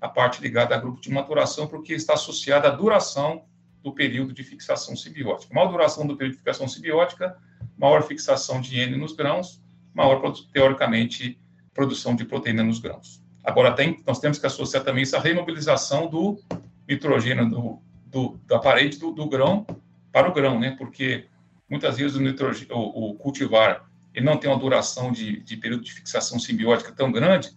a 0.00 0.08
parte 0.08 0.40
ligada 0.40 0.74
a 0.74 0.78
grupo 0.78 1.00
de 1.00 1.10
maturação, 1.10 1.66
porque 1.66 1.92
está 1.92 2.14
associada 2.14 2.68
à 2.68 2.70
duração 2.70 3.44
do 3.82 3.92
período 3.92 4.32
de 4.32 4.42
fixação 4.42 4.96
simbiótica. 4.96 5.54
Maior 5.54 5.70
duração 5.70 6.06
do 6.06 6.16
período 6.16 6.34
de 6.34 6.38
fixação 6.38 6.68
simbiótica, 6.68 7.36
maior 7.76 8.02
fixação 8.02 8.60
de 8.60 8.78
N 8.78 8.96
nos 8.96 9.12
grãos, 9.12 9.62
maior, 9.94 10.20
teoricamente, 10.52 11.38
produção 11.74 12.14
de 12.14 12.24
proteína 12.24 12.62
nos 12.62 12.78
grãos. 12.78 13.22
Agora, 13.42 13.72
tem, 13.72 14.02
nós 14.06 14.18
temos 14.18 14.38
que 14.38 14.46
associar 14.46 14.84
também 14.84 15.02
essa 15.02 15.18
remobilização 15.18 16.08
do 16.08 16.38
nitrogênio 16.86 17.48
do, 17.48 17.82
do, 18.06 18.40
da 18.46 18.58
parede 18.58 18.98
do, 18.98 19.12
do, 19.12 19.26
grão 19.26 19.66
para 20.12 20.28
o 20.28 20.32
grão, 20.32 20.58
né? 20.58 20.74
Porque 20.76 21.26
muitas 21.68 21.96
vezes 21.96 22.16
o, 22.16 22.20
nitrogênio, 22.20 22.76
o, 22.76 23.10
o 23.10 23.14
cultivar 23.14 23.88
ele 24.12 24.26
não 24.26 24.36
tem 24.36 24.50
uma 24.50 24.58
duração 24.58 25.12
de, 25.12 25.40
de 25.40 25.56
período 25.56 25.84
de 25.84 25.92
fixação 25.92 26.38
simbiótica 26.38 26.92
tão 26.92 27.12
grande, 27.12 27.50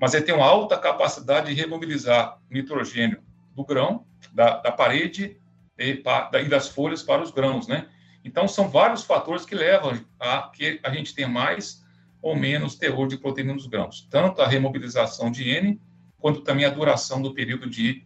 mas 0.00 0.14
ele 0.14 0.24
tem 0.24 0.34
uma 0.34 0.46
alta 0.46 0.78
capacidade 0.78 1.54
de 1.54 1.60
remobilizar 1.60 2.38
nitrogênio 2.48 3.22
do 3.54 3.64
grão, 3.64 4.06
da, 4.32 4.56
da 4.56 4.72
parede 4.72 5.36
e, 5.78 6.02
e, 6.32 6.48
das 6.48 6.68
folhas 6.68 7.02
para 7.02 7.22
os 7.22 7.30
grãos, 7.30 7.68
né? 7.68 7.86
Então, 8.24 8.48
são 8.48 8.68
vários 8.68 9.04
fatores 9.04 9.44
que 9.44 9.54
levam 9.54 10.00
a 10.18 10.50
que 10.54 10.80
a 10.82 10.90
gente 10.90 11.14
tenha 11.14 11.28
mais 11.28 11.84
ou 12.22 12.34
menos 12.34 12.74
teor 12.74 13.08
de 13.08 13.16
proteína 13.18 13.54
nos 13.54 13.66
grãos. 13.66 14.06
Tanto 14.10 14.42
a 14.42 14.48
remobilização 14.48 15.30
de 15.30 15.48
N, 15.48 15.80
quanto 16.18 16.42
também 16.42 16.64
a 16.64 16.70
duração 16.70 17.20
do 17.20 17.32
período 17.32 17.68
de, 17.68 18.04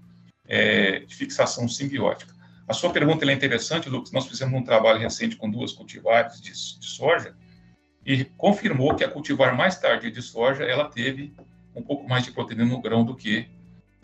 é, 0.48 1.00
de 1.00 1.14
fixação 1.14 1.68
simbiótica. 1.68 2.32
A 2.66 2.72
sua 2.72 2.90
pergunta 2.90 3.24
é 3.28 3.32
interessante, 3.32 3.88
Lucas. 3.88 4.12
Nós 4.12 4.26
fizemos 4.26 4.58
um 4.58 4.64
trabalho 4.64 5.00
recente 5.00 5.36
com 5.36 5.50
duas 5.50 5.72
cultivares 5.72 6.40
de, 6.40 6.52
de 6.52 6.86
soja 6.86 7.36
e 8.06 8.24
confirmou 8.24 8.94
que 8.94 9.04
a 9.04 9.08
cultivar 9.08 9.56
mais 9.56 9.78
tardia 9.78 10.10
de 10.10 10.22
soja, 10.22 10.64
ela 10.64 10.88
teve 10.88 11.34
um 11.74 11.82
pouco 11.82 12.08
mais 12.08 12.24
de 12.24 12.32
proteína 12.32 12.64
no 12.64 12.80
grão 12.80 13.04
do 13.04 13.14
que 13.14 13.48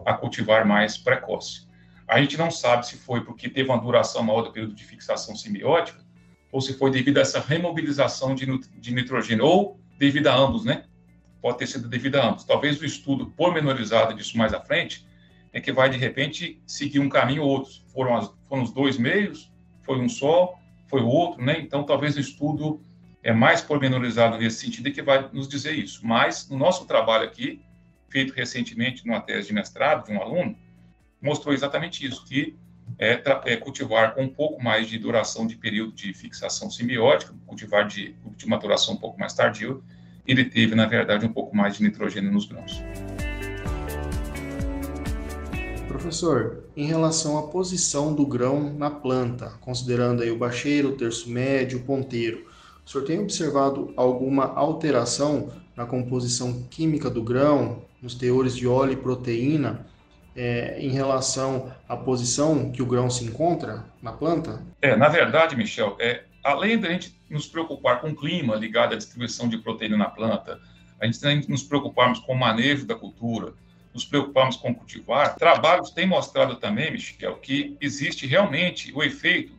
a 0.05 0.15
cultivar 0.15 0.67
mais 0.67 0.97
precoce. 0.97 1.69
A 2.09 2.21
gente 2.21 2.37
não 2.37 2.51
sabe 2.51 2.87
se 2.87 2.97
foi 2.97 3.25
porque 3.25 3.49
teve 3.49 3.69
uma 3.69 3.81
duração 3.81 4.23
maior 4.23 4.43
do 4.43 4.53
período 4.53 4.75
de 4.75 4.85
fixação 4.85 5.37
simbiótica 5.37 6.05
ou 6.53 6.61
se 6.61 6.75
foi 6.75 6.91
devido 6.91 7.19
a 7.19 7.21
essa 7.21 7.41
remobilização 7.41 8.35
de, 8.35 8.47
de 8.47 8.95
nitrogênio, 8.95 9.45
ou 9.45 9.81
devido 9.99 10.27
a 10.27 10.35
ambos, 10.35 10.65
né? 10.65 10.85
Pode 11.41 11.59
ter 11.59 11.67
sido 11.67 11.89
devido 11.89 12.17
a 12.17 12.29
ambos. 12.29 12.45
Talvez 12.45 12.81
o 12.81 12.85
estudo 12.85 13.27
pormenorizado 13.27 14.15
disso 14.15 14.37
mais 14.37 14.53
à 14.53 14.61
frente 14.61 15.07
é 15.53 15.61
que 15.61 15.73
vai, 15.73 15.89
de 15.89 15.97
repente, 15.97 16.61
seguir 16.67 16.99
um 16.99 17.09
caminho 17.09 17.43
ou 17.43 17.49
outro. 17.49 17.73
Foram, 17.93 18.17
as, 18.17 18.33
foram 18.49 18.63
os 18.63 18.73
dois 18.73 18.99
meios, 18.99 19.51
foi 19.83 20.01
um 20.01 20.09
só, 20.09 20.55
foi 20.89 21.01
o 21.01 21.07
outro, 21.07 21.43
né? 21.43 21.61
Então, 21.61 21.85
talvez 21.85 22.17
o 22.17 22.21
estudo 22.21 22.85
é 23.23 23.33
mais 23.33 23.61
pormenorizado 23.61 24.39
nesse 24.39 24.61
sentido 24.61 24.89
e 24.89 24.93
que 24.93 25.03
vai 25.03 25.29
nos 25.33 25.49
dizer 25.49 25.75
isso. 25.75 26.01
Mas 26.05 26.49
no 26.49 26.57
nosso 26.57 26.87
trabalho 26.87 27.25
aqui, 27.25 27.61
feito 28.09 28.33
recentemente 28.33 29.07
numa 29.07 29.21
tese 29.21 29.49
de 29.49 29.55
mestrado 29.55 30.07
de 30.07 30.13
um 30.13 30.21
aluno, 30.21 30.57
mostrou 31.21 31.55
exatamente 31.55 32.07
isso, 32.07 32.25
que 32.25 32.57
é, 32.99 33.23
é, 33.45 33.57
cultivar 33.57 34.15
com 34.15 34.23
um 34.23 34.29
pouco 34.29 34.63
mais 34.63 34.89
de 34.89 34.99
duração 34.99 35.47
de 35.47 35.57
período 35.57 35.93
de 35.93 36.13
fixação 36.13 36.71
simbiótica, 36.71 37.35
cultivar 37.47 37.87
de, 37.87 38.15
de 38.37 38.49
maturação 38.49 38.95
um 38.95 38.97
pouco 38.97 39.19
mais 39.19 39.33
tardio, 39.33 39.83
ele 40.27 40.45
teve, 40.45 40.75
na 40.75 40.87
verdade, 40.87 41.25
um 41.25 41.33
pouco 41.33 41.57
mais 41.57 41.77
de 41.77 41.83
nitrogênio 41.83 42.33
nos 42.33 42.47
grãos. 42.47 42.83
Professor, 45.87 46.65
em 46.77 46.87
relação 46.87 47.39
à 47.39 47.49
posição 47.49 48.15
do 48.15 48.27
grão 48.27 48.73
na 48.73 48.91
planta, 48.91 49.51
considerando 49.61 50.23
aí 50.23 50.31
o 50.31 50.39
bacheiro, 50.39 50.91
o 50.91 50.97
terço 50.97 51.29
médio, 51.29 51.79
o 51.79 51.83
ponteiro, 51.83 52.50
o 52.91 52.93
senhor 52.93 53.05
tem 53.05 53.21
observado 53.21 53.95
alguma 53.97 54.47
alteração 54.47 55.53
na 55.77 55.87
composição 55.87 56.65
química 56.65 57.09
do 57.09 57.23
grão, 57.23 57.85
nos 58.03 58.17
teores 58.17 58.57
de 58.57 58.67
óleo 58.67 58.95
e 58.95 58.97
proteína, 58.97 59.87
é, 60.35 60.77
em 60.81 60.89
relação 60.89 61.73
à 61.89 61.97
posição 61.97 62.73
que 62.73 62.83
o 62.83 62.87
grão 62.87 63.09
se 63.09 63.25
encontra 63.25 63.85
na 64.03 64.13
planta? 64.13 64.61
É, 64.83 64.97
na 64.97 65.09
verdade, 65.09 65.55
Michel, 65.55 65.97
é, 66.01 66.25
além 66.43 66.81
da 66.81 66.89
gente 66.89 67.17
nos 67.31 67.47
preocupar 67.47 68.01
com 68.01 68.09
o 68.09 68.17
clima 68.17 68.57
ligado 68.57 68.93
à 68.95 68.97
distribuição 68.97 69.49
de 69.49 69.59
proteína 69.59 69.97
na 69.97 70.11
planta, 70.11 70.59
a 71.01 71.07
gente 71.07 71.21
tem 71.21 71.41
que 71.41 71.49
nos 71.49 71.63
preocuparmos 71.63 72.19
com 72.19 72.33
o 72.33 72.39
manejo 72.39 72.85
da 72.87 72.97
cultura, 72.97 73.55
nos 73.95 74.05
preocuparmos 74.05 74.57
com 74.57 74.75
cultivar, 74.75 75.37
trabalhos 75.37 75.91
têm 75.91 76.09
mostrado 76.09 76.57
também, 76.57 76.91
Michel, 76.91 77.37
que 77.37 77.77
existe 77.81 78.27
realmente 78.27 78.93
o 78.93 79.01
efeito 79.01 79.53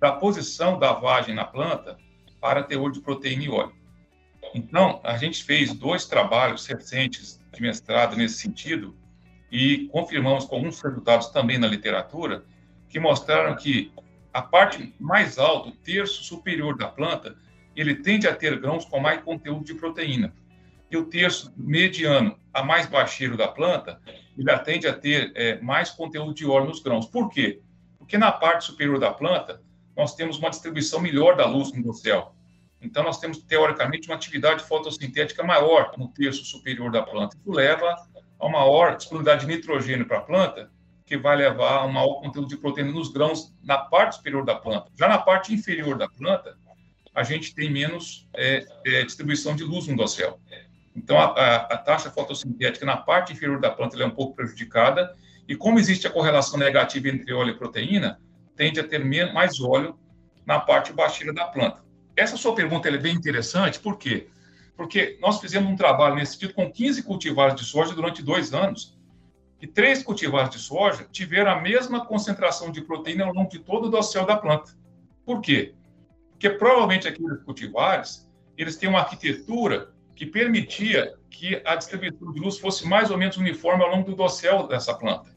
da 0.00 0.12
posição 0.12 0.78
da 0.78 0.94
vagem 0.94 1.34
na 1.34 1.44
planta 1.44 1.98
para 2.40 2.62
teor 2.62 2.92
de 2.92 3.00
proteína 3.00 3.44
e 3.44 3.48
óleo. 3.48 3.72
Então, 4.54 5.00
a 5.04 5.16
gente 5.16 5.44
fez 5.44 5.72
dois 5.74 6.06
trabalhos 6.06 6.66
recentes 6.66 7.40
de 7.52 7.60
mestrado 7.60 8.16
nesse 8.16 8.38
sentido 8.38 8.96
e 9.50 9.88
confirmamos 9.92 10.44
com 10.44 10.56
alguns 10.56 10.80
resultados 10.80 11.28
também 11.28 11.58
na 11.58 11.66
literatura 11.66 12.44
que 12.88 12.98
mostraram 12.98 13.54
que 13.56 13.92
a 14.32 14.42
parte 14.42 14.94
mais 14.98 15.38
alta, 15.38 15.68
o 15.68 15.72
terço 15.72 16.22
superior 16.22 16.76
da 16.76 16.88
planta, 16.88 17.36
ele 17.74 17.94
tende 17.96 18.26
a 18.26 18.34
ter 18.34 18.58
grãos 18.60 18.84
com 18.84 19.00
mais 19.00 19.22
conteúdo 19.22 19.64
de 19.64 19.74
proteína 19.74 20.32
e 20.90 20.96
o 20.96 21.04
terço 21.04 21.52
mediano 21.56 22.38
a 22.52 22.62
mais 22.62 22.86
baixeiro 22.86 23.36
da 23.36 23.48
planta, 23.48 24.00
ele 24.36 24.58
tende 24.60 24.86
a 24.86 24.92
ter 24.92 25.32
é, 25.34 25.60
mais 25.60 25.90
conteúdo 25.90 26.32
de 26.32 26.46
óleo 26.46 26.66
nos 26.66 26.80
grãos. 26.80 27.06
Por 27.06 27.28
quê? 27.30 27.60
Porque 27.98 28.16
na 28.16 28.32
parte 28.32 28.64
superior 28.64 28.98
da 28.98 29.12
planta, 29.12 29.62
nós 29.98 30.14
temos 30.14 30.38
uma 30.38 30.48
distribuição 30.48 31.00
melhor 31.00 31.34
da 31.34 31.44
luz 31.44 31.72
no 31.72 31.92
céu. 31.92 32.32
Então, 32.80 33.02
nós 33.02 33.18
temos, 33.18 33.38
teoricamente, 33.38 34.08
uma 34.08 34.14
atividade 34.14 34.62
fotossintética 34.62 35.42
maior 35.42 35.92
no 35.98 36.06
terço 36.06 36.44
superior 36.44 36.92
da 36.92 37.02
planta. 37.02 37.36
Isso 37.36 37.50
leva 37.50 37.96
a 38.38 38.46
uma 38.46 38.60
maior 38.60 38.96
disponibilidade 38.96 39.44
de 39.44 39.52
nitrogênio 39.52 40.06
para 40.06 40.18
a 40.18 40.20
planta, 40.20 40.70
que 41.04 41.16
vai 41.16 41.36
levar 41.36 41.78
a 41.78 41.84
um 41.84 41.90
maior 41.90 42.20
conteúdo 42.20 42.46
de 42.46 42.56
proteína 42.56 42.92
nos 42.92 43.10
grãos 43.10 43.52
na 43.64 43.76
parte 43.76 44.14
superior 44.14 44.44
da 44.44 44.54
planta. 44.54 44.88
Já 44.96 45.08
na 45.08 45.18
parte 45.18 45.52
inferior 45.52 45.98
da 45.98 46.08
planta, 46.08 46.56
a 47.12 47.24
gente 47.24 47.52
tem 47.52 47.68
menos 47.68 48.28
é, 48.34 48.64
é, 48.86 49.02
distribuição 49.02 49.56
de 49.56 49.64
luz 49.64 49.88
no 49.88 49.96
dossel. 49.96 50.38
Então, 50.94 51.18
a, 51.18 51.24
a, 51.24 51.56
a, 51.56 51.76
taxa 51.76 52.08
fotossintética 52.08 52.86
na 52.86 52.96
parte 52.96 53.32
inferior 53.32 53.58
da 53.58 53.70
planta 53.70 54.00
é 54.00 54.06
um 54.06 54.10
pouco 54.10 54.36
prejudicada, 54.36 55.12
e 55.48 55.56
como 55.56 55.80
existe 55.80 56.06
a 56.06 56.10
correlação 56.10 56.56
negativa 56.56 57.08
entre 57.08 57.32
óleo 57.32 57.50
e 57.50 57.58
proteína, 57.58 58.20
tende 58.58 58.80
a 58.80 58.86
ter 58.86 59.02
mais 59.32 59.60
óleo 59.60 59.96
na 60.44 60.58
parte 60.58 60.92
baixeira 60.92 61.32
da 61.32 61.46
planta. 61.46 61.82
Essa 62.16 62.36
sua 62.36 62.54
pergunta 62.54 62.88
é 62.88 62.98
bem 62.98 63.14
interessante, 63.14 63.78
por 63.78 63.96
quê? 63.96 64.28
Porque 64.76 65.16
nós 65.22 65.40
fizemos 65.40 65.70
um 65.70 65.76
trabalho 65.76 66.16
nesse 66.16 66.32
sentido 66.32 66.54
com 66.54 66.70
15 66.70 67.04
cultivares 67.04 67.54
de 67.54 67.64
soja 67.64 67.94
durante 67.94 68.22
dois 68.22 68.52
anos, 68.52 68.98
e 69.60 69.66
três 69.66 70.02
cultivares 70.02 70.50
de 70.50 70.58
soja 70.58 71.06
tiveram 71.10 71.52
a 71.52 71.60
mesma 71.60 72.04
concentração 72.04 72.70
de 72.70 72.82
proteína 72.82 73.24
ao 73.24 73.32
longo 73.32 73.50
de 73.50 73.60
todo 73.60 73.86
o 73.86 73.90
dossel 73.90 74.26
da 74.26 74.36
planta. 74.36 74.72
Por 75.24 75.40
quê? 75.40 75.74
Porque 76.30 76.50
provavelmente 76.50 77.08
aqueles 77.08 77.42
cultivares, 77.42 78.28
eles 78.56 78.76
têm 78.76 78.88
uma 78.88 79.00
arquitetura 79.00 79.92
que 80.14 80.26
permitia 80.26 81.14
que 81.30 81.60
a 81.64 81.76
distribuição 81.76 82.32
de 82.32 82.40
luz 82.40 82.58
fosse 82.58 82.86
mais 82.86 83.10
ou 83.10 83.18
menos 83.18 83.36
uniforme 83.36 83.82
ao 83.82 83.90
longo 83.90 84.10
do 84.10 84.16
dossel 84.16 84.66
dessa 84.66 84.94
planta. 84.94 85.36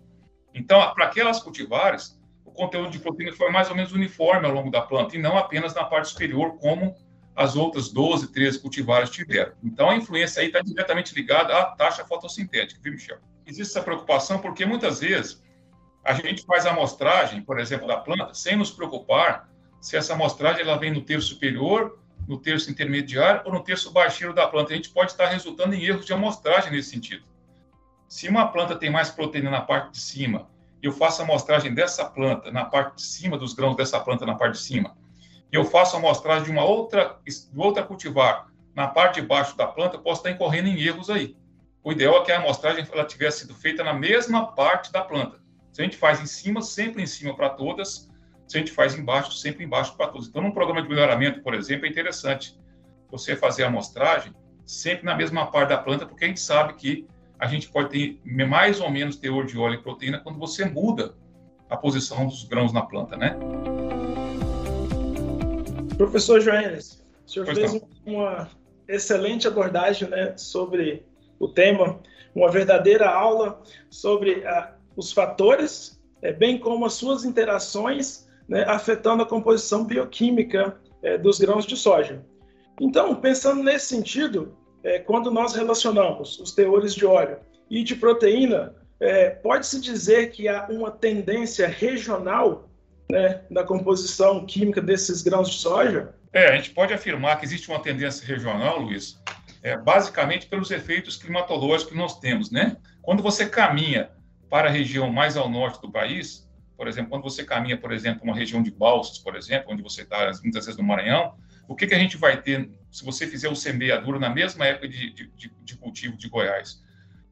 Então, 0.53 0.79
para 0.93 1.05
aquelas 1.05 1.39
cultivares, 1.39 2.19
o 2.51 2.53
conteúdo 2.53 2.89
de 2.89 2.99
proteína 2.99 3.33
foi 3.33 3.49
mais 3.49 3.69
ou 3.69 3.75
menos 3.75 3.91
uniforme 3.91 4.45
ao 4.45 4.53
longo 4.53 4.69
da 4.69 4.81
planta, 4.81 5.15
e 5.15 5.19
não 5.19 5.37
apenas 5.37 5.73
na 5.73 5.83
parte 5.83 6.09
superior, 6.09 6.57
como 6.57 6.95
as 7.35 7.55
outras 7.55 7.89
12, 7.89 8.31
13 8.31 8.59
cultivares 8.59 9.09
tiveram. 9.09 9.53
Então, 9.63 9.89
a 9.89 9.95
influência 9.95 10.41
aí 10.41 10.47
está 10.47 10.61
diretamente 10.61 11.15
ligada 11.15 11.57
à 11.57 11.65
taxa 11.65 12.05
fotossintética, 12.05 12.79
viu, 12.83 12.93
Michel? 12.93 13.17
Existe 13.45 13.71
essa 13.71 13.81
preocupação 13.81 14.39
porque 14.39 14.65
muitas 14.65 14.99
vezes 14.99 15.41
a 16.03 16.13
gente 16.13 16.45
faz 16.45 16.65
a 16.65 16.71
amostragem, 16.71 17.41
por 17.41 17.59
exemplo, 17.59 17.87
da 17.87 17.97
planta, 17.97 18.33
sem 18.33 18.55
nos 18.55 18.71
preocupar 18.71 19.49
se 19.79 19.95
essa 19.95 20.13
amostragem 20.13 20.61
ela 20.61 20.77
vem 20.77 20.91
no 20.91 21.01
terço 21.01 21.27
superior 21.27 21.97
no 22.27 22.37
terço 22.37 22.69
intermediário 22.69 23.41
ou 23.45 23.53
no 23.53 23.63
terço 23.63 23.91
baixeiro 23.91 24.33
da 24.33 24.47
planta. 24.47 24.73
A 24.73 24.75
gente 24.75 24.89
pode 24.89 25.11
estar 25.11 25.27
resultando 25.27 25.75
em 25.75 25.83
erros 25.83 26.05
de 26.05 26.13
amostragem 26.13 26.71
nesse 26.71 26.89
sentido. 26.89 27.23
Se 28.07 28.27
uma 28.27 28.47
planta 28.47 28.75
tem 28.75 28.89
mais 28.89 29.09
proteína 29.09 29.49
na 29.49 29.61
parte 29.61 29.91
de 29.91 29.99
cima, 29.99 30.49
eu 30.87 30.91
faço 30.91 31.21
a 31.21 31.25
amostragem 31.25 31.73
dessa 31.73 32.05
planta 32.05 32.51
na 32.51 32.65
parte 32.65 32.95
de 32.95 33.03
cima, 33.03 33.37
dos 33.37 33.53
grãos 33.53 33.75
dessa 33.75 33.99
planta 33.99 34.25
na 34.25 34.35
parte 34.35 34.53
de 34.53 34.63
cima, 34.63 34.95
e 35.51 35.55
eu 35.55 35.65
faço 35.65 35.95
a 35.95 35.99
amostragem 35.99 36.45
de 36.45 36.51
uma 36.51 36.63
outra, 36.63 37.17
de 37.25 37.59
outra 37.59 37.83
cultivar 37.83 38.47
na 38.73 38.87
parte 38.87 39.19
de 39.19 39.27
baixo 39.27 39.55
da 39.57 39.67
planta, 39.67 39.97
posso 39.97 40.21
estar 40.21 40.31
incorrendo 40.31 40.69
em 40.69 40.81
erros 40.81 41.09
aí. 41.09 41.35
O 41.83 41.91
ideal 41.91 42.21
é 42.21 42.25
que 42.25 42.31
a 42.31 42.37
amostragem 42.37 42.87
ela 42.91 43.03
tivesse 43.03 43.39
sido 43.39 43.53
feita 43.53 43.83
na 43.83 43.93
mesma 43.93 44.53
parte 44.53 44.91
da 44.91 45.03
planta. 45.03 45.41
Se 45.73 45.81
a 45.81 45.83
gente 45.83 45.97
faz 45.97 46.21
em 46.21 46.25
cima, 46.25 46.61
sempre 46.61 47.01
em 47.01 47.07
cima 47.07 47.35
para 47.35 47.49
todas, 47.49 48.09
se 48.47 48.57
a 48.57 48.59
gente 48.59 48.71
faz 48.71 48.95
embaixo, 48.95 49.31
sempre 49.31 49.63
embaixo 49.63 49.95
para 49.95 50.07
todos. 50.07 50.27
Então, 50.27 50.41
num 50.41 50.51
programa 50.51 50.81
de 50.81 50.89
melhoramento, 50.89 51.41
por 51.41 51.53
exemplo, 51.53 51.85
é 51.85 51.89
interessante 51.89 52.59
você 53.09 53.35
fazer 53.35 53.63
a 53.63 53.67
amostragem 53.67 54.33
sempre 54.65 55.05
na 55.05 55.15
mesma 55.15 55.47
parte 55.47 55.69
da 55.69 55.77
planta, 55.77 56.05
porque 56.05 56.23
a 56.23 56.27
gente 56.27 56.39
sabe 56.39 56.73
que 56.73 57.07
a 57.41 57.47
gente 57.47 57.69
pode 57.69 57.89
ter 57.89 58.21
mais 58.47 58.79
ou 58.79 58.91
menos 58.91 59.15
teor 59.15 59.47
de 59.47 59.57
óleo 59.57 59.73
e 59.73 59.81
proteína 59.81 60.19
quando 60.19 60.37
você 60.37 60.63
muda 60.63 61.15
a 61.67 61.75
posição 61.75 62.27
dos 62.27 62.43
grãos 62.43 62.71
na 62.71 62.83
planta, 62.83 63.17
né? 63.17 63.35
Professor 65.97 66.39
Joanes, 66.39 67.03
o 67.25 67.29
senhor 67.31 67.45
pois 67.45 67.57
fez 67.57 67.73
não. 67.73 67.81
uma 68.05 68.49
excelente 68.87 69.47
abordagem 69.47 70.07
né, 70.07 70.37
sobre 70.37 71.03
o 71.39 71.47
tema, 71.47 71.99
uma 72.35 72.51
verdadeira 72.51 73.09
aula 73.09 73.59
sobre 73.89 74.45
ah, 74.45 74.75
os 74.95 75.11
fatores, 75.11 75.99
é, 76.21 76.31
bem 76.31 76.59
como 76.59 76.85
as 76.85 76.93
suas 76.93 77.25
interações 77.25 78.29
né, 78.47 78.65
afetando 78.67 79.23
a 79.23 79.25
composição 79.25 79.83
bioquímica 79.83 80.79
é, 81.01 81.17
dos 81.17 81.39
grãos 81.39 81.65
de 81.65 81.75
soja. 81.75 82.23
Então, 82.79 83.15
pensando 83.15 83.63
nesse 83.63 83.87
sentido, 83.87 84.55
é, 84.83 84.99
quando 84.99 85.31
nós 85.31 85.53
relacionamos 85.53 86.39
os 86.39 86.51
teores 86.51 86.93
de 86.93 87.05
óleo 87.05 87.37
e 87.69 87.83
de 87.83 87.95
proteína, 87.95 88.75
é, 88.99 89.29
pode-se 89.29 89.79
dizer 89.81 90.31
que 90.31 90.47
há 90.47 90.67
uma 90.69 90.91
tendência 90.91 91.67
regional 91.67 92.69
né, 93.09 93.41
na 93.49 93.63
composição 93.63 94.45
química 94.45 94.81
desses 94.81 95.21
grãos 95.21 95.49
de 95.49 95.55
soja? 95.55 96.13
É, 96.33 96.49
a 96.49 96.55
gente 96.55 96.71
pode 96.71 96.93
afirmar 96.93 97.39
que 97.39 97.45
existe 97.45 97.69
uma 97.69 97.79
tendência 97.79 98.25
regional, 98.25 98.79
Luiz, 98.79 99.19
é, 99.63 99.75
basicamente 99.77 100.47
pelos 100.47 100.71
efeitos 100.71 101.17
climatológicos 101.17 101.91
que 101.91 101.97
nós 101.97 102.19
temos, 102.19 102.51
né? 102.51 102.77
Quando 103.01 103.21
você 103.21 103.45
caminha 103.47 104.09
para 104.49 104.69
a 104.69 104.71
região 104.71 105.11
mais 105.11 105.35
ao 105.35 105.49
norte 105.49 105.81
do 105.81 105.91
país, 105.91 106.49
por 106.77 106.87
exemplo, 106.87 107.09
quando 107.11 107.23
você 107.23 107.43
caminha, 107.43 107.77
por 107.77 107.91
exemplo, 107.91 108.23
uma 108.23 108.35
região 108.35 108.61
de 108.61 108.71
Balsas, 108.71 109.19
por 109.19 109.35
exemplo, 109.35 109.71
onde 109.71 109.83
você 109.83 110.01
está 110.01 110.31
muitas 110.41 110.65
vezes 110.65 110.77
no 110.77 110.83
Maranhão, 110.83 111.35
o 111.67 111.75
que, 111.75 111.87
que 111.87 111.93
a 111.93 111.99
gente 111.99 112.17
vai 112.17 112.41
ter 112.41 112.69
se 112.91 113.05
você 113.05 113.25
fizer 113.25 113.49
o 113.49 113.55
semeadura 113.55 114.19
na 114.19 114.29
mesma 114.29 114.65
época 114.65 114.87
de, 114.87 115.11
de, 115.13 115.51
de 115.63 115.77
cultivo 115.77 116.17
de 116.17 116.27
Goiás? 116.27 116.83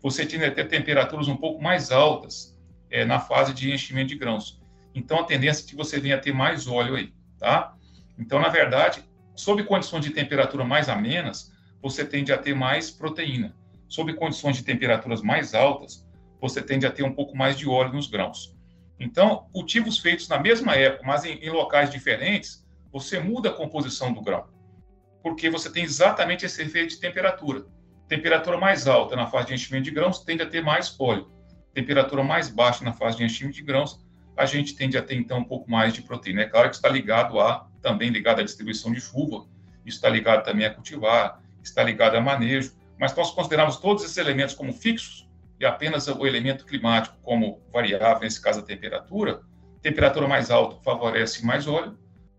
Você 0.02 0.26
tende 0.26 0.46
a 0.46 0.52
ter 0.52 0.68
temperaturas 0.68 1.28
um 1.28 1.36
pouco 1.36 1.62
mais 1.62 1.92
altas 1.92 2.58
é, 2.90 3.04
na 3.04 3.20
fase 3.20 3.54
de 3.54 3.72
enchimento 3.72 4.08
de 4.08 4.16
grãos. 4.16 4.62
Então, 4.96 5.20
a 5.20 5.24
tendência 5.24 5.64
é 5.64 5.68
que 5.68 5.76
você 5.76 6.00
venha 6.00 6.16
a 6.16 6.20
ter 6.20 6.34
mais 6.34 6.68
óleo 6.68 6.96
aí, 6.96 7.14
tá? 7.38 7.76
Então, 8.18 8.40
na 8.40 8.48
verdade, 8.48 9.04
sob 9.36 9.64
condições 9.64 10.04
de 10.04 10.12
temperatura 10.12 10.64
mais 10.64 10.88
amenas, 10.88 11.52
você 11.82 12.06
tende 12.06 12.32
a 12.32 12.38
ter 12.38 12.56
mais 12.56 12.90
proteína. 12.90 13.56
Sob 13.88 14.14
condições 14.14 14.56
de 14.56 14.64
temperaturas 14.64 15.22
mais 15.22 15.54
altas, 15.54 16.08
você 16.40 16.62
tende 16.62 16.86
a 16.86 16.92
ter 16.92 17.04
um 17.04 17.14
pouco 17.14 17.36
mais 17.36 17.58
de 17.58 17.68
óleo 17.68 17.94
nos 17.94 18.08
grãos. 18.08 18.56
Então, 19.00 19.48
cultivos 19.52 20.00
feitos 20.00 20.28
na 20.28 20.40
mesma 20.40 20.76
época, 20.76 21.06
mas 21.06 21.26
em, 21.26 21.34
em 21.40 21.50
locais 21.50 21.90
diferentes, 21.90 22.66
você 22.92 23.20
muda 23.20 23.50
a 23.50 23.54
composição 23.54 24.12
do 24.12 24.22
grão, 24.22 24.46
porque 25.22 25.50
você 25.50 25.72
tem 25.72 25.84
exatamente 25.84 26.46
esse 26.46 26.62
efeito 26.62 26.90
de 26.90 27.00
temperatura. 27.00 27.66
Temperatura 28.08 28.58
mais 28.58 28.88
alta 28.88 29.16
na 29.16 29.28
fase 29.28 29.48
de 29.48 29.54
enchimento 29.54 29.84
de 29.84 29.92
grãos 29.92 30.20
tende 30.20 30.42
a 30.42 30.46
ter 30.46 30.64
mais 30.64 30.96
óleo. 31.00 31.32
Temperatura 31.74 32.24
mais 32.24 32.50
baixa 32.50 32.84
na 32.84 32.94
fase 32.94 33.18
de 33.18 33.24
enchimento 33.24 33.56
de 33.56 33.62
grãos, 33.62 34.04
a 34.36 34.46
gente 34.46 34.76
tende 34.76 34.98
a 34.98 35.02
ter 35.02 35.16
então 35.16 35.40
um 35.40 35.44
pouco 35.44 35.70
mais 35.70 35.94
de 35.94 36.02
proteína. 36.02 36.42
É 36.42 36.46
claro 36.46 36.70
que 36.70 36.76
está 36.76 36.90
ligado 36.90 37.40
a 37.40 37.68
também 37.82 38.10
ligado 38.10 38.40
à 38.40 38.44
distribuição 38.44 38.92
de 38.92 39.00
chuva, 39.00 39.46
isso 39.86 39.98
está 39.98 40.10
ligado 40.10 40.44
também 40.44 40.66
a 40.66 40.74
cultivar, 40.74 41.42
está 41.62 41.84
ligado 41.84 42.16
a 42.16 42.22
manejo, 42.22 42.74
mas 42.98 43.16
nós 43.16 43.32
consideramos 43.32 43.78
todos 43.78 44.04
esses 44.04 44.18
elementos 44.18 44.56
como 44.56 44.74
fixos 44.74 45.30
e 45.60 45.66
apenas 45.66 46.08
o 46.08 46.26
elemento 46.26 46.66
climático 46.66 47.18
como 47.22 47.62
variável, 47.72 48.22
nesse 48.22 48.42
caso 48.42 48.60
a 48.60 48.64
temperatura, 48.64 49.42
temperatura 49.82 50.28
mais 50.28 50.50
alta 50.50 50.82
favorece 50.84 51.46
mais 51.46 51.68
óleo, 51.68 51.98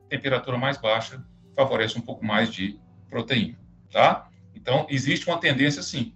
temperatura 0.08 0.56
mais 0.56 0.78
baixa 0.78 1.22
favorece 1.54 1.98
um 1.98 2.02
pouco 2.02 2.24
mais 2.24 2.50
de 2.50 2.78
proteína, 3.08 3.58
tá? 3.90 4.28
Então, 4.54 4.86
existe 4.88 5.26
uma 5.28 5.38
tendência 5.38 5.82
sim. 5.82 6.14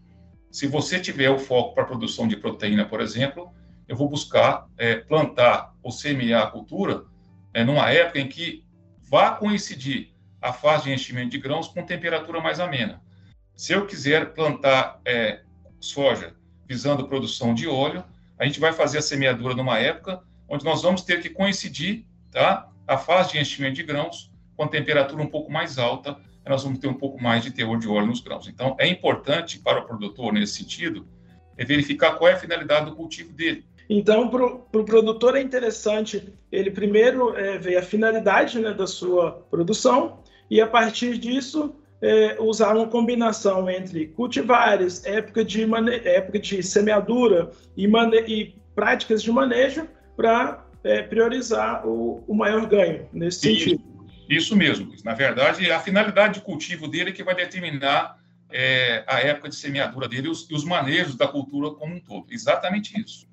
Se 0.50 0.66
você 0.66 1.00
tiver 1.00 1.30
o 1.30 1.38
foco 1.38 1.74
para 1.74 1.84
produção 1.84 2.28
de 2.28 2.36
proteína, 2.36 2.84
por 2.84 3.00
exemplo, 3.00 3.52
eu 3.88 3.96
vou 3.96 4.08
buscar 4.08 4.68
é, 4.78 4.96
plantar 4.96 5.74
ou 5.82 5.90
semear 5.90 6.44
a 6.44 6.50
cultura 6.50 7.04
é, 7.52 7.64
numa 7.64 7.90
época 7.90 8.20
em 8.20 8.28
que 8.28 8.64
vá 9.00 9.32
coincidir 9.32 10.14
a 10.40 10.52
fase 10.52 10.84
de 10.84 10.92
enchimento 10.92 11.30
de 11.30 11.38
grãos 11.38 11.68
com 11.68 11.84
temperatura 11.84 12.40
mais 12.40 12.60
amena. 12.60 13.02
Se 13.56 13.72
eu 13.72 13.86
quiser 13.86 14.32
plantar 14.34 15.00
é, 15.04 15.42
soja 15.80 16.34
visando 16.66 17.08
produção 17.08 17.54
de 17.54 17.68
óleo, 17.68 18.04
a 18.38 18.44
gente 18.44 18.58
vai 18.58 18.72
fazer 18.72 18.98
a 18.98 19.02
semeadura 19.02 19.54
numa 19.54 19.78
época 19.78 20.22
onde 20.48 20.64
nós 20.64 20.82
vamos 20.82 21.02
ter 21.02 21.20
que 21.20 21.30
coincidir 21.30 22.06
tá, 22.30 22.68
a 22.86 22.98
fase 22.98 23.32
de 23.32 23.38
enchimento 23.38 23.76
de 23.76 23.82
grãos 23.82 24.32
com 24.56 24.66
temperatura 24.66 25.22
um 25.22 25.26
pouco 25.26 25.50
mais 25.50 25.78
alta, 25.78 26.16
nós 26.46 26.62
vamos 26.62 26.78
ter 26.78 26.88
um 26.88 26.94
pouco 26.94 27.22
mais 27.22 27.42
de 27.42 27.50
teor 27.50 27.78
de 27.78 27.88
óleo 27.88 28.06
nos 28.06 28.20
grãos. 28.20 28.46
Então, 28.48 28.76
é 28.78 28.86
importante 28.86 29.58
para 29.58 29.80
o 29.80 29.84
produtor, 29.84 30.32
nesse 30.32 30.56
sentido, 30.56 31.06
é 31.56 31.64
verificar 31.64 32.12
qual 32.16 32.30
é 32.30 32.34
a 32.34 32.38
finalidade 32.38 32.86
do 32.86 32.96
cultivo 32.96 33.32
dele. 33.32 33.64
Então, 33.88 34.28
para 34.28 34.44
o 34.44 34.58
pro 34.58 34.84
produtor 34.84 35.36
é 35.36 35.42
interessante 35.42 36.32
ele 36.50 36.70
primeiro 36.70 37.36
é, 37.36 37.58
ver 37.58 37.76
a 37.76 37.82
finalidade 37.82 38.58
né, 38.58 38.72
da 38.72 38.86
sua 38.86 39.32
produção 39.50 40.20
e, 40.50 40.60
a 40.60 40.66
partir 40.66 41.18
disso, 41.18 41.74
é, 42.00 42.36
usar 42.40 42.76
uma 42.76 42.86
combinação 42.86 43.68
entre 43.68 44.08
cultivares, 44.08 45.04
época 45.04 45.44
de, 45.44 45.64
época 46.04 46.38
de 46.38 46.62
semeadura 46.62 47.50
e, 47.76 47.86
e 48.26 48.54
práticas 48.74 49.22
de 49.22 49.30
manejo 49.30 49.86
para 50.16 50.66
é, 50.82 51.02
priorizar 51.02 51.86
o, 51.86 52.22
o, 52.26 52.34
maior 52.34 52.66
ganho 52.66 53.06
nesse 53.12 53.40
sentido. 53.40 53.82
Isso 54.28 54.56
mesmo. 54.56 54.94
Na 55.04 55.14
verdade, 55.14 55.70
a 55.70 55.80
finalidade 55.80 56.34
de 56.34 56.40
cultivo 56.40 56.88
dele 56.88 57.10
é 57.10 57.12
que 57.12 57.22
vai 57.22 57.34
determinar 57.34 58.18
é, 58.50 59.04
a 59.06 59.20
época 59.20 59.48
de 59.48 59.56
semeadura 59.56 60.08
dele 60.08 60.28
e 60.28 60.30
os, 60.30 60.48
os 60.50 60.64
manejos 60.64 61.16
da 61.16 61.28
cultura 61.28 61.70
como 61.70 61.94
um 61.94 62.00
todo. 62.00 62.32
Exatamente 62.32 62.98
isso. 63.00 63.26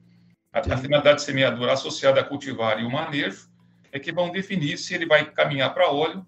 A, 0.51 0.59
a 0.59 0.77
finalidade 0.77 1.19
de 1.19 1.23
semeadura 1.23 1.73
associada 1.73 2.19
a 2.19 2.23
cultivar 2.23 2.79
e 2.79 2.83
o 2.83 2.91
manejo 2.91 3.49
é 3.91 3.99
que 3.99 4.11
vão 4.11 4.31
definir 4.31 4.77
se 4.77 4.93
ele 4.93 5.05
vai 5.05 5.29
caminhar 5.29 5.73
para 5.73 5.89
óleo 5.89 6.25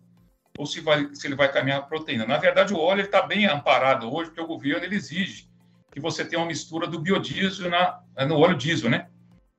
ou 0.57 0.65
se, 0.65 0.79
vai, 0.81 1.09
se 1.13 1.25
ele 1.25 1.35
vai 1.35 1.51
caminhar 1.51 1.79
para 1.79 1.89
proteína. 1.89 2.25
Na 2.25 2.37
verdade, 2.37 2.73
o 2.73 2.79
óleo 2.79 3.01
está 3.01 3.21
bem 3.21 3.45
amparado 3.45 4.13
hoje, 4.13 4.29
porque 4.29 4.41
o 4.41 4.47
governo 4.47 4.85
ele 4.85 4.95
exige 4.95 5.49
que 5.91 5.99
você 5.99 6.25
tenha 6.25 6.39
uma 6.39 6.47
mistura 6.47 6.87
do 6.87 6.99
biodiesel 6.99 7.69
na, 7.69 7.99
no 8.27 8.37
óleo 8.37 8.57
diesel, 8.57 8.89
né? 8.89 9.07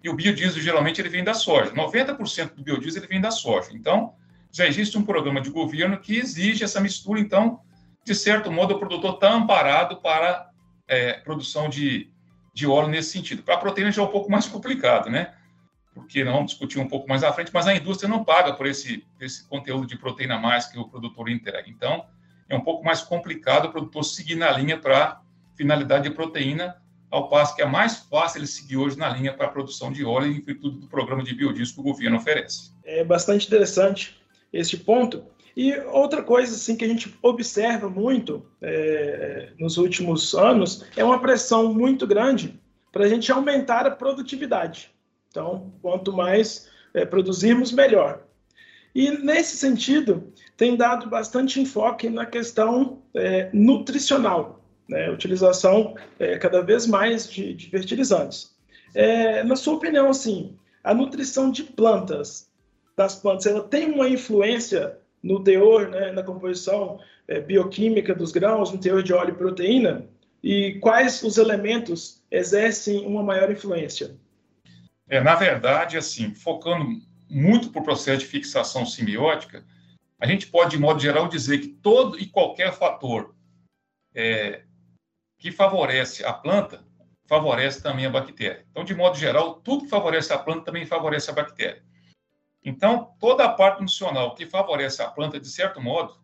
E 0.03 0.09
o 0.09 0.15
biodiesel, 0.15 0.63
geralmente, 0.63 1.01
ele 1.01 1.09
vem 1.09 1.25
da 1.25 1.35
soja. 1.35 1.73
90% 1.73 2.55
do 2.55 2.63
biodiesel 2.63 3.03
ele 3.03 3.09
vem 3.09 3.21
da 3.21 3.31
soja. 3.31 3.71
Então, 3.73 4.15
já 4.55 4.69
existe 4.69 4.97
um 4.97 5.05
programa 5.05 5.41
de 5.41 5.51
governo 5.51 5.99
que 5.99 6.17
exige 6.17 6.63
essa 6.63 6.81
mistura. 6.81 7.19
Então, 7.19 7.61
de 8.05 8.15
certo 8.15 8.53
modo, 8.53 8.75
o 8.75 8.79
produtor 8.79 9.15
está 9.15 9.33
amparado 9.33 9.97
para 9.97 10.49
é, 10.87 11.15
produção 11.15 11.69
de, 11.69 12.09
de 12.55 12.65
óleo 12.65 12.87
nesse 12.87 13.11
sentido. 13.11 13.43
Para 13.43 13.57
a 13.57 13.59
proteína 13.59 13.91
já 13.91 14.01
é 14.01 14.05
um 14.05 14.11
pouco 14.11 14.31
mais 14.31 14.47
complicado, 14.47 15.11
né? 15.11 15.35
Porque 15.93 16.23
nós 16.23 16.35
vamos 16.35 16.53
discutir 16.53 16.79
um 16.79 16.87
pouco 16.87 17.09
mais 17.09 17.25
à 17.25 17.33
frente, 17.33 17.51
mas 17.53 17.67
a 17.67 17.75
indústria 17.75 18.09
não 18.09 18.23
paga 18.23 18.53
por 18.53 18.67
esse, 18.67 19.05
esse 19.21 19.45
conteúdo 19.49 19.89
de 19.89 19.99
proteína 19.99 20.37
a 20.37 20.39
mais 20.39 20.67
que 20.67 20.79
o 20.79 20.89
produtor 20.89 21.29
entrega. 21.29 21.69
Então, 21.69 22.07
é 22.49 22.55
um 22.55 22.61
pouco 22.61 22.85
mais 22.85 23.03
complicado 23.03 23.67
o 23.67 23.73
produtor 23.73 24.05
seguir 24.05 24.37
na 24.37 24.53
linha 24.53 24.79
para 24.79 25.21
finalidade 25.57 26.09
de 26.09 26.15
proteína, 26.15 26.77
ao 27.11 27.29
passo 27.29 27.57
que 27.57 27.63
é 27.63 27.67
mais 27.67 27.97
fácil 27.97 28.39
ele 28.39 28.47
seguir 28.47 28.77
hoje 28.77 28.97
na 28.97 29.09
linha 29.09 29.33
para 29.33 29.47
a 29.47 29.51
produção 29.51 29.91
de 29.91 30.05
óleo 30.05 30.31
em 30.31 30.41
virtude 30.41 30.79
do 30.79 30.87
programa 30.87 31.25
de 31.25 31.35
biodiesel 31.35 31.75
que 31.75 31.81
o 31.81 31.85
governo 31.85 32.19
oferece. 32.19 32.73
É 32.85 33.03
bastante 33.03 33.47
interessante 33.47 34.24
esse 34.55 34.79
ponto. 34.79 35.25
E 35.57 35.73
outra 35.93 36.23
coisa 36.23 36.55
assim 36.55 36.77
que 36.77 36.85
a 36.85 36.89
gente 36.89 37.15
observa 37.23 37.89
muito 37.89 38.45
é, 38.61 39.51
nos 39.59 39.77
últimos 39.77 40.35
anos 40.35 40.85
é 40.97 41.05
uma 41.05 41.21
pressão 41.21 41.73
muito 41.73 42.07
grande 42.07 42.61
para 42.91 43.05
a 43.05 43.09
gente 43.09 43.31
aumentar 43.31 43.87
a 43.87 43.91
produtividade. 43.91 44.91
Então, 45.29 45.73
quanto 45.83 46.13
mais 46.13 46.69
é, 46.93 47.05
produzirmos, 47.05 47.73
melhor. 47.73 48.23
E 48.95 49.11
nesse 49.11 49.57
sentido, 49.57 50.33
tem 50.57 50.77
dado 50.77 51.09
bastante 51.09 51.61
enfoque 51.61 52.09
na 52.09 52.25
questão 52.25 53.03
é, 53.13 53.51
nutricional, 53.53 54.65
né? 54.89 55.11
utilização 55.11 55.97
é, 56.19 56.39
cada 56.39 56.63
vez 56.63 56.87
mais 56.87 57.29
de, 57.29 57.55
de 57.55 57.69
fertilizantes. 57.71 58.55
É, 58.95 59.43
na 59.43 59.57
sua 59.57 59.75
opinião, 59.75 60.09
assim, 60.09 60.57
a 60.85 60.95
nutrição 60.95 61.51
de 61.51 61.65
plantas, 61.65 62.49
das 62.97 63.17
plantas, 63.17 63.47
ela 63.47 63.63
tem 63.63 63.91
uma 63.91 64.09
influência 64.09 64.99
no 65.23 65.43
teor, 65.43 65.89
né, 65.89 66.13
na 66.13 66.23
composição 66.23 67.01
é, 67.27 67.41
bioquímica 67.41 68.15
dos 68.15 68.31
grãos, 68.31 68.71
no 68.71 68.79
teor 68.79 69.03
de 69.03 69.13
óleo 69.13 69.31
e 69.31 69.39
proteína? 69.39 70.07
E 70.43 70.79
quais 70.81 71.23
os 71.23 71.39
elementos 71.39 72.23
exercem 72.31 73.07
uma 73.07 73.23
maior 73.23 73.51
influência? 73.51 74.17
É, 75.09 75.21
na 75.21 75.35
verdade, 75.35 75.97
assim, 75.97 76.35
focando 76.35 76.87
muito 77.29 77.71
para 77.71 77.81
o 77.81 77.85
processo 77.85 78.21
de 78.21 78.27
fixação 78.27 78.85
simbiótica, 78.85 79.65
a 80.21 80.27
gente 80.27 80.47
pode, 80.47 80.73
de 80.73 80.79
modo 80.79 81.01
geral, 81.01 81.29
dizer 81.29 81.59
que 81.59 81.69
todo 81.69 82.19
e 82.19 82.27
qualquer 82.27 82.73
fator 82.73 83.35
é, 84.15 84.63
que 85.39 85.51
favorece 85.51 86.25
a 86.25 86.33
planta 86.33 86.85
favorece 87.27 87.83
também 87.83 88.07
a 88.07 88.11
bactéria. 88.11 88.65
Então, 88.71 88.85
de 88.85 88.95
modo 88.95 89.17
geral, 89.17 89.55
tudo 89.55 89.85
que 89.85 89.91
favorece 89.91 90.33
a 90.33 90.39
planta 90.39 90.67
também 90.67 90.87
favorece 90.87 91.31
a 91.31 91.35
bactéria. 91.35 91.83
Então, 92.65 93.15
toda 93.21 93.45
a 93.45 93.49
parte 93.51 93.81
nutricional 93.81 94.35
que 94.35 94.47
favorece 94.47 95.03
a 95.03 95.09
planta, 95.09 95.39
de 95.39 95.49
certo 95.49 95.81
modo, 95.81 96.17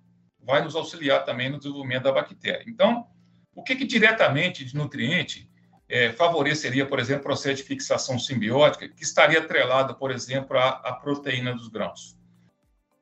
vai 0.42 0.62
nos 0.62 0.74
auxiliar 0.74 1.24
também 1.24 1.50
no 1.50 1.58
desenvolvimento 1.58 2.04
da 2.04 2.12
bactéria. 2.12 2.64
Então, 2.66 3.06
o 3.54 3.62
que, 3.62 3.76
que 3.76 3.84
diretamente 3.84 4.64
de 4.64 4.74
nutriente 4.74 5.50
é, 5.86 6.12
favoreceria, 6.12 6.86
por 6.86 6.98
exemplo, 6.98 7.20
o 7.20 7.24
processo 7.24 7.56
de 7.56 7.64
fixação 7.64 8.18
simbiótica, 8.18 8.88
que 8.88 9.02
estaria 9.02 9.38
atrelado, 9.38 9.94
por 9.96 10.10
exemplo, 10.10 10.56
à, 10.56 10.68
à 10.68 10.92
proteína 10.94 11.52
dos 11.52 11.68
grãos? 11.68 12.18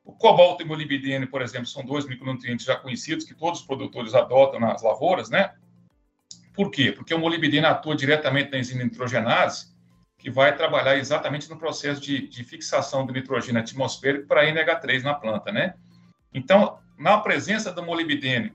O 0.03 0.11
cobalto 0.11 0.63
e 0.63 0.65
o 0.65 0.67
molibdênio, 0.67 1.29
por 1.29 1.41
exemplo, 1.41 1.67
são 1.67 1.85
dois 1.85 2.05
micronutrientes 2.05 2.65
já 2.65 2.75
conhecidos 2.75 3.25
que 3.25 3.35
todos 3.35 3.61
os 3.61 3.65
produtores 3.65 4.13
adotam 4.15 4.59
nas 4.59 4.81
lavouras, 4.81 5.29
né? 5.29 5.53
Por 6.53 6.71
quê? 6.71 6.91
Porque 6.91 7.13
o 7.13 7.19
molibdênio 7.19 7.69
atua 7.69 7.95
diretamente 7.95 8.51
na 8.51 8.57
enzima 8.57 8.83
nitrogenase, 8.83 9.67
que 10.19 10.29
vai 10.29 10.55
trabalhar 10.55 10.97
exatamente 10.97 11.49
no 11.49 11.57
processo 11.57 11.99
de, 11.99 12.27
de 12.27 12.43
fixação 12.43 13.05
do 13.05 13.13
nitrogênio 13.13 13.61
atmosférico 13.61 14.27
para 14.27 14.45
NH3 14.45 15.01
na 15.01 15.13
planta, 15.13 15.51
né? 15.51 15.75
Então, 16.33 16.77
na 16.97 17.17
presença 17.17 17.71
do 17.71 17.81
molibdênio, 17.81 18.53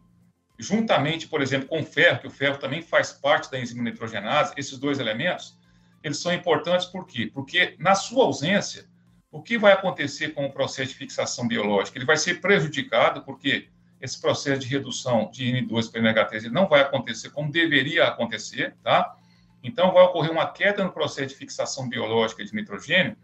juntamente, 0.58 1.26
por 1.26 1.40
exemplo, 1.40 1.66
com 1.66 1.80
o 1.80 1.84
ferro, 1.84 2.20
que 2.20 2.26
o 2.26 2.30
ferro 2.30 2.58
também 2.58 2.82
faz 2.82 3.12
parte 3.12 3.50
da 3.50 3.58
enzima 3.58 3.82
nitrogenase, 3.82 4.52
esses 4.58 4.78
dois 4.78 4.98
elementos, 5.00 5.58
eles 6.02 6.18
são 6.18 6.32
importantes 6.32 6.86
por 6.86 7.06
quê? 7.06 7.30
Porque 7.32 7.74
na 7.78 7.94
sua 7.94 8.24
ausência, 8.24 8.84
o 9.32 9.42
que 9.42 9.56
vai 9.56 9.72
acontecer 9.72 10.34
com 10.34 10.44
o 10.44 10.52
processo 10.52 10.90
de 10.90 10.96
fixação 10.96 11.48
biológica? 11.48 11.96
Ele 11.96 12.04
vai 12.04 12.18
ser 12.18 12.42
prejudicado 12.42 13.22
porque 13.22 13.68
esse 14.00 14.20
processo 14.20 14.60
de 14.60 14.66
redução 14.66 15.30
de 15.32 15.46
N2 15.46 15.90
para 15.90 16.02
NH3 16.02 16.50
não 16.50 16.68
vai 16.68 16.82
acontecer 16.82 17.30
como 17.30 17.50
deveria 17.50 18.04
acontecer, 18.04 18.76
tá? 18.82 19.16
Então, 19.64 19.92
vai 19.92 20.04
ocorrer 20.04 20.30
uma 20.30 20.46
queda 20.46 20.84
no 20.84 20.92
processo 20.92 21.28
de 21.28 21.34
fixação 21.36 21.88
biológica 21.88 22.44
de 22.44 22.54
nitrogênio, 22.54 23.16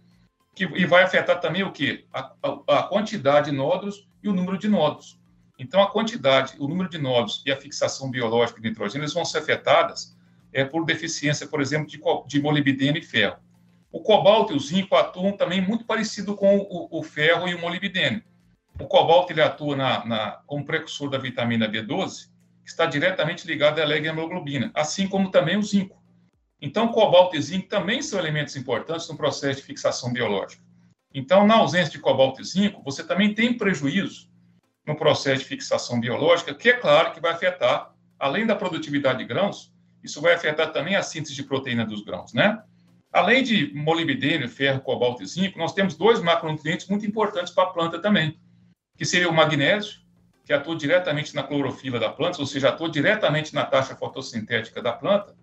que, 0.54 0.64
e 0.64 0.86
vai 0.86 1.02
afetar 1.02 1.38
também 1.38 1.62
o 1.62 1.70
quê? 1.70 2.06
A, 2.12 2.32
a, 2.42 2.78
a, 2.78 2.82
quantidade 2.84 3.50
de 3.50 3.56
nódulos 3.56 4.08
e 4.22 4.28
o 4.28 4.32
número 4.32 4.56
de 4.56 4.66
nódulos. 4.66 5.20
Então, 5.58 5.82
a 5.82 5.90
quantidade, 5.90 6.54
o 6.58 6.66
número 6.66 6.88
de 6.88 6.96
nódulos 6.96 7.42
e 7.44 7.52
a 7.52 7.56
fixação 7.56 8.10
biológica 8.10 8.58
de 8.58 8.70
nitrogênio 8.70 9.04
eles 9.04 9.12
vão 9.12 9.24
ser 9.24 9.38
afetadas 9.38 10.16
é, 10.50 10.64
por 10.64 10.86
deficiência, 10.86 11.46
por 11.46 11.60
exemplo, 11.60 11.86
de, 11.86 12.00
de 12.26 12.42
molibdênio 12.42 12.98
e 12.98 13.04
ferro. 13.04 13.36
O 13.92 14.00
cobalto 14.00 14.54
e 14.54 14.56
o 14.56 14.60
zinco 14.60 14.96
atuam 14.96 15.36
também 15.36 15.60
muito 15.60 15.84
parecido 15.84 16.34
com 16.34 16.56
o, 16.56 16.88
o 16.90 17.02
ferro 17.02 17.46
e 17.46 17.54
o 17.54 17.60
molibdênio. 17.60 18.22
O 18.80 18.86
cobalto 18.86 19.30
ele 19.30 19.42
atua 19.42 19.76
na, 19.76 20.06
na, 20.06 20.30
como 20.46 20.64
precursor 20.64 21.10
da 21.10 21.18
vitamina 21.18 21.68
B12, 21.68 22.30
que 22.64 22.70
está 22.70 22.86
diretamente 22.86 23.46
ligado 23.46 23.78
à 23.78 23.96
hemoglobina, 23.96 24.70
assim 24.74 25.06
como 25.06 25.30
também 25.30 25.58
o 25.58 25.62
zinco. 25.62 25.99
Então, 26.60 26.88
cobalto 26.88 27.36
e 27.36 27.42
zinco 27.42 27.68
também 27.68 28.02
são 28.02 28.18
elementos 28.18 28.54
importantes 28.56 29.08
no 29.08 29.16
processo 29.16 29.60
de 29.60 29.66
fixação 29.66 30.12
biológica. 30.12 30.62
Então, 31.12 31.46
na 31.46 31.56
ausência 31.56 31.90
de 31.90 31.98
cobalto 31.98 32.40
e 32.40 32.44
zinco, 32.44 32.82
você 32.82 33.02
também 33.02 33.34
tem 33.34 33.56
prejuízo 33.56 34.30
no 34.86 34.94
processo 34.96 35.42
de 35.42 35.48
fixação 35.48 36.00
biológica, 36.00 36.54
que 36.54 36.68
é 36.68 36.74
claro 36.74 37.12
que 37.12 37.20
vai 37.20 37.32
afetar, 37.32 37.94
além 38.18 38.46
da 38.46 38.54
produtividade 38.54 39.18
de 39.18 39.24
grãos, 39.24 39.72
isso 40.02 40.20
vai 40.20 40.34
afetar 40.34 40.72
também 40.72 40.96
a 40.96 41.02
síntese 41.02 41.34
de 41.34 41.42
proteína 41.42 41.84
dos 41.84 42.02
grãos, 42.02 42.32
né? 42.32 42.62
Além 43.12 43.42
de 43.42 43.74
molibdênio, 43.74 44.48
ferro, 44.48 44.80
cobalto 44.80 45.22
e 45.22 45.26
zinco, 45.26 45.58
nós 45.58 45.74
temos 45.74 45.96
dois 45.96 46.20
macronutrientes 46.20 46.86
muito 46.86 47.04
importantes 47.04 47.52
para 47.52 47.64
a 47.64 47.72
planta 47.72 48.00
também, 48.00 48.38
que 48.96 49.04
seria 49.04 49.28
o 49.28 49.34
magnésio, 49.34 50.00
que 50.44 50.52
atua 50.52 50.76
diretamente 50.76 51.34
na 51.34 51.42
clorofila 51.42 51.98
da 51.98 52.08
planta, 52.08 52.40
ou 52.40 52.46
seja, 52.46 52.68
atua 52.68 52.88
diretamente 52.88 53.54
na 53.54 53.64
taxa 53.64 53.96
fotossintética 53.96 54.80
da 54.80 54.92
planta, 54.92 55.36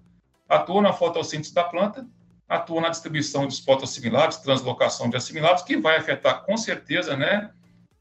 atua 0.47 0.81
na 0.81 0.93
fotossíntese 0.93 1.53
da 1.53 1.63
planta, 1.63 2.07
atua 2.47 2.81
na 2.81 2.89
distribuição 2.89 3.45
dos 3.45 3.59
fotoassimilados, 3.59 4.37
translocação 4.37 5.09
de 5.09 5.17
assimilados, 5.17 5.63
que 5.63 5.77
vai 5.77 5.97
afetar 5.97 6.43
com 6.43 6.55
certeza 6.55 7.15
né, 7.15 7.51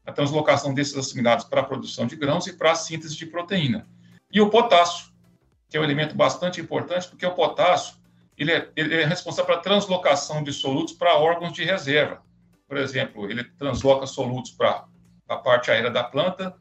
a 0.05 0.11
translocação 0.11 0.73
desses 0.73 0.97
assimilados 0.97 1.45
para 1.45 1.61
a 1.61 1.63
produção 1.63 2.07
de 2.07 2.15
grãos 2.15 2.47
e 2.47 2.53
para 2.53 2.71
a 2.71 2.75
síntese 2.75 3.15
de 3.15 3.25
proteína. 3.25 3.85
E 4.31 4.39
o 4.39 4.49
potássio, 4.49 5.11
que 5.69 5.75
é 5.75 5.79
um 5.79 5.83
elemento 5.83 6.15
bastante 6.15 6.61
importante, 6.61 7.07
porque 7.07 7.25
o 7.25 7.33
potássio 7.33 7.95
ele 8.37 8.51
é, 8.51 8.69
ele 8.75 8.95
é 8.95 9.05
responsável 9.05 9.47
pela 9.47 9.61
translocação 9.61 10.43
de 10.43 10.53
solutos 10.53 10.93
para 10.93 11.17
órgãos 11.17 11.51
de 11.53 11.63
reserva. 11.63 12.21
Por 12.67 12.77
exemplo, 12.77 13.29
ele 13.29 13.43
transloca 13.43 14.05
solutos 14.05 14.51
para 14.51 14.85
a 15.27 15.35
parte 15.37 15.71
aérea 15.71 15.89
da 15.89 16.03
planta, 16.03 16.55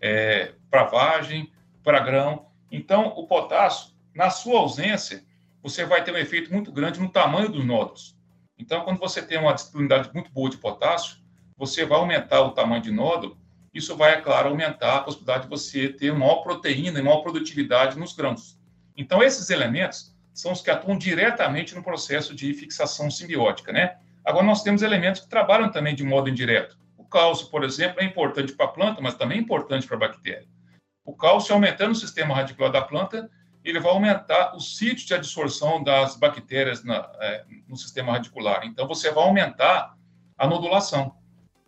é, 0.00 0.52
para 0.70 0.84
vagem, 0.84 1.50
para 1.82 2.00
grão. 2.00 2.46
Então, 2.70 3.06
o 3.16 3.26
potássio, 3.26 3.93
na 4.14 4.30
sua 4.30 4.60
ausência, 4.60 5.24
você 5.62 5.84
vai 5.84 6.04
ter 6.04 6.12
um 6.12 6.18
efeito 6.18 6.52
muito 6.52 6.70
grande 6.70 7.00
no 7.00 7.08
tamanho 7.08 7.48
dos 7.48 7.64
nódulos. 7.64 8.16
Então, 8.58 8.82
quando 8.82 8.98
você 8.98 9.20
tem 9.20 9.38
uma 9.38 9.52
disponibilidade 9.52 10.10
muito 10.14 10.30
boa 10.30 10.48
de 10.48 10.58
potássio, 10.58 11.16
você 11.56 11.84
vai 11.84 11.98
aumentar 11.98 12.40
o 12.42 12.52
tamanho 12.52 12.82
de 12.82 12.92
nódulo. 12.92 13.38
Isso 13.72 13.96
vai, 13.96 14.12
é 14.12 14.20
claro, 14.20 14.50
aumentar 14.50 14.96
a 14.96 15.00
possibilidade 15.00 15.44
de 15.44 15.48
você 15.48 15.88
ter 15.88 16.12
maior 16.12 16.42
proteína 16.42 17.00
e 17.00 17.02
maior 17.02 17.22
produtividade 17.22 17.98
nos 17.98 18.12
grãos. 18.12 18.58
Então, 18.96 19.22
esses 19.22 19.50
elementos 19.50 20.14
são 20.32 20.52
os 20.52 20.60
que 20.60 20.70
atuam 20.70 20.96
diretamente 20.96 21.74
no 21.74 21.82
processo 21.82 22.34
de 22.34 22.52
fixação 22.54 23.10
simbiótica, 23.10 23.72
né? 23.72 23.96
Agora, 24.24 24.46
nós 24.46 24.62
temos 24.62 24.82
elementos 24.82 25.22
que 25.22 25.28
trabalham 25.28 25.70
também 25.70 25.94
de 25.94 26.04
modo 26.04 26.28
indireto. 26.28 26.78
O 26.96 27.04
cálcio, 27.04 27.48
por 27.48 27.64
exemplo, 27.64 28.00
é 28.00 28.04
importante 28.04 28.52
para 28.52 28.66
a 28.66 28.70
planta, 28.70 29.00
mas 29.00 29.14
também 29.14 29.38
é 29.38 29.40
importante 29.40 29.86
para 29.86 29.96
a 29.96 30.00
bactéria. 30.00 30.46
O 31.04 31.14
cálcio, 31.14 31.54
aumentando 31.54 31.92
o 31.92 31.96
sistema 31.96 32.34
radicular 32.34 32.72
da 32.72 32.82
planta, 32.82 33.30
ele 33.64 33.80
vai 33.80 33.90
aumentar 33.90 34.54
o 34.54 34.60
sítio 34.60 35.06
de 35.06 35.14
absorção 35.14 35.82
das 35.82 36.16
bactérias 36.16 36.84
na, 36.84 37.10
é, 37.20 37.44
no 37.66 37.76
sistema 37.76 38.12
radicular. 38.12 38.66
Então, 38.66 38.86
você 38.86 39.10
vai 39.10 39.24
aumentar 39.24 39.96
a 40.36 40.46
nodulação. 40.46 41.16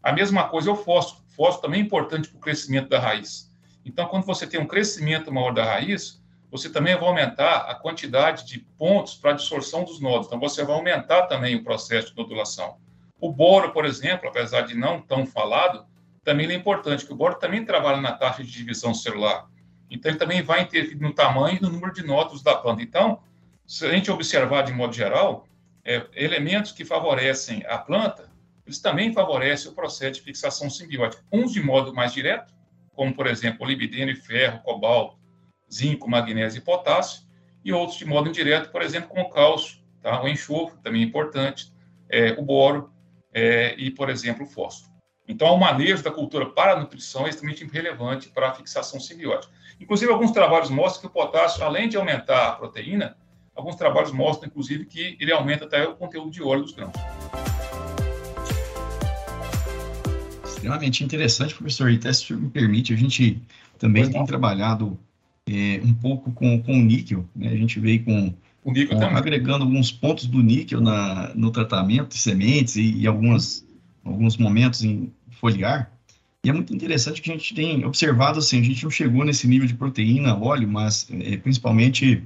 A 0.02 0.12
mesma 0.12 0.48
coisa 0.48 0.68
é 0.68 0.72
o 0.72 0.76
fósforo. 0.76 1.24
O 1.26 1.34
fósforo 1.34 1.62
também 1.62 1.80
é 1.80 1.84
importante 1.84 2.28
para 2.28 2.36
o 2.36 2.40
crescimento 2.40 2.88
da 2.90 3.00
raiz. 3.00 3.50
Então, 3.84 4.06
quando 4.08 4.26
você 4.26 4.46
tem 4.46 4.60
um 4.60 4.66
crescimento 4.66 5.32
maior 5.32 5.52
da 5.52 5.64
raiz, 5.64 6.22
você 6.50 6.68
também 6.68 6.94
vai 6.94 7.08
aumentar 7.08 7.68
a 7.70 7.74
quantidade 7.74 8.46
de 8.46 8.58
pontos 8.58 9.14
para 9.14 9.30
absorção 9.30 9.82
dos 9.84 9.98
nodos. 9.98 10.26
Então, 10.26 10.38
você 10.38 10.64
vai 10.64 10.76
aumentar 10.76 11.22
também 11.22 11.56
o 11.56 11.64
processo 11.64 12.10
de 12.10 12.16
nodulação. 12.16 12.76
O 13.18 13.32
boro, 13.32 13.72
por 13.72 13.86
exemplo, 13.86 14.28
apesar 14.28 14.62
de 14.62 14.76
não 14.76 15.00
tão 15.00 15.24
falado, 15.24 15.86
também 16.22 16.46
é 16.50 16.54
importante, 16.54 17.00
porque 17.00 17.14
o 17.14 17.16
boro 17.16 17.36
também 17.36 17.64
trabalha 17.64 18.00
na 18.00 18.12
taxa 18.12 18.44
de 18.44 18.50
divisão 18.50 18.92
celular. 18.92 19.48
Então, 19.90 20.10
ele 20.10 20.18
também 20.18 20.42
vai 20.42 20.62
interferir 20.62 21.00
no 21.00 21.12
tamanho 21.12 21.58
e 21.58 21.62
no 21.62 21.70
número 21.70 21.92
de 21.92 22.04
nódulos 22.04 22.42
da 22.42 22.54
planta. 22.56 22.82
Então, 22.82 23.20
se 23.66 23.86
a 23.86 23.90
gente 23.90 24.10
observar 24.10 24.62
de 24.62 24.72
modo 24.72 24.92
geral, 24.92 25.46
é, 25.84 26.06
elementos 26.14 26.72
que 26.72 26.84
favorecem 26.84 27.64
a 27.66 27.78
planta, 27.78 28.30
eles 28.66 28.80
também 28.80 29.12
favorecem 29.12 29.70
o 29.70 29.74
processo 29.74 30.14
de 30.14 30.22
fixação 30.22 30.68
simbiótica. 30.68 31.22
Uns 31.32 31.52
de 31.52 31.62
modo 31.62 31.94
mais 31.94 32.12
direto, 32.12 32.52
como, 32.92 33.14
por 33.14 33.26
exemplo, 33.26 33.60
molibdênio 33.60 34.12
e 34.12 34.16
ferro, 34.16 34.60
cobalto, 34.62 35.16
zinco, 35.72 36.08
magnésio 36.08 36.58
e 36.58 36.62
potássio, 36.62 37.22
e 37.64 37.72
outros 37.72 37.98
de 37.98 38.04
modo 38.04 38.28
indireto, 38.28 38.70
por 38.70 38.82
exemplo, 38.82 39.08
como 39.08 39.22
o 39.22 39.30
cálcio, 39.30 39.78
tá? 40.00 40.22
o 40.22 40.28
enxofre, 40.28 40.80
também 40.82 41.02
é 41.02 41.04
importante, 41.04 41.72
é, 42.08 42.32
o 42.32 42.42
boro 42.42 42.92
é, 43.32 43.74
e, 43.76 43.90
por 43.90 44.08
exemplo, 44.08 44.44
o 44.44 44.48
fósforo. 44.48 44.95
Então, 45.28 45.48
o 45.48 45.58
manejo 45.58 46.02
da 46.02 46.10
cultura 46.10 46.46
para 46.46 46.72
a 46.72 46.80
nutrição 46.80 47.26
é 47.26 47.30
extremamente 47.30 47.64
relevante 47.66 48.28
para 48.28 48.50
a 48.50 48.54
fixação 48.54 49.00
simbiótica. 49.00 49.52
Inclusive, 49.80 50.12
alguns 50.12 50.30
trabalhos 50.30 50.70
mostram 50.70 51.00
que 51.00 51.06
o 51.06 51.10
potássio, 51.10 51.64
além 51.64 51.88
de 51.88 51.96
aumentar 51.96 52.48
a 52.48 52.52
proteína, 52.52 53.16
alguns 53.54 53.74
trabalhos 53.74 54.12
mostram, 54.12 54.48
inclusive, 54.48 54.84
que 54.86 55.16
ele 55.18 55.32
aumenta 55.32 55.64
até 55.64 55.86
o 55.86 55.96
conteúdo 55.96 56.30
de 56.30 56.42
óleo 56.42 56.62
dos 56.62 56.72
grãos. 56.72 56.92
Extremamente 60.44 61.02
interessante, 61.02 61.54
professor. 61.54 61.90
E 61.90 61.96
até 61.96 62.12
se 62.12 62.32
me 62.32 62.48
permite, 62.48 62.94
a 62.94 62.96
gente 62.96 63.42
também 63.78 64.08
tem 64.08 64.24
trabalhado 64.24 64.98
é, 65.48 65.80
um 65.82 65.92
pouco 65.92 66.30
com, 66.32 66.62
com 66.62 66.72
o 66.72 66.82
níquel. 66.82 67.24
Né? 67.34 67.48
A 67.48 67.56
gente 67.56 67.80
veio 67.80 68.04
com, 68.04 68.32
o 68.64 68.72
níquel 68.72 68.96
com 68.96 69.04
agregando 69.04 69.64
alguns 69.64 69.90
pontos 69.90 70.26
do 70.26 70.40
níquel 70.40 70.80
na, 70.80 71.34
no 71.34 71.50
tratamento 71.50 72.10
de 72.10 72.18
sementes 72.18 72.76
e, 72.76 72.98
e 72.98 73.06
algumas, 73.06 73.65
alguns 74.06 74.36
momentos 74.36 74.82
em 74.84 75.12
foliar. 75.40 75.90
E 76.44 76.48
é 76.48 76.52
muito 76.52 76.72
interessante 76.74 77.20
que 77.20 77.30
a 77.30 77.34
gente 77.34 77.54
tem 77.54 77.84
observado, 77.84 78.38
assim, 78.38 78.60
a 78.60 78.62
gente 78.62 78.84
não 78.84 78.90
chegou 78.90 79.24
nesse 79.24 79.48
nível 79.48 79.66
de 79.66 79.74
proteína, 79.74 80.38
óleo, 80.38 80.68
mas 80.68 81.08
é, 81.10 81.36
principalmente, 81.36 82.22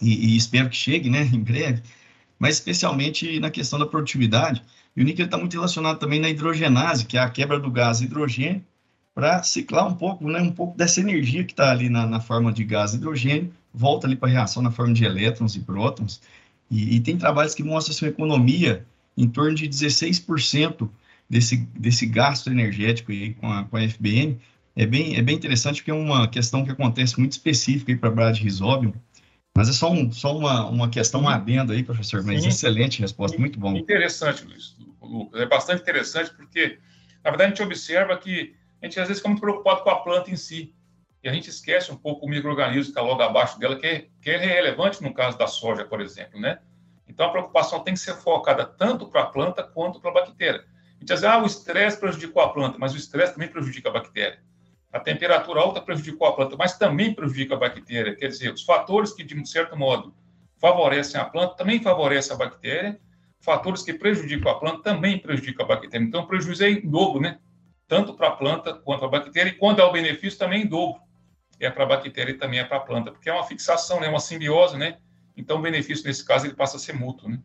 e, 0.00 0.34
e, 0.34 0.36
espero 0.36 0.70
que 0.70 0.76
chegue, 0.76 1.10
né, 1.10 1.22
em 1.34 1.40
breve, 1.40 1.82
mas 2.38 2.54
especialmente 2.54 3.40
na 3.40 3.50
questão 3.50 3.78
da 3.78 3.86
produtividade. 3.86 4.62
E 4.96 5.02
o 5.02 5.04
níquel 5.04 5.26
está 5.26 5.36
muito 5.36 5.54
relacionado 5.54 5.98
também 5.98 6.20
na 6.20 6.30
hidrogenase, 6.30 7.06
que 7.06 7.18
é 7.18 7.20
a 7.20 7.28
quebra 7.28 7.58
do 7.58 7.70
gás 7.70 8.00
hidrogênio, 8.00 8.64
para 9.12 9.42
ciclar 9.42 9.86
um 9.86 9.94
pouco, 9.94 10.28
né, 10.28 10.40
um 10.40 10.52
pouco 10.52 10.76
dessa 10.78 11.00
energia 11.00 11.44
que 11.44 11.52
está 11.52 11.72
ali 11.72 11.88
na, 11.88 12.06
na, 12.06 12.20
forma 12.20 12.52
de 12.52 12.64
gás 12.64 12.94
hidrogênio, 12.94 13.52
volta 13.74 14.06
ali 14.06 14.16
para 14.16 14.28
a 14.28 14.32
reação 14.32 14.62
na 14.62 14.70
forma 14.70 14.94
de 14.94 15.04
elétrons 15.04 15.56
e 15.56 15.60
prótons. 15.60 16.22
E, 16.70 16.96
e 16.96 17.00
tem 17.00 17.18
trabalhos 17.18 17.54
que 17.54 17.64
mostram 17.64 17.94
essa 17.94 18.06
economia 18.06 18.86
em 19.16 19.28
torno 19.28 19.54
de 19.54 19.68
16% 19.68 20.88
desse, 21.30 21.58
desse 21.78 22.04
gasto 22.06 22.50
energético 22.50 23.12
aí 23.12 23.34
com 23.34 23.50
a, 23.50 23.64
com 23.64 23.76
a 23.76 23.88
FBN 23.88 24.40
é 24.74 24.84
bem, 24.84 25.16
é 25.16 25.22
bem 25.22 25.36
interessante 25.36 25.76
porque 25.76 25.92
é 25.92 25.94
uma 25.94 26.26
questão 26.26 26.64
que 26.64 26.72
acontece 26.72 27.18
muito 27.18 27.32
específica 27.32 27.92
aí 27.92 27.96
para 27.96 28.10
Brad 28.10 28.36
Rhizobium, 28.38 28.92
mas 29.56 29.68
é 29.68 29.72
só, 29.72 29.90
um, 29.90 30.10
só 30.10 30.36
uma, 30.36 30.66
uma 30.66 30.88
questão, 30.88 31.20
uma 31.20 31.34
adenda 31.34 31.72
aí, 31.72 31.82
professor, 31.82 32.22
mas 32.24 32.42
Sim. 32.42 32.48
excelente 32.48 33.00
resposta, 33.00 33.38
muito 33.38 33.58
bom. 33.58 33.76
Interessante, 33.76 34.44
Luiz, 34.44 34.76
Lucas, 35.00 35.40
é 35.40 35.46
bastante 35.46 35.82
interessante 35.82 36.32
porque, 36.34 36.78
na 37.22 37.30
verdade, 37.30 37.52
a 37.52 37.54
gente 37.54 37.62
observa 37.62 38.16
que 38.16 38.54
a 38.80 38.86
gente 38.86 38.98
às 38.98 39.08
vezes 39.08 39.20
fica 39.20 39.28
muito 39.28 39.42
preocupado 39.42 39.82
com 39.82 39.90
a 39.90 39.96
planta 39.96 40.30
em 40.30 40.36
si, 40.36 40.74
e 41.22 41.28
a 41.28 41.32
gente 41.32 41.50
esquece 41.50 41.92
um 41.92 41.96
pouco 41.96 42.24
o 42.24 42.28
microorganismo 42.28 42.84
que 42.84 42.90
está 42.90 43.02
logo 43.02 43.20
abaixo 43.20 43.58
dela, 43.58 43.76
que 43.76 43.86
é, 43.86 44.06
que 44.22 44.30
é 44.30 44.38
relevante 44.38 45.02
no 45.02 45.12
caso 45.12 45.36
da 45.36 45.46
soja, 45.46 45.84
por 45.84 46.00
exemplo, 46.00 46.40
né? 46.40 46.58
Então, 47.06 47.26
a 47.26 47.30
preocupação 47.30 47.80
tem 47.80 47.92
que 47.92 48.00
ser 48.00 48.14
focada 48.14 48.64
tanto 48.64 49.06
para 49.08 49.22
a 49.22 49.26
planta 49.26 49.62
quanto 49.62 50.00
para 50.00 50.10
a 50.10 50.14
bactéria 50.14 50.64
gente 51.00 51.14
diz, 51.14 51.24
ah, 51.24 51.42
o 51.42 51.46
estresse 51.46 51.98
prejudicou 51.98 52.42
a 52.42 52.52
planta, 52.52 52.78
mas 52.78 52.92
o 52.92 52.96
estresse 52.96 53.32
também 53.32 53.48
prejudica 53.48 53.88
a 53.88 53.92
bactéria. 53.92 54.40
A 54.92 55.00
temperatura 55.00 55.60
alta 55.60 55.80
prejudicou 55.80 56.26
a 56.26 56.32
planta, 56.34 56.56
mas 56.56 56.76
também 56.76 57.14
prejudica 57.14 57.54
a 57.54 57.58
bactéria. 57.58 58.14
Quer 58.14 58.28
dizer, 58.28 58.52
os 58.52 58.62
fatores 58.62 59.12
que, 59.12 59.22
de 59.22 59.38
um 59.38 59.44
certo 59.44 59.76
modo, 59.76 60.14
favorecem 60.58 61.20
a 61.20 61.24
planta 61.24 61.54
também 61.56 61.80
favorecem 61.80 62.34
a 62.34 62.38
bactéria. 62.38 63.00
Fatores 63.40 63.82
que 63.82 63.94
prejudicam 63.94 64.50
a 64.50 64.58
planta 64.58 64.82
também 64.82 65.18
prejudicam 65.18 65.64
a 65.64 65.68
bactéria. 65.68 66.04
Então, 66.04 66.22
o 66.22 66.26
prejuízo 66.26 66.64
é 66.64 66.70
em 66.70 66.88
dobro, 66.88 67.20
né? 67.20 67.38
Tanto 67.88 68.14
para 68.14 68.28
a 68.28 68.32
planta 68.32 68.74
quanto 68.74 68.98
para 68.98 69.08
a 69.08 69.20
bactéria. 69.22 69.50
E 69.50 69.54
quando 69.54 69.80
há 69.80 69.88
o 69.88 69.92
benefício, 69.92 70.38
também 70.38 70.62
em 70.62 70.66
dobro. 70.66 71.00
É 71.58 71.70
para 71.70 71.84
a 71.84 71.86
bactéria 71.86 72.32
e 72.32 72.34
também 72.34 72.58
é 72.58 72.64
para 72.64 72.78
a 72.78 72.80
planta. 72.80 73.12
Porque 73.12 73.30
é 73.30 73.32
uma 73.32 73.44
fixação, 73.44 74.00
né? 74.00 74.08
uma 74.08 74.20
simbiose, 74.20 74.76
né? 74.76 74.98
Então, 75.36 75.58
o 75.58 75.62
benefício, 75.62 76.06
nesse 76.06 76.24
caso, 76.24 76.46
ele 76.46 76.54
passa 76.54 76.76
a 76.76 76.80
ser 76.80 76.94
mútuo, 76.94 77.28
né? 77.28 77.38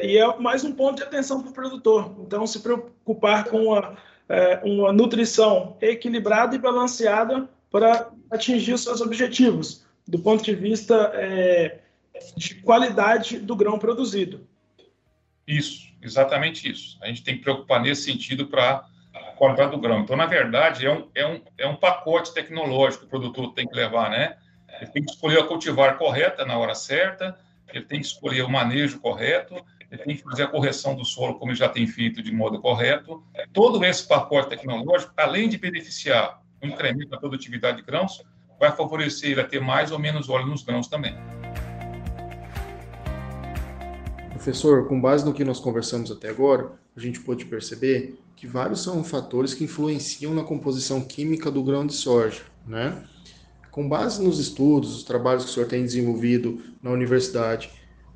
E 0.00 0.18
é 0.18 0.36
mais 0.38 0.64
um 0.64 0.72
ponto 0.72 0.96
de 0.96 1.02
atenção 1.04 1.40
para 1.40 1.50
o 1.50 1.54
produtor. 1.54 2.16
Então, 2.20 2.46
se 2.46 2.60
preocupar 2.60 3.44
com 3.44 3.66
uma, 3.66 3.96
é, 4.28 4.60
uma 4.64 4.92
nutrição 4.92 5.76
equilibrada 5.80 6.56
e 6.56 6.58
balanceada 6.58 7.48
para 7.70 8.10
atingir 8.30 8.72
os 8.72 8.82
seus 8.82 9.00
objetivos, 9.00 9.84
do 10.06 10.18
ponto 10.18 10.42
de 10.42 10.54
vista 10.54 11.12
é, 11.14 11.80
de 12.36 12.56
qualidade 12.56 13.38
do 13.38 13.54
grão 13.54 13.78
produzido. 13.78 14.46
Isso, 15.46 15.92
exatamente 16.02 16.70
isso. 16.70 16.98
A 17.00 17.06
gente 17.06 17.22
tem 17.22 17.36
que 17.36 17.42
preocupar 17.42 17.80
nesse 17.80 18.02
sentido 18.02 18.46
para 18.46 18.84
a 19.14 19.20
qualidade 19.32 19.70
do 19.70 19.78
grão. 19.78 20.00
Então, 20.00 20.16
na 20.16 20.26
verdade, 20.26 20.86
é 20.86 20.92
um, 20.92 21.08
é, 21.14 21.26
um, 21.26 21.40
é 21.58 21.66
um 21.68 21.76
pacote 21.76 22.34
tecnológico 22.34 23.02
que 23.02 23.06
o 23.06 23.10
produtor 23.10 23.52
tem 23.52 23.66
que 23.66 23.76
levar, 23.76 24.10
né? 24.10 24.36
Ele 24.80 24.90
tem 24.90 25.04
que 25.04 25.12
escolher 25.12 25.38
a 25.40 25.46
cultivar 25.46 25.96
correta 25.98 26.44
na 26.44 26.58
hora 26.58 26.74
certa, 26.74 27.38
ele 27.72 27.84
tem 27.84 28.00
que 28.00 28.06
escolher 28.06 28.42
o 28.42 28.50
manejo 28.50 28.98
correto, 29.00 29.54
tem 29.90 30.16
que 30.16 30.22
fazer 30.22 30.44
a 30.44 30.46
correção 30.46 30.94
do 30.94 31.04
solo, 31.04 31.38
como 31.38 31.54
já 31.54 31.68
tem 31.68 31.86
feito 31.86 32.22
de 32.22 32.32
modo 32.32 32.60
correto. 32.60 33.22
Todo 33.52 33.84
esse 33.84 34.06
pacote 34.06 34.50
tecnológico, 34.50 35.12
além 35.16 35.48
de 35.48 35.58
beneficiar 35.58 36.42
o 36.62 36.66
incremento 36.66 37.10
da 37.10 37.18
produtividade 37.18 37.78
de 37.78 37.82
grãos, 37.82 38.22
vai 38.58 38.70
favorecer 38.72 39.30
ele 39.30 39.40
a 39.40 39.44
ter 39.44 39.60
mais 39.60 39.90
ou 39.90 39.98
menos 39.98 40.28
óleo 40.28 40.46
nos 40.46 40.62
grãos 40.62 40.88
também. 40.88 41.14
Professor, 44.30 44.86
com 44.88 45.00
base 45.00 45.24
no 45.24 45.32
que 45.32 45.44
nós 45.44 45.58
conversamos 45.58 46.10
até 46.10 46.28
agora, 46.28 46.72
a 46.96 47.00
gente 47.00 47.20
pode 47.20 47.46
perceber 47.46 48.18
que 48.36 48.46
vários 48.46 48.82
são 48.82 49.02
fatores 49.02 49.54
que 49.54 49.64
influenciam 49.64 50.34
na 50.34 50.42
composição 50.42 51.00
química 51.00 51.50
do 51.50 51.62
grão 51.62 51.86
de 51.86 51.94
soja, 51.94 52.42
né? 52.66 53.02
Com 53.70 53.88
base 53.88 54.22
nos 54.22 54.38
estudos, 54.38 54.94
os 54.94 55.02
trabalhos 55.02 55.44
que 55.44 55.50
o 55.50 55.52
senhor 55.54 55.66
tem 55.66 55.82
desenvolvido 55.82 56.62
na 56.82 56.90
universidade, 56.90 57.70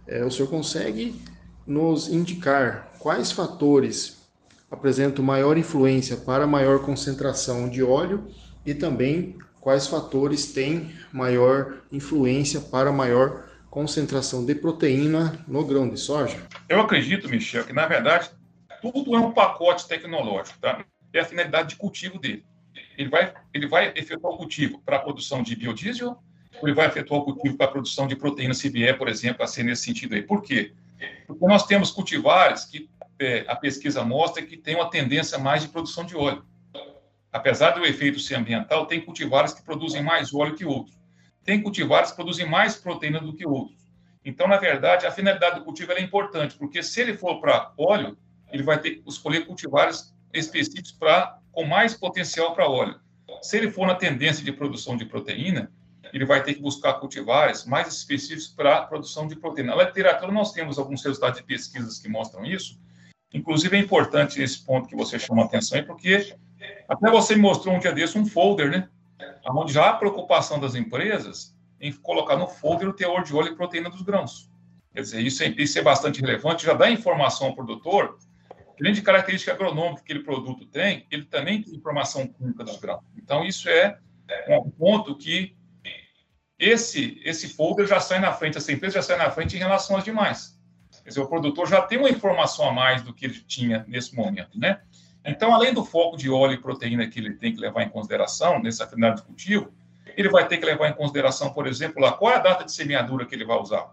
é, 0.06 0.24
o 0.24 0.30
senhor 0.30 0.48
consegue 0.48 1.20
nos 1.68 2.08
indicar 2.08 2.90
quais 2.98 3.30
fatores 3.30 4.26
apresentam 4.70 5.22
maior 5.22 5.58
influência 5.58 6.16
para 6.16 6.46
maior 6.46 6.80
concentração 6.80 7.68
de 7.68 7.82
óleo 7.82 8.26
e 8.64 8.72
também 8.72 9.36
quais 9.60 9.86
fatores 9.86 10.52
têm 10.52 10.90
maior 11.12 11.82
influência 11.92 12.58
para 12.58 12.90
maior 12.90 13.46
concentração 13.70 14.46
de 14.46 14.54
proteína 14.54 15.44
no 15.46 15.62
grão 15.62 15.86
de 15.86 15.98
soja? 15.98 16.38
Eu 16.70 16.80
acredito, 16.80 17.28
Michel, 17.28 17.64
que 17.64 17.72
na 17.74 17.86
verdade 17.86 18.30
tudo 18.80 19.14
é 19.14 19.18
um 19.18 19.32
pacote 19.32 19.86
tecnológico, 19.86 20.58
tá? 20.60 20.82
É 21.12 21.20
a 21.20 21.24
finalidade 21.24 21.70
de 21.70 21.76
cultivo 21.76 22.18
dele. 22.18 22.46
Ele 22.96 23.10
vai, 23.10 23.34
ele 23.52 23.66
vai 23.66 23.92
efetuar 23.94 24.32
o 24.32 24.38
cultivo 24.38 24.80
para 24.86 24.96
a 24.96 25.00
produção 25.00 25.42
de 25.42 25.54
biodiesel, 25.54 26.16
ou 26.60 26.68
ele 26.68 26.74
vai 26.74 26.86
efetuar 26.86 27.20
o 27.20 27.24
cultivo 27.24 27.58
para 27.58 27.66
a 27.66 27.70
produção 27.70 28.06
de 28.06 28.16
proteína, 28.16 28.54
se 28.54 28.70
vier, 28.70 28.96
por 28.96 29.08
exemplo, 29.08 29.44
a 29.44 29.46
ser 29.46 29.64
nesse 29.64 29.82
sentido 29.82 30.14
aí. 30.14 30.22
Por 30.22 30.42
quê? 30.42 30.72
Porque 31.26 31.46
nós 31.46 31.66
temos 31.66 31.90
cultivares 31.90 32.64
que 32.64 32.88
é, 33.18 33.44
a 33.48 33.56
pesquisa 33.56 34.04
mostra 34.04 34.42
que 34.42 34.56
tem 34.56 34.74
uma 34.74 34.90
tendência 34.90 35.38
mais 35.38 35.62
de 35.62 35.68
produção 35.68 36.04
de 36.04 36.16
óleo. 36.16 36.44
Apesar 37.32 37.70
do 37.70 37.84
efeito 37.84 38.18
ser 38.18 38.36
ambiental, 38.36 38.86
tem 38.86 39.00
cultivares 39.00 39.52
que 39.52 39.62
produzem 39.62 40.02
mais 40.02 40.32
óleo 40.32 40.54
que 40.54 40.64
outros. 40.64 40.96
Tem 41.44 41.62
cultivares 41.62 42.10
que 42.10 42.16
produzem 42.16 42.46
mais 42.46 42.76
proteína 42.76 43.20
do 43.20 43.34
que 43.34 43.46
outros. 43.46 43.78
Então, 44.24 44.46
na 44.48 44.56
verdade, 44.56 45.06
a 45.06 45.10
finalidade 45.10 45.58
do 45.58 45.64
cultivo 45.64 45.92
é 45.92 46.00
importante, 46.00 46.56
porque 46.56 46.82
se 46.82 47.00
ele 47.00 47.16
for 47.16 47.40
para 47.40 47.72
óleo, 47.78 48.16
ele 48.52 48.62
vai 48.62 48.80
ter 48.80 48.96
que 48.96 49.08
escolher 49.08 49.46
cultivares 49.46 50.14
específicos 50.32 50.92
para 50.92 51.38
com 51.52 51.64
mais 51.64 51.94
potencial 51.94 52.54
para 52.54 52.68
óleo. 52.68 53.00
Se 53.42 53.56
ele 53.56 53.70
for 53.70 53.86
na 53.86 53.94
tendência 53.94 54.44
de 54.44 54.52
produção 54.52 54.96
de 54.96 55.04
proteína, 55.04 55.72
ele 56.12 56.24
vai 56.24 56.42
ter 56.42 56.54
que 56.54 56.60
buscar 56.60 56.94
cultivares 56.94 57.64
mais 57.64 57.88
específicos 57.88 58.48
para 58.48 58.78
a 58.78 58.82
produção 58.86 59.26
de 59.26 59.36
proteína. 59.36 59.74
Na 59.74 59.84
literatura, 59.84 60.32
nós 60.32 60.52
temos 60.52 60.78
alguns 60.78 61.04
resultados 61.04 61.38
de 61.38 61.44
pesquisas 61.44 61.98
que 61.98 62.08
mostram 62.08 62.44
isso. 62.44 62.78
Inclusive, 63.32 63.76
é 63.76 63.80
importante 63.80 64.42
esse 64.42 64.64
ponto 64.64 64.88
que 64.88 64.96
você 64.96 65.18
chamou 65.18 65.44
a 65.44 65.46
atenção, 65.46 65.82
porque 65.84 66.34
até 66.88 67.10
você 67.10 67.34
me 67.34 67.42
mostrou 67.42 67.74
um 67.74 67.78
dia 67.78 67.92
desse 67.92 68.18
um 68.18 68.24
folder, 68.24 68.70
né? 68.70 68.88
Onde 69.50 69.72
já 69.72 69.90
há 69.90 69.94
preocupação 69.94 70.58
das 70.58 70.74
empresas 70.74 71.54
em 71.80 71.92
colocar 71.92 72.36
no 72.36 72.46
folder 72.46 72.88
o 72.88 72.92
teor 72.92 73.22
de 73.22 73.34
óleo 73.34 73.52
e 73.52 73.56
proteína 73.56 73.90
dos 73.90 74.02
grãos. 74.02 74.50
Quer 74.92 75.02
dizer, 75.02 75.20
isso 75.20 75.42
é, 75.42 75.48
isso 75.48 75.78
é 75.78 75.82
bastante 75.82 76.20
relevante, 76.20 76.64
já 76.64 76.74
dá 76.74 76.90
informação 76.90 77.48
ao 77.48 77.54
produtor, 77.54 78.18
além 78.80 78.92
de 78.92 79.02
característica 79.02 79.52
agronômica 79.52 80.02
que 80.02 80.12
aquele 80.12 80.24
produto 80.24 80.66
tem, 80.66 81.06
ele 81.10 81.24
também 81.24 81.62
tem 81.62 81.74
informação 81.74 82.26
química 82.26 82.64
dos 82.64 82.78
grãos. 82.78 83.02
Então, 83.16 83.44
isso 83.44 83.68
é 83.68 83.98
um 84.48 84.70
ponto 84.70 85.16
que 85.16 85.54
esse, 86.58 87.20
esse 87.24 87.48
folder 87.48 87.86
já 87.86 88.00
sai 88.00 88.18
na 88.18 88.32
frente, 88.32 88.58
essa 88.58 88.72
empresa 88.72 88.94
já 88.94 89.02
sai 89.02 89.18
na 89.18 89.30
frente 89.30 89.56
em 89.56 89.58
relação 89.58 89.96
às 89.96 90.04
demais. 90.04 90.58
Quer 91.02 91.10
dizer, 91.10 91.20
o 91.20 91.28
produtor 91.28 91.68
já 91.68 91.80
tem 91.82 91.98
uma 91.98 92.10
informação 92.10 92.68
a 92.68 92.72
mais 92.72 93.02
do 93.02 93.14
que 93.14 93.24
ele 93.24 93.40
tinha 93.40 93.84
nesse 93.86 94.14
momento, 94.14 94.58
né? 94.58 94.80
Então, 95.24 95.54
além 95.54 95.72
do 95.72 95.84
foco 95.84 96.16
de 96.16 96.30
óleo 96.30 96.54
e 96.54 96.58
proteína 96.58 97.06
que 97.06 97.18
ele 97.18 97.34
tem 97.34 97.52
que 97.52 97.60
levar 97.60 97.82
em 97.82 97.88
consideração 97.88 98.60
nessa 98.60 98.86
finalidade 98.86 99.20
de 99.20 99.26
cultivo, 99.26 99.72
ele 100.16 100.28
vai 100.28 100.48
ter 100.48 100.58
que 100.58 100.64
levar 100.64 100.88
em 100.88 100.94
consideração, 100.94 101.52
por 101.52 101.66
exemplo, 101.66 102.02
lá, 102.02 102.12
qual 102.12 102.32
é 102.32 102.36
a 102.36 102.40
data 102.40 102.64
de 102.64 102.72
semeadura 102.72 103.24
que 103.24 103.34
ele 103.34 103.44
vai 103.44 103.58
usar. 103.58 103.90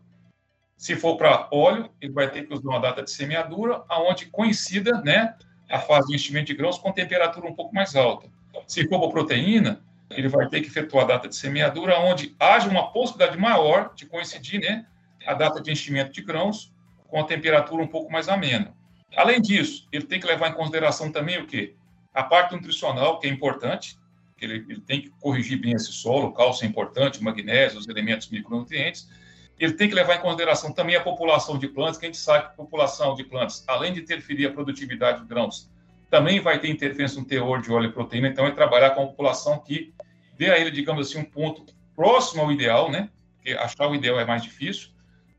Se 0.78 0.96
for 0.96 1.18
para 1.18 1.48
óleo, 1.52 1.90
ele 2.02 2.12
vai 2.12 2.30
ter 2.30 2.48
que 2.48 2.54
usar 2.54 2.70
uma 2.70 2.80
data 2.80 3.04
de 3.04 3.12
semeadura 3.12 3.84
aonde 3.88 4.26
coincida 4.28 5.02
né, 5.02 5.36
a 5.70 5.80
fase 5.80 6.08
de 6.08 6.16
enchimento 6.16 6.48
de 6.48 6.54
grãos 6.54 6.78
com 6.78 6.92
temperatura 6.92 7.48
um 7.48 7.56
pouco 7.56 7.74
mais 7.74 7.96
alta. 7.96 8.30
Se 8.68 8.88
for 8.88 9.00
para 9.00 9.10
proteína, 9.10 9.82
ele 10.10 10.28
vai 10.28 10.48
ter 10.48 10.62
que 10.62 10.68
efetuar 10.68 11.06
a 11.06 11.08
data 11.08 11.28
de 11.28 11.36
semeadura 11.36 12.00
onde 12.00 12.36
haja 12.40 12.70
uma 12.70 12.92
possibilidade 12.92 13.38
maior 13.38 13.94
de 13.96 14.06
coincidir 14.06 14.62
né, 14.62 14.86
a 15.26 15.34
data 15.34 15.62
de 15.62 15.72
enchimento 15.72 16.12
de 16.12 16.22
grãos 16.22 16.72
com 17.08 17.20
a 17.20 17.24
temperatura 17.24 17.84
um 17.84 17.88
pouco 17.88 18.12
mais 18.12 18.30
amena. 18.30 18.76
Além 19.16 19.42
disso, 19.42 19.88
ele 19.92 20.06
tem 20.06 20.20
que 20.20 20.28
levar 20.28 20.50
em 20.50 20.54
consideração 20.54 21.12
também 21.12 21.40
o 21.40 21.48
quê? 21.48 21.76
A 22.14 22.24
parte 22.24 22.54
nutricional, 22.54 23.20
que 23.20 23.28
é 23.28 23.30
importante, 23.30 23.98
ele, 24.40 24.66
ele 24.70 24.82
tem 24.82 25.02
que 25.02 25.10
corrigir 25.22 25.60
bem 25.60 25.74
esse 25.74 25.92
solo, 25.92 26.34
cálcio 26.34 26.66
é 26.66 26.68
importante, 26.68 27.24
magnésio, 27.24 27.80
os 27.80 27.88
elementos 27.88 28.30
micronutrientes. 28.30 29.10
Ele 29.58 29.74
tem 29.74 29.88
que 29.88 29.96
levar 29.96 30.16
em 30.16 30.22
consideração 30.22 30.74
também 30.74 30.96
a 30.96 31.02
população 31.02 31.58
de 31.58 31.68
plantas, 31.68 31.98
que 31.98 32.06
a 32.06 32.10
gente 32.10 32.18
sabe 32.18 32.46
que 32.46 32.52
a 32.52 32.56
população 32.56 33.16
de 33.16 33.24
plantas, 33.24 33.64
além 33.68 33.94
de 33.94 34.02
interferir 34.02 34.48
a 34.48 34.52
produtividade 34.52 35.22
de 35.22 35.28
grãos, 35.28 35.70
também 36.10 36.40
vai 36.40 36.60
ter 36.60 36.70
interferência 36.70 37.20
no 37.20 37.26
teor 37.26 37.62
de 37.62 37.72
óleo 37.72 37.90
e 37.90 37.92
proteína, 37.92 38.28
então 38.28 38.46
é 38.46 38.52
trabalhar 38.52 38.92
com 38.92 39.04
a 39.04 39.08
população 39.08 39.60
que 39.60 39.94
dê 40.38 40.52
a 40.52 40.60
ele, 40.60 40.72
digamos 40.72 41.08
assim, 41.08 41.20
um 41.20 41.26
ponto 41.26 41.66
próximo 41.96 42.42
ao 42.42 42.52
ideal, 42.52 42.92
né? 42.92 43.10
Porque 43.36 43.54
achar 43.54 43.90
o 43.90 43.96
ideal 43.96 44.20
é 44.20 44.26
mais 44.26 44.44
difícil, 44.44 44.90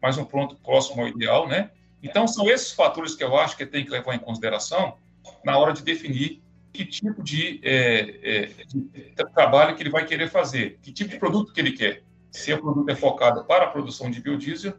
mas 0.01 0.17
um 0.19 0.25
ponto 0.25 0.57
próximo 0.57 1.03
ao 1.03 1.09
ideal, 1.09 1.47
né? 1.49 1.71
Então, 2.03 2.27
são 2.29 2.49
esses 2.49 2.73
fatores 2.73 3.15
que 3.15 3.25
eu 3.25 3.37
acho 3.37 3.57
que 3.57 3.67
tem 3.67 3.85
que 3.85 3.91
levar 3.91 4.15
em 4.15 4.19
consideração 4.19 4.97
na 5.45 5.59
hora 5.59 5.73
de 5.73 5.83
definir 5.83 6.43
que 6.73 6.85
tipo 6.85 7.23
de, 7.23 7.61
é, 7.65 8.19
é, 8.23 8.47
de, 8.67 9.15
trabalho 9.35 9.75
que 9.75 9.83
ele 9.83 9.91
vai 9.91 10.05
querer 10.05 10.29
fazer, 10.29 10.79
que 10.83 10.93
tipo 10.93 11.11
de 11.11 11.19
produto 11.19 11.53
que 11.53 11.61
ele 11.61 11.73
quer. 11.73 12.03
Se 12.31 12.53
o 12.53 12.61
produto 12.61 12.91
é 12.91 12.95
focado 12.95 13.45
para 13.45 13.65
a 13.65 13.69
produção 13.69 14.11
de 14.11 14.21
biodiesel, 14.21 14.75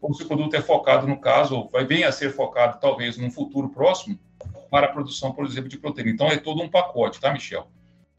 ou 0.00 0.14
se 0.14 0.22
o 0.22 0.26
produto 0.26 0.54
é 0.54 0.62
focado, 0.62 1.06
no 1.06 1.20
caso, 1.20 1.56
ou 1.56 1.68
vai 1.68 1.84
bem 1.84 2.04
a 2.04 2.12
ser 2.12 2.32
focado, 2.32 2.78
talvez, 2.80 3.16
num 3.16 3.30
futuro 3.30 3.68
próximo, 3.70 4.18
para 4.70 4.86
a 4.86 4.92
produção, 4.92 5.32
por 5.32 5.44
exemplo, 5.44 5.68
de 5.68 5.78
proteína. 5.78 6.10
Então, 6.10 6.28
é 6.28 6.36
todo 6.36 6.62
um 6.62 6.68
pacote, 6.68 7.20
tá, 7.20 7.32
Michel? 7.32 7.68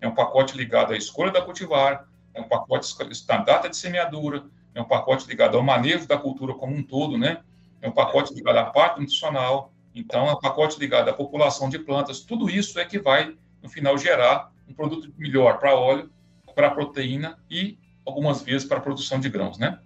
É 0.03 0.07
um 0.07 0.13
pacote 0.13 0.55
ligado 0.55 0.93
à 0.93 0.97
escolha 0.97 1.31
da 1.31 1.41
cultivar, 1.41 2.07
é 2.33 2.41
um 2.41 2.47
pacote 2.47 2.95
da 3.25 3.37
data 3.37 3.69
de 3.69 3.77
semeadura, 3.77 4.43
é 4.75 4.81
um 4.81 4.85
pacote 4.85 5.27
ligado 5.27 5.55
ao 5.55 5.63
manejo 5.63 6.07
da 6.07 6.17
cultura 6.17 6.53
como 6.53 6.75
um 6.75 6.83
todo, 6.83 7.17
né? 7.17 7.41
é 7.83 7.89
um 7.89 7.91
pacote 7.91 8.33
ligado 8.33 8.57
à 8.57 8.65
parte 8.65 8.99
nutricional, 8.99 9.71
então 9.93 10.27
é 10.27 10.31
um 10.31 10.39
pacote 10.39 10.79
ligado 10.79 11.09
à 11.09 11.13
população 11.13 11.69
de 11.69 11.77
plantas, 11.77 12.21
tudo 12.21 12.49
isso 12.49 12.79
é 12.79 12.85
que 12.85 12.97
vai, 12.97 13.35
no 13.61 13.69
final, 13.69 13.97
gerar 13.97 14.51
um 14.67 14.73
produto 14.73 15.13
melhor 15.17 15.59
para 15.59 15.75
óleo, 15.75 16.09
para 16.55 16.71
proteína 16.71 17.37
e, 17.51 17.77
algumas 18.05 18.41
vezes, 18.41 18.65
para 18.65 18.77
a 18.77 18.81
produção 18.81 19.19
de 19.19 19.29
grãos, 19.29 19.57
né? 19.57 19.79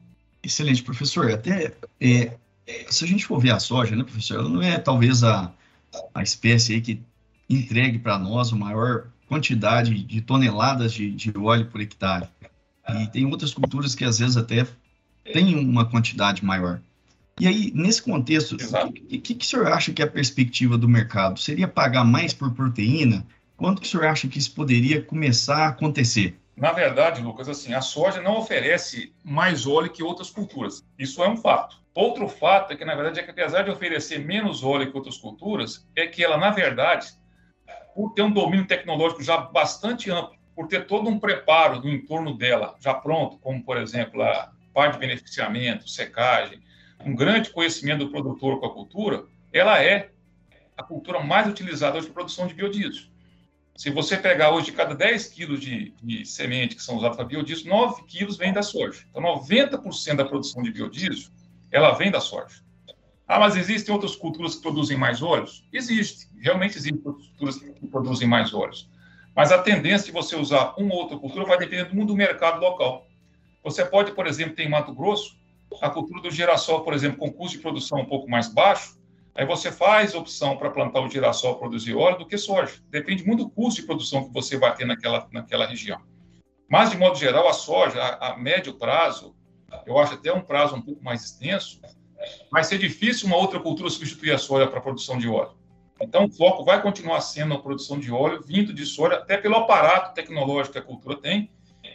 Excelente, 0.43 0.83
professor. 0.83 1.31
Até, 1.31 1.73
é, 1.99 2.37
se 2.87 3.03
a 3.03 3.07
gente 3.07 3.25
for 3.25 3.39
ver 3.39 3.51
a 3.51 3.59
soja, 3.59 3.95
né, 3.95 4.03
professor, 4.03 4.39
ela 4.39 4.49
não 4.49 4.61
é 4.61 4.77
talvez 4.77 5.23
a, 5.23 5.51
a 6.13 6.21
espécie 6.21 6.75
aí 6.75 6.81
que 6.81 7.01
entregue 7.49 7.97
para 7.97 8.19
nós 8.19 8.53
a 8.53 8.55
maior 8.55 9.07
quantidade 9.27 10.03
de 10.03 10.21
toneladas 10.21 10.93
de, 10.93 11.11
de 11.11 11.37
óleo 11.37 11.65
por 11.65 11.81
hectare. 11.81 12.27
E 12.89 13.07
tem 13.07 13.25
outras 13.25 13.53
culturas 13.53 13.93
que 13.93 14.05
às 14.05 14.19
vezes 14.19 14.37
até 14.37 14.65
têm 15.33 15.55
uma 15.57 15.85
quantidade 15.85 16.43
maior. 16.43 16.79
E 17.39 17.47
aí, 17.47 17.71
nesse 17.75 18.01
contexto, 18.01 18.55
o 18.55 18.91
que, 18.91 19.19
que, 19.19 19.35
que, 19.35 19.45
o 19.45 19.47
senhor 19.47 19.67
acha 19.67 19.93
que 19.93 20.01
é 20.01 20.05
a 20.05 20.09
perspectiva 20.09 20.77
do 20.77 20.89
mercado? 20.89 21.39
Seria 21.39 21.67
pagar 21.67 22.03
mais 22.03 22.33
por 22.33 22.51
proteína? 22.51 23.25
Quanto 23.55 23.81
que 23.81 23.87
o 23.87 23.91
senhor 23.91 24.07
acha 24.07 24.27
que 24.27 24.39
isso 24.39 24.53
poderia 24.55 25.01
começar 25.01 25.65
a 25.65 25.67
acontecer? 25.67 26.39
Na 26.55 26.71
verdade, 26.71 27.21
Lucas, 27.21 27.47
assim, 27.47 27.73
a 27.73 27.81
soja 27.81 28.21
não 28.21 28.37
oferece 28.37 29.13
mais 29.23 29.67
óleo 29.67 29.91
que 29.91 30.01
outras 30.01 30.31
culturas. 30.31 30.83
Isso 30.97 31.23
é 31.23 31.29
um 31.29 31.37
fato. 31.37 31.77
Outro 31.93 32.27
fato 32.27 32.73
é 32.73 32.75
que, 32.75 32.85
na 32.85 32.95
verdade, 32.95 33.19
é 33.19 33.23
que 33.23 33.29
apesar 33.29 33.63
de 33.63 33.69
oferecer 33.69 34.19
menos 34.19 34.63
óleo 34.63 34.89
que 34.89 34.97
outras 34.97 35.17
culturas, 35.17 35.87
é 35.95 36.07
que 36.07 36.23
ela, 36.23 36.37
na 36.37 36.49
verdade, 36.49 37.07
por 37.97 38.13
ter 38.13 38.21
um 38.21 38.31
domínio 38.31 38.67
tecnológico 38.67 39.23
já 39.23 39.37
bastante 39.37 40.11
amplo, 40.11 40.37
por 40.55 40.67
ter 40.67 40.85
todo 40.85 41.09
um 41.09 41.17
preparo 41.19 41.81
no 41.81 41.89
entorno 41.89 42.37
dela 42.37 42.75
já 42.79 42.93
pronto, 42.93 43.39
como, 43.39 43.63
por 43.63 43.75
exemplo, 43.75 44.21
a 44.21 44.51
parte 44.71 44.93
de 44.93 44.99
beneficiamento, 44.99 45.89
secagem, 45.89 46.61
um 47.03 47.15
grande 47.15 47.49
conhecimento 47.49 48.05
do 48.05 48.11
produtor 48.11 48.59
com 48.59 48.67
a 48.67 48.71
cultura, 48.71 49.25
ela 49.51 49.81
é 49.81 50.11
a 50.77 50.83
cultura 50.83 51.21
mais 51.21 51.47
utilizada 51.47 51.97
hoje 51.97 52.05
para 52.05 52.13
produção 52.13 52.45
de 52.45 52.53
biodiesel. 52.53 53.05
Se 53.75 53.89
você 53.89 54.15
pegar 54.15 54.51
hoje 54.51 54.71
cada 54.71 54.93
10 54.93 55.29
quilos 55.29 55.59
de, 55.59 55.91
de 56.03 56.23
semente 56.23 56.75
que 56.75 56.83
são 56.83 56.97
usados 56.97 57.17
para 57.17 57.25
biodiesel, 57.25 57.65
9 57.65 58.03
quilos 58.03 58.37
vem 58.37 58.53
da 58.53 58.61
soja. 58.61 59.05
Então, 59.09 59.23
90% 59.23 60.17
da 60.17 60.25
produção 60.25 60.61
de 60.61 60.69
biodiesel, 60.69 61.31
ela 61.71 61.93
vem 61.93 62.11
da 62.11 62.21
soja. 62.21 62.61
Ah, 63.27 63.39
mas 63.39 63.57
existem 63.57 63.93
outras 63.93 64.15
culturas 64.15 64.55
que 64.55 64.61
produzem 64.61 64.97
mais 64.97 65.21
óleos? 65.21 65.67
Existe, 65.73 66.29
realmente 66.39 66.77
existem 66.77 67.01
outras 67.03 67.27
culturas 67.27 67.57
que 67.57 67.87
produzem 67.87 68.27
mais 68.27 68.53
óleos. 68.53 68.89
Mas 69.35 69.51
a 69.51 69.61
tendência 69.61 70.07
de 70.07 70.13
você 70.13 70.35
usar 70.35 70.73
uma 70.77 70.93
ou 70.93 71.01
outra 71.01 71.17
cultura 71.17 71.45
vai 71.45 71.57
depender 71.57 71.93
muito 71.93 72.07
do 72.07 72.15
mercado 72.15 72.61
local. 72.61 73.05
Você 73.63 73.83
pode, 73.83 74.13
por 74.13 74.25
exemplo, 74.25 74.55
ter 74.55 74.63
em 74.63 74.69
Mato 74.69 74.93
Grosso, 74.95 75.37
a 75.81 75.89
cultura 75.89 76.21
do 76.21 76.31
girassol, 76.31 76.81
por 76.81 76.93
exemplo, 76.93 77.19
com 77.19 77.31
custo 77.31 77.57
de 77.57 77.61
produção 77.61 77.99
um 77.99 78.05
pouco 78.05 78.29
mais 78.29 78.47
baixo, 78.47 78.97
aí 79.35 79.45
você 79.45 79.71
faz 79.71 80.15
opção 80.15 80.55
para 80.55 80.71
plantar 80.71 81.01
o 81.01 81.09
girassol 81.09 81.59
produzir 81.59 81.93
óleo 81.95 82.19
do 82.19 82.25
que 82.25 82.37
soja. 82.37 82.81
Depende 82.89 83.25
muito 83.25 83.43
do 83.43 83.49
custo 83.49 83.81
de 83.81 83.85
produção 83.85 84.23
que 84.25 84.33
você 84.33 84.57
vai 84.57 84.73
ter 84.73 84.85
naquela, 84.85 85.27
naquela 85.33 85.67
região. 85.67 86.01
Mas, 86.69 86.89
de 86.89 86.97
modo 86.97 87.17
geral, 87.17 87.47
a 87.47 87.53
soja, 87.53 88.01
a, 88.01 88.31
a 88.33 88.37
médio 88.37 88.73
prazo, 88.73 89.35
eu 89.85 89.99
acho 89.99 90.13
até 90.13 90.33
um 90.33 90.41
prazo 90.41 90.75
um 90.75 90.81
pouco 90.81 91.03
mais 91.03 91.23
extenso, 91.23 91.79
vai 92.51 92.63
ser 92.63 92.77
difícil 92.77 93.27
uma 93.27 93.37
outra 93.37 93.59
cultura 93.59 93.89
substituir 93.89 94.31
a 94.31 94.37
soja 94.37 94.67
para 94.67 94.79
a 94.79 94.81
produção 94.81 95.17
de 95.17 95.27
óleo. 95.27 95.57
Então, 96.01 96.25
o 96.25 96.31
foco 96.31 96.63
vai 96.63 96.81
continuar 96.81 97.21
sendo 97.21 97.55
a 97.55 97.59
produção 97.59 97.99
de 97.99 98.11
óleo 98.11 98.41
vindo 98.45 98.73
de 98.73 98.85
soja, 98.85 99.15
até 99.15 99.37
pelo 99.37 99.55
aparato 99.55 100.13
tecnológico 100.13 100.73
que 100.73 100.79
a 100.79 100.83
cultura 100.83 101.15
tem 101.17 101.49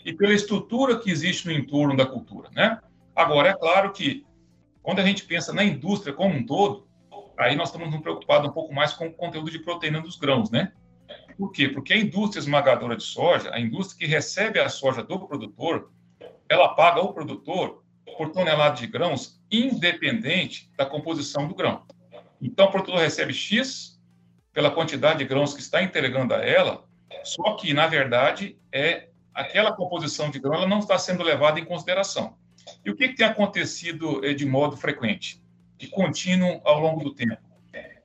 e 0.05 0.13
pela 0.13 0.33
estrutura 0.33 0.99
que 0.99 1.11
existe 1.11 1.47
no 1.47 1.53
entorno 1.53 1.97
da 1.97 2.05
cultura, 2.05 2.51
né? 2.53 2.81
Agora, 3.15 3.51
é 3.51 3.55
claro 3.55 3.93
que 3.93 4.27
quando 4.83 4.99
a 4.99 5.05
gente 5.05 5.25
pensa 5.25 5.53
na 5.53 5.63
indústria 5.63 6.13
como 6.13 6.35
um 6.35 6.45
todo, 6.45 6.89
aí 7.39 7.55
nós 7.55 7.69
estamos 7.69 7.95
preocupados 8.01 8.49
um 8.49 8.53
pouco 8.53 8.75
mais 8.75 8.93
com 8.93 9.07
o 9.07 9.13
conteúdo 9.13 9.51
de 9.51 9.61
proteína 9.61 10.01
dos 10.01 10.17
grãos, 10.17 10.51
né? 10.51 10.73
Por 11.37 11.53
quê? 11.53 11.69
Porque 11.69 11.93
a 11.93 11.97
indústria 11.97 12.41
esmagadora 12.41 12.97
de 12.97 13.05
soja, 13.05 13.55
a 13.55 13.61
indústria 13.61 13.99
que 13.99 14.07
recebe 14.07 14.59
a 14.59 14.69
soja 14.69 15.03
do 15.03 15.21
produtor, 15.27 15.91
ela 16.49 16.75
paga 16.75 17.01
ao 17.01 17.13
produtor 17.15 17.82
por 18.17 18.31
tonelada 18.31 18.77
de 18.77 18.87
grãos 18.87 19.41
independente 19.51 20.71
da 20.77 20.87
composição 20.87 21.47
do 21.47 21.55
grão. 21.55 21.85
Então, 22.41 22.67
o 22.67 22.71
produtor 22.71 22.99
recebe 22.99 23.33
X 23.33 24.01
pela 24.53 24.71
quantidade 24.71 25.21
de 25.21 25.25
grãos 25.25 25.55
que 25.55 25.61
está 25.61 25.83
entregando 25.83 26.35
a 26.35 26.39
ela, 26.39 26.85
só 27.25 27.55
que, 27.55 27.73
na 27.73 27.87
verdade, 27.87 28.59
é 28.73 29.09
aquela 29.35 29.73
composição 29.73 30.31
de 30.31 30.39
grão 30.39 30.55
ela 30.55 30.67
não 30.67 30.81
está 30.81 30.99
sendo 30.99 31.23
levada 31.23 31.59
em 31.59 31.65
consideração. 31.65 32.37
E 32.85 32.91
o 32.91 32.97
que, 32.97 33.09
que 33.09 33.17
tem 33.17 33.27
acontecido 33.27 34.25
eh, 34.25 34.35
de 34.35 34.47
modo 34.47 34.77
frequente 34.77 35.43
e 35.81 35.87
contínuo 35.87 36.61
ao 36.65 36.81
longo 36.81 37.03
do 37.03 37.15
tempo? 37.15 37.41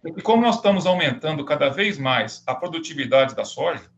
Porque 0.01 0.21
como 0.21 0.41
nós 0.41 0.55
estamos 0.55 0.85
aumentando 0.85 1.43
cada 1.43 1.69
vez 1.69 1.97
mais 1.97 2.43
a 2.47 2.55
produtividade 2.55 3.35
da 3.35 3.43
soja, 3.43 3.91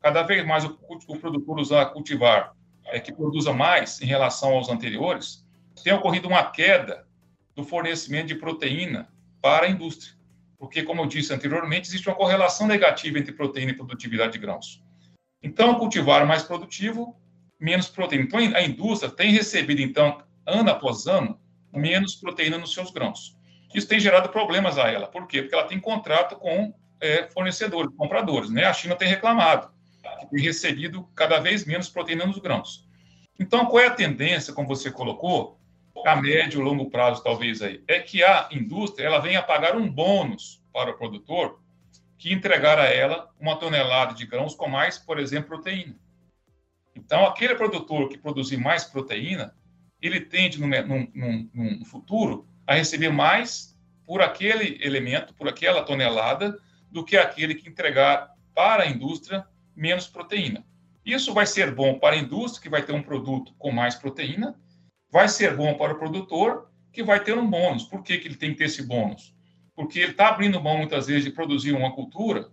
cada 0.00 0.22
vez 0.22 0.46
mais 0.46 0.64
o, 0.64 0.78
o 1.08 1.18
produtor 1.18 1.58
usar 1.58 1.86
cultivar 1.86 2.54
é, 2.94 3.00
que 3.00 3.12
produza 3.12 3.52
mais 3.52 4.00
em 4.00 4.06
relação 4.06 4.52
aos 4.52 4.68
anteriores, 4.68 5.44
tem 5.82 5.92
ocorrido 5.92 6.28
uma 6.28 6.44
queda 6.44 7.04
do 7.52 7.64
fornecimento 7.64 8.28
de 8.28 8.36
proteína 8.36 9.12
para 9.42 9.66
a 9.66 9.68
indústria. 9.68 10.14
Porque, 10.56 10.84
como 10.84 11.02
eu 11.02 11.06
disse 11.06 11.34
anteriormente, 11.34 11.88
existe 11.88 12.08
uma 12.08 12.14
correlação 12.14 12.68
negativa 12.68 13.18
entre 13.18 13.32
proteína 13.32 13.72
e 13.72 13.76
produtividade 13.76 14.34
de 14.34 14.38
grãos. 14.38 14.80
Então, 15.42 15.74
cultivar 15.74 16.24
mais 16.24 16.44
produtivo, 16.44 17.16
menos 17.60 17.88
proteína. 17.88 18.24
Então, 18.24 18.38
a 18.38 18.62
indústria 18.62 19.10
tem 19.10 19.32
recebido, 19.32 19.82
então, 19.82 20.22
ano 20.46 20.70
após 20.70 21.08
ano, 21.08 21.40
menos 21.72 22.14
proteína 22.14 22.58
nos 22.58 22.72
seus 22.72 22.92
grãos. 22.92 23.36
Isso 23.74 23.88
tem 23.88 23.98
gerado 23.98 24.28
problemas 24.28 24.78
a 24.78 24.88
ela. 24.88 25.08
Por 25.08 25.26
quê? 25.26 25.42
Porque 25.42 25.54
ela 25.56 25.66
tem 25.66 25.80
contrato 25.80 26.36
com 26.36 26.72
é, 27.00 27.28
fornecedores, 27.30 27.92
compradores. 27.96 28.50
Né? 28.50 28.64
A 28.64 28.72
China 28.72 28.94
tem 28.94 29.08
reclamado 29.08 29.74
tem 30.34 30.42
recebido 30.42 31.08
cada 31.14 31.38
vez 31.38 31.64
menos 31.64 31.88
proteína 31.88 32.26
nos 32.26 32.38
grãos. 32.38 32.83
Então, 33.38 33.66
qual 33.66 33.82
é 33.82 33.86
a 33.86 33.94
tendência, 33.94 34.52
como 34.52 34.68
você 34.68 34.90
colocou, 34.90 35.58
a 36.06 36.16
médio 36.16 36.60
e 36.60 36.64
longo 36.64 36.90
prazo, 36.90 37.22
talvez 37.22 37.62
aí, 37.62 37.82
é 37.88 38.00
que 38.00 38.22
a 38.22 38.48
indústria 38.52 39.06
ela 39.06 39.20
venha 39.20 39.42
pagar 39.42 39.76
um 39.76 39.88
bônus 39.88 40.62
para 40.72 40.90
o 40.90 40.98
produtor 40.98 41.60
que 42.18 42.32
entregar 42.32 42.78
a 42.78 42.84
ela 42.84 43.30
uma 43.38 43.56
tonelada 43.56 44.14
de 44.14 44.26
grãos 44.26 44.54
com 44.54 44.68
mais, 44.68 44.98
por 44.98 45.18
exemplo, 45.18 45.56
proteína. 45.56 45.96
Então, 46.94 47.26
aquele 47.26 47.54
produtor 47.54 48.08
que 48.08 48.18
produzir 48.18 48.56
mais 48.56 48.84
proteína, 48.84 49.54
ele 50.00 50.20
tende, 50.20 50.60
no, 50.60 50.66
num, 50.66 51.50
num 51.52 51.84
futuro, 51.84 52.46
a 52.66 52.74
receber 52.74 53.10
mais 53.10 53.76
por 54.06 54.22
aquele 54.22 54.78
elemento, 54.84 55.34
por 55.34 55.48
aquela 55.48 55.82
tonelada, 55.82 56.58
do 56.90 57.04
que 57.04 57.16
aquele 57.16 57.54
que 57.54 57.68
entregar 57.68 58.30
para 58.54 58.84
a 58.84 58.86
indústria 58.86 59.46
menos 59.74 60.06
proteína. 60.06 60.64
Isso 61.04 61.34
vai 61.34 61.46
ser 61.46 61.74
bom 61.74 61.98
para 61.98 62.16
a 62.16 62.18
indústria, 62.18 62.62
que 62.62 62.68
vai 62.68 62.82
ter 62.82 62.92
um 62.92 63.02
produto 63.02 63.54
com 63.58 63.70
mais 63.70 63.94
proteína, 63.94 64.58
vai 65.10 65.28
ser 65.28 65.56
bom 65.56 65.74
para 65.74 65.92
o 65.92 65.98
produtor, 65.98 66.70
que 66.92 67.02
vai 67.02 67.22
ter 67.22 67.36
um 67.36 67.48
bônus. 67.48 67.84
Por 67.84 68.02
que, 68.02 68.18
que 68.18 68.28
ele 68.28 68.36
tem 68.36 68.52
que 68.52 68.58
ter 68.58 68.64
esse 68.64 68.82
bônus? 68.82 69.34
Porque 69.74 69.98
ele 69.98 70.12
está 70.12 70.28
abrindo 70.28 70.62
mão, 70.62 70.78
muitas 70.78 71.06
vezes, 71.06 71.24
de 71.24 71.30
produzir 71.30 71.72
uma 71.72 71.92
cultura 71.92 72.48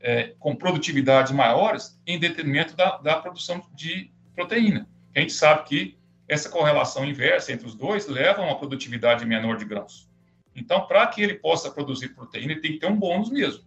é, 0.00 0.34
com 0.38 0.56
produtividades 0.56 1.32
maiores 1.32 2.00
em 2.06 2.18
detrimento 2.18 2.74
da, 2.74 2.98
da 2.98 3.16
produção 3.16 3.62
de 3.74 4.10
proteína. 4.34 4.88
A 5.14 5.20
gente 5.20 5.32
sabe 5.32 5.64
que 5.64 5.98
essa 6.28 6.48
correlação 6.48 7.04
inversa 7.04 7.52
entre 7.52 7.66
os 7.66 7.74
dois 7.74 8.06
leva 8.06 8.40
a 8.40 8.44
uma 8.46 8.58
produtividade 8.58 9.26
menor 9.26 9.56
de 9.56 9.64
grãos. 9.64 10.10
Então, 10.54 10.86
para 10.86 11.06
que 11.06 11.22
ele 11.22 11.34
possa 11.34 11.70
produzir 11.70 12.10
proteína, 12.10 12.52
ele 12.52 12.60
tem 12.60 12.72
que 12.72 12.78
ter 12.78 12.86
um 12.86 12.96
bônus 12.96 13.30
mesmo, 13.30 13.64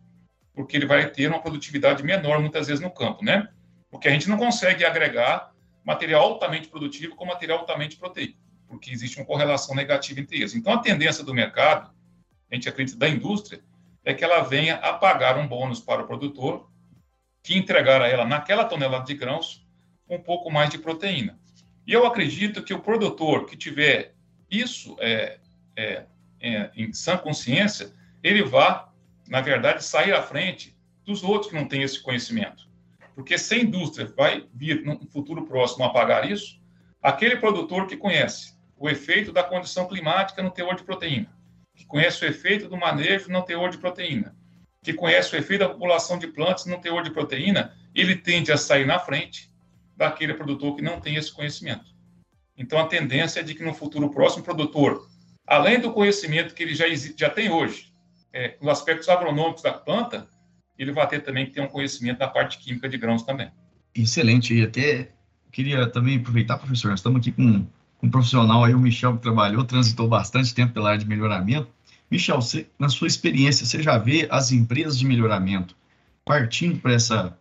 porque 0.53 0.77
ele 0.77 0.85
vai 0.85 1.09
ter 1.09 1.27
uma 1.27 1.41
produtividade 1.41 2.03
menor 2.03 2.39
muitas 2.39 2.67
vezes 2.67 2.81
no 2.81 2.91
campo, 2.91 3.23
né? 3.23 3.49
Porque 3.95 4.09
a 4.09 4.11
gente 4.11 4.27
não 4.27 4.37
consegue 4.37 4.83
agregar 4.83 5.53
material 5.81 6.21
altamente 6.21 6.67
produtivo 6.67 7.15
com 7.15 7.25
material 7.25 7.59
altamente 7.59 7.95
proteico, 7.95 8.37
porque 8.67 8.91
existe 8.91 9.15
uma 9.15 9.25
correlação 9.25 9.73
negativa 9.73 10.19
entre 10.19 10.35
eles. 10.35 10.53
Então, 10.53 10.73
a 10.73 10.79
tendência 10.79 11.23
do 11.23 11.33
mercado, 11.33 11.89
a 12.51 12.55
gente 12.55 12.67
acredita 12.67 12.97
da 12.97 13.07
indústria, 13.07 13.63
é 14.03 14.13
que 14.13 14.21
ela 14.21 14.41
venha 14.41 14.75
a 14.75 14.91
pagar 14.91 15.37
um 15.37 15.47
bônus 15.47 15.79
para 15.79 16.03
o 16.03 16.05
produtor, 16.05 16.69
que 17.41 17.57
entregar 17.57 18.01
a 18.01 18.07
ela, 18.09 18.25
naquela 18.25 18.65
tonelada 18.65 19.05
de 19.05 19.13
grãos, 19.13 19.65
um 20.09 20.19
pouco 20.19 20.51
mais 20.51 20.69
de 20.69 20.77
proteína. 20.77 21.39
E 21.87 21.93
eu 21.93 22.05
acredito 22.05 22.63
que 22.63 22.73
o 22.73 22.81
produtor 22.81 23.45
que 23.45 23.55
tiver 23.55 24.13
isso 24.51 24.97
é, 24.99 25.39
é, 25.77 26.05
é, 26.41 26.69
em 26.75 26.91
sã 26.91 27.15
consciência, 27.15 27.93
ele 28.21 28.43
vá, 28.43 28.91
na 29.25 29.39
verdade, 29.39 29.85
sair 29.85 30.11
à 30.11 30.21
frente 30.21 30.75
dos 31.05 31.23
outros 31.23 31.49
que 31.49 31.55
não 31.55 31.65
têm 31.65 31.81
esse 31.81 32.03
conhecimento. 32.03 32.74
Porque 33.15 33.37
se 33.37 33.55
a 33.55 33.59
indústria 33.59 34.05
vai 34.15 34.45
vir 34.53 34.83
no 34.83 34.99
futuro 35.07 35.45
próximo 35.45 35.85
a 35.85 35.89
pagar 35.89 36.29
isso, 36.29 36.61
aquele 37.01 37.37
produtor 37.37 37.87
que 37.87 37.95
conhece 37.95 38.53
o 38.77 38.89
efeito 38.89 39.31
da 39.31 39.41
condição 39.41 39.87
climática 39.87 40.43
no 40.43 40.51
teor 40.51 40.75
de 40.75 40.83
proteína, 40.83 41.33
que 41.73 41.85
conhece 41.85 42.25
o 42.25 42.27
efeito 42.27 42.67
do 42.67 42.75
manejo 42.75 43.31
no 43.31 43.41
teor 43.41 43.69
de 43.69 43.77
proteína, 43.77 44.35
que 44.83 44.93
conhece 44.93 45.33
o 45.33 45.39
efeito 45.39 45.61
da 45.61 45.69
população 45.69 46.19
de 46.19 46.27
plantas 46.27 46.65
no 46.65 46.79
teor 46.79 47.03
de 47.03 47.11
proteína, 47.11 47.73
ele 47.95 48.17
tende 48.17 48.51
a 48.51 48.57
sair 48.57 48.85
na 48.85 48.99
frente 48.99 49.49
daquele 49.95 50.33
produtor 50.33 50.75
que 50.75 50.81
não 50.81 50.99
tem 50.99 51.15
esse 51.15 51.31
conhecimento. 51.31 51.95
Então, 52.57 52.77
a 52.79 52.85
tendência 52.85 53.39
é 53.39 53.43
de 53.43 53.55
que 53.55 53.63
no 53.63 53.73
futuro 53.73 54.09
próximo, 54.11 54.41
o 54.41 54.45
produtor, 54.45 55.07
além 55.47 55.79
do 55.79 55.93
conhecimento 55.93 56.53
que 56.53 56.63
ele 56.63 56.75
já, 56.75 56.85
já 57.17 57.29
tem 57.29 57.49
hoje, 57.49 57.93
é, 58.33 58.57
nos 58.59 58.69
aspectos 58.69 59.07
agronômicos 59.07 59.63
da 59.63 59.71
planta, 59.71 60.27
ele 60.77 60.91
vai 60.91 61.07
ter 61.07 61.21
também 61.21 61.45
que 61.45 61.51
ter 61.51 61.61
um 61.61 61.67
conhecimento 61.67 62.19
da 62.19 62.27
parte 62.27 62.57
química 62.57 62.87
de 62.89 62.97
grãos 62.97 63.23
também. 63.23 63.49
Excelente. 63.93 64.53
E 64.53 64.63
até 64.63 65.09
queria 65.51 65.87
também 65.87 66.17
aproveitar, 66.17 66.57
professor, 66.57 66.89
nós 66.89 66.99
estamos 66.99 67.19
aqui 67.19 67.31
com, 67.31 67.65
com 67.97 68.07
um 68.07 68.09
profissional 68.09 68.63
aí, 68.63 68.73
o 68.73 68.79
Michel, 68.79 69.15
que 69.15 69.21
trabalhou, 69.21 69.63
transitou 69.63 70.07
bastante 70.07 70.53
tempo 70.53 70.73
pela 70.73 70.89
área 70.89 70.99
de 70.99 71.07
melhoramento. 71.07 71.67
Michel, 72.11 72.41
você, 72.41 72.67
na 72.77 72.89
sua 72.89 73.07
experiência, 73.07 73.65
você 73.65 73.81
já 73.81 73.97
vê 73.97 74.27
as 74.29 74.51
empresas 74.51 74.99
de 74.99 75.05
melhoramento 75.05 75.75
partindo 76.25 76.79
para 76.79 76.93
essa, 76.93 77.37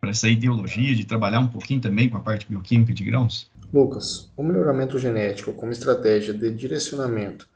para 0.00 0.10
essa 0.10 0.28
ideologia 0.28 0.94
de 0.94 1.04
trabalhar 1.04 1.40
um 1.40 1.48
pouquinho 1.48 1.80
também 1.80 2.08
com 2.08 2.16
a 2.16 2.20
parte 2.20 2.46
bioquímica 2.48 2.92
de 2.92 3.04
grãos? 3.04 3.50
Lucas, 3.72 4.30
o 4.36 4.42
melhoramento 4.42 4.98
genético 4.98 5.52
como 5.52 5.70
estratégia 5.70 6.32
de 6.32 6.50
direcionamento 6.50 7.48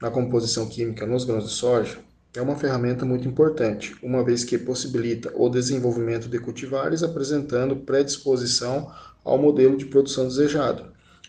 na 0.00 0.10
composição 0.10 0.68
química 0.68 1.06
nos 1.06 1.24
grãos 1.24 1.44
de 1.44 1.50
soja 1.50 1.98
é 2.36 2.42
uma 2.42 2.56
ferramenta 2.56 3.04
muito 3.04 3.26
importante, 3.26 3.96
uma 4.02 4.22
vez 4.22 4.44
que 4.44 4.58
possibilita 4.58 5.32
o 5.34 5.48
desenvolvimento 5.48 6.28
de 6.28 6.38
cultivares 6.38 7.02
apresentando 7.02 7.76
predisposição 7.76 8.92
ao 9.24 9.38
modelo 9.38 9.76
de 9.76 9.86
produção 9.86 10.28
desejado, 10.28 10.84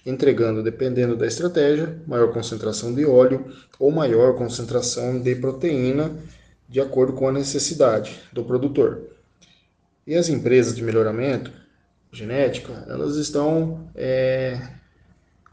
entregando, 0.06 0.62
dependendo 0.62 1.16
da 1.16 1.26
estratégia, 1.26 2.02
maior 2.06 2.34
concentração 2.34 2.94
de 2.94 3.06
óleo 3.06 3.46
ou 3.80 3.90
maior 3.90 4.36
concentração 4.38 5.20
de 5.20 5.34
proteína, 5.36 6.12
de 6.68 6.82
acordo 6.82 7.14
com 7.14 7.28
a 7.28 7.32
necessidade 7.32 8.20
do 8.34 8.44
produtor. 8.44 9.04
E 10.06 10.16
as 10.16 10.28
empresas 10.28 10.76
de 10.76 10.84
melhoramento 10.84 11.52
genética, 12.12 12.86
elas 12.88 13.16
estão 13.16 13.90
é, 13.96 14.60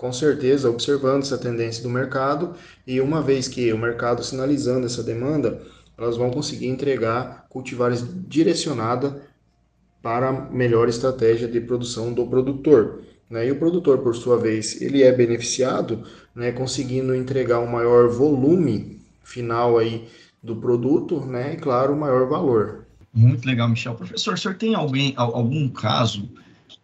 com 0.04 0.12
certeza 0.12 0.68
observando 0.68 1.22
essa 1.22 1.38
tendência 1.38 1.82
do 1.82 1.88
mercado 1.88 2.54
e 2.86 3.00
uma 3.00 3.22
vez 3.22 3.48
que 3.48 3.72
o 3.72 3.78
mercado 3.78 4.22
sinalizando 4.22 4.84
essa 4.84 5.02
demanda, 5.02 5.62
elas 5.96 6.18
vão 6.18 6.30
conseguir 6.30 6.66
entregar 6.66 7.46
cultivares 7.48 8.04
direcionada 8.28 9.22
para 10.02 10.28
a 10.28 10.32
melhor 10.50 10.90
estratégia 10.90 11.48
de 11.48 11.58
produção 11.58 12.12
do 12.12 12.26
produtor. 12.26 13.00
Né? 13.30 13.46
E 13.46 13.50
o 13.50 13.58
produtor, 13.58 13.96
por 14.00 14.14
sua 14.14 14.36
vez, 14.36 14.78
ele 14.82 15.02
é 15.02 15.10
beneficiado, 15.10 16.02
né, 16.34 16.52
conseguindo 16.52 17.14
entregar 17.14 17.60
um 17.60 17.66
maior 17.66 18.10
volume 18.10 19.00
final 19.22 19.78
aí 19.78 20.06
do 20.42 20.54
produto, 20.54 21.24
né, 21.24 21.54
e 21.54 21.56
claro, 21.56 21.96
maior 21.96 22.28
valor. 22.28 22.84
Muito 23.10 23.46
legal, 23.46 23.70
Michel. 23.70 23.94
Professor, 23.94 24.34
o 24.34 24.36
senhor 24.36 24.58
tem 24.58 24.74
alguém, 24.74 25.14
algum 25.16 25.66
caso 25.66 26.28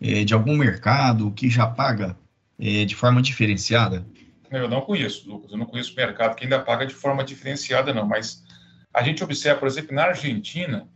é, 0.01 0.25
de 0.25 0.33
algum 0.33 0.57
mercado 0.57 1.31
que 1.33 1.51
já 1.51 1.67
paga 1.67 2.17
de 2.61 2.95
forma 2.95 3.23
diferenciada? 3.23 4.05
Eu 4.51 4.69
não 4.69 4.83
conheço, 4.83 5.31
Lucas. 5.31 5.51
Eu 5.51 5.59
não 5.59 5.67
conheço 5.67 5.95
mercado 5.97 6.35
que 6.37 6.45
ainda 6.45 6.59
paga 6.59 6.85
de 6.85 6.95
forma 6.95 7.25
diferenciada, 7.25 7.95
não. 7.95 8.07
Mas 8.07 8.45
a 8.93 9.03
gente 9.03 9.25
observa, 9.25 9.61
por 9.61 9.69
exemplo, 9.69 9.95
na 9.95 10.05
Argentina, 10.05 10.89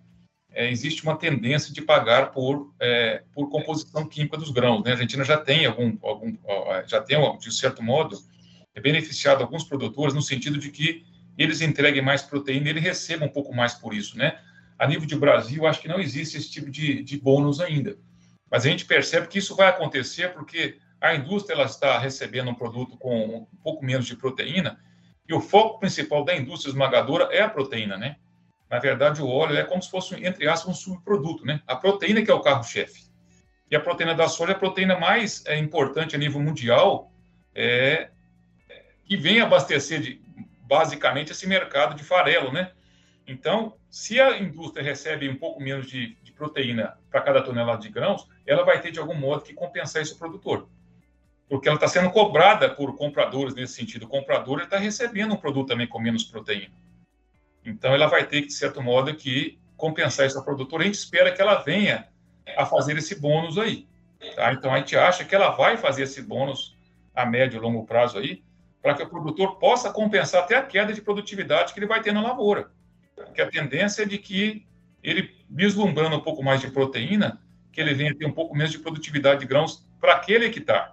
é, 0.52 0.70
existe 0.70 1.02
uma 1.02 1.16
tendência 1.16 1.72
de 1.72 1.80
pagar 1.80 2.32
por, 2.32 2.74
é, 2.80 3.22
por 3.32 3.48
composição 3.48 4.06
química 4.06 4.36
dos 4.36 4.50
grãos. 4.50 4.84
Né? 4.84 4.90
A 4.90 4.94
Argentina 4.94 5.24
já 5.24 5.36
tem 5.36 5.66
algum, 5.66 5.96
algum 6.02 6.36
já 6.86 7.00
tem, 7.00 7.16
de 7.38 7.54
certo 7.54 7.82
modo, 7.82 8.18
é 8.74 8.80
beneficiado 8.80 9.42
alguns 9.42 9.64
produtores 9.64 10.14
no 10.14 10.22
sentido 10.22 10.58
de 10.58 10.70
que 10.70 11.04
eles 11.38 11.60
entreguem 11.60 12.02
mais 12.02 12.22
proteína 12.22 12.66
e 12.66 12.70
eles 12.70 12.82
recebam 12.82 13.28
um 13.28 13.32
pouco 13.32 13.54
mais 13.54 13.74
por 13.74 13.94
isso, 13.94 14.16
né? 14.18 14.38
A 14.78 14.86
nível 14.86 15.06
de 15.06 15.16
Brasil, 15.16 15.66
acho 15.66 15.80
que 15.80 15.88
não 15.88 16.00
existe 16.00 16.36
esse 16.36 16.50
tipo 16.50 16.70
de, 16.70 17.02
de 17.02 17.18
bônus 17.18 17.60
ainda. 17.60 17.96
Mas 18.50 18.66
a 18.66 18.68
gente 18.68 18.84
percebe 18.84 19.28
que 19.28 19.38
isso 19.38 19.56
vai 19.56 19.68
acontecer 19.68 20.32
porque 20.32 20.76
a 21.05 21.14
indústria 21.14 21.55
ela 21.55 21.66
está 21.66 21.98
recebendo 21.98 22.50
um 22.50 22.55
produto 22.55 22.96
com 22.96 23.36
um 23.36 23.46
pouco 23.62 23.84
menos 23.84 24.07
de 24.07 24.16
proteína 24.16 24.80
e 25.28 25.34
o 25.34 25.40
foco 25.40 25.78
principal 25.78 26.24
da 26.24 26.34
indústria 26.34 26.70
esmagadora 26.70 27.28
é 27.30 27.42
a 27.42 27.48
proteína, 27.48 27.98
né? 27.98 28.16
Na 28.70 28.78
verdade, 28.78 29.20
o 29.20 29.28
óleo 29.28 29.57
é 29.57 29.62
como 29.62 29.82
se 29.82 29.90
fosse, 29.90 30.14
entre 30.24 30.48
aspas, 30.48 30.70
um 30.70 30.74
subproduto, 30.74 31.44
né? 31.44 31.61
A 31.66 31.76
proteína 31.76 32.22
que 32.22 32.30
é 32.30 32.34
o 32.34 32.40
carro-chefe. 32.40 33.05
E 33.70 33.76
a 33.76 33.80
proteína 33.80 34.14
da 34.14 34.28
soja 34.28 34.52
é 34.52 34.55
a 34.55 34.59
proteína 34.59 34.98
mais 34.98 35.44
é, 35.44 35.59
importante 35.59 36.16
a 36.16 36.18
nível 36.18 36.40
mundial, 36.40 37.12
é, 37.55 38.11
que 39.05 39.16
vem 39.16 39.40
abastecer 39.40 40.00
de, 40.00 40.22
basicamente 40.62 41.32
esse 41.32 41.46
mercado 41.46 41.94
de 41.94 42.02
farelo, 42.02 42.50
né? 42.50 42.72
Então, 43.26 43.76
se 43.90 44.18
a 44.18 44.38
indústria 44.38 44.82
recebe 44.82 45.28
um 45.28 45.36
pouco 45.36 45.61
menos 45.61 45.86
de, 45.86 46.16
de 46.22 46.32
proteína 46.32 46.98
para 47.11 47.20
cada 47.20 47.42
tonelada 47.42 47.82
de 47.82 47.90
grãos, 47.90 48.26
ela 48.46 48.64
vai 48.64 48.80
ter 48.80 48.90
de 48.90 48.98
algum 48.98 49.14
modo 49.14 49.42
que 49.42 49.52
compensar 49.52 50.02
ao 50.02 50.16
produtor. 50.16 50.68
Porque 51.49 51.68
ela 51.68 51.76
está 51.76 51.88
sendo 51.88 52.11
cobrada 52.11 52.70
por 52.70 52.97
compradores 52.97 53.55
nesse 53.55 53.74
sentido. 53.74 54.05
O 54.05 54.09
comprador 54.09 54.61
está 54.61 54.78
recebendo 54.78 55.34
um 55.34 55.36
produto 55.36 55.68
também 55.68 55.86
com 55.86 55.99
menos 55.99 56.24
proteína. 56.24 56.74
Então, 57.64 57.95
ela 57.95 58.07
vai 58.07 58.26
ter 58.26 58.42
que, 58.42 58.49
de 58.49 58.55
certo 58.55 58.82
modo, 58.82 59.14
que 59.14 59.59
compensar 59.76 60.28
ao 60.34 60.45
produtor. 60.45 60.80
A 60.80 60.84
gente 60.84 60.95
espera 60.95 61.32
que 61.32 61.40
ela 61.40 61.57
venha 61.57 62.09
a 62.57 62.66
fazer 62.66 62.97
esse 62.97 63.20
bônus 63.20 63.59
aí. 63.59 63.86
Tá? 64.34 64.53
Então, 64.53 64.72
a 64.72 64.78
gente 64.78 64.97
acha 64.97 65.24
que 65.24 65.34
ela 65.34 65.51
vai 65.51 65.76
fazer 65.76 66.03
esse 66.05 66.22
bônus 66.22 66.76
a 67.14 67.24
médio 67.24 67.59
e 67.59 67.61
longo 67.61 67.86
prazo 67.86 68.18
aí, 68.18 68.42
para 68.82 68.95
que 68.95 69.03
o 69.03 69.09
produtor 69.09 69.59
possa 69.59 69.90
compensar 69.90 70.42
até 70.42 70.57
a 70.57 70.62
queda 70.62 70.92
de 70.92 71.01
produtividade 71.01 71.72
que 71.72 71.78
ele 71.78 71.86
vai 71.86 72.03
ter 72.03 72.12
na 72.12 72.22
lavoura. 72.22 72.70
Porque 73.14 73.40
a 73.40 73.49
tendência 73.49 74.03
é 74.03 74.07
de 74.07 74.18
que 74.18 74.66
ele, 75.03 75.34
vislumbrando 75.49 76.16
um 76.16 76.20
pouco 76.20 76.42
mais 76.42 76.61
de 76.61 76.70
proteína, 76.70 77.40
que 77.72 77.80
ele 77.80 77.95
venha 77.95 78.14
ter 78.14 78.26
um 78.26 78.32
pouco 78.32 78.55
menos 78.55 78.72
de 78.72 78.78
produtividade 78.78 79.40
de 79.40 79.47
grãos 79.47 79.86
para 80.01 80.14
aquele 80.14 80.47
hectare. 80.47 80.92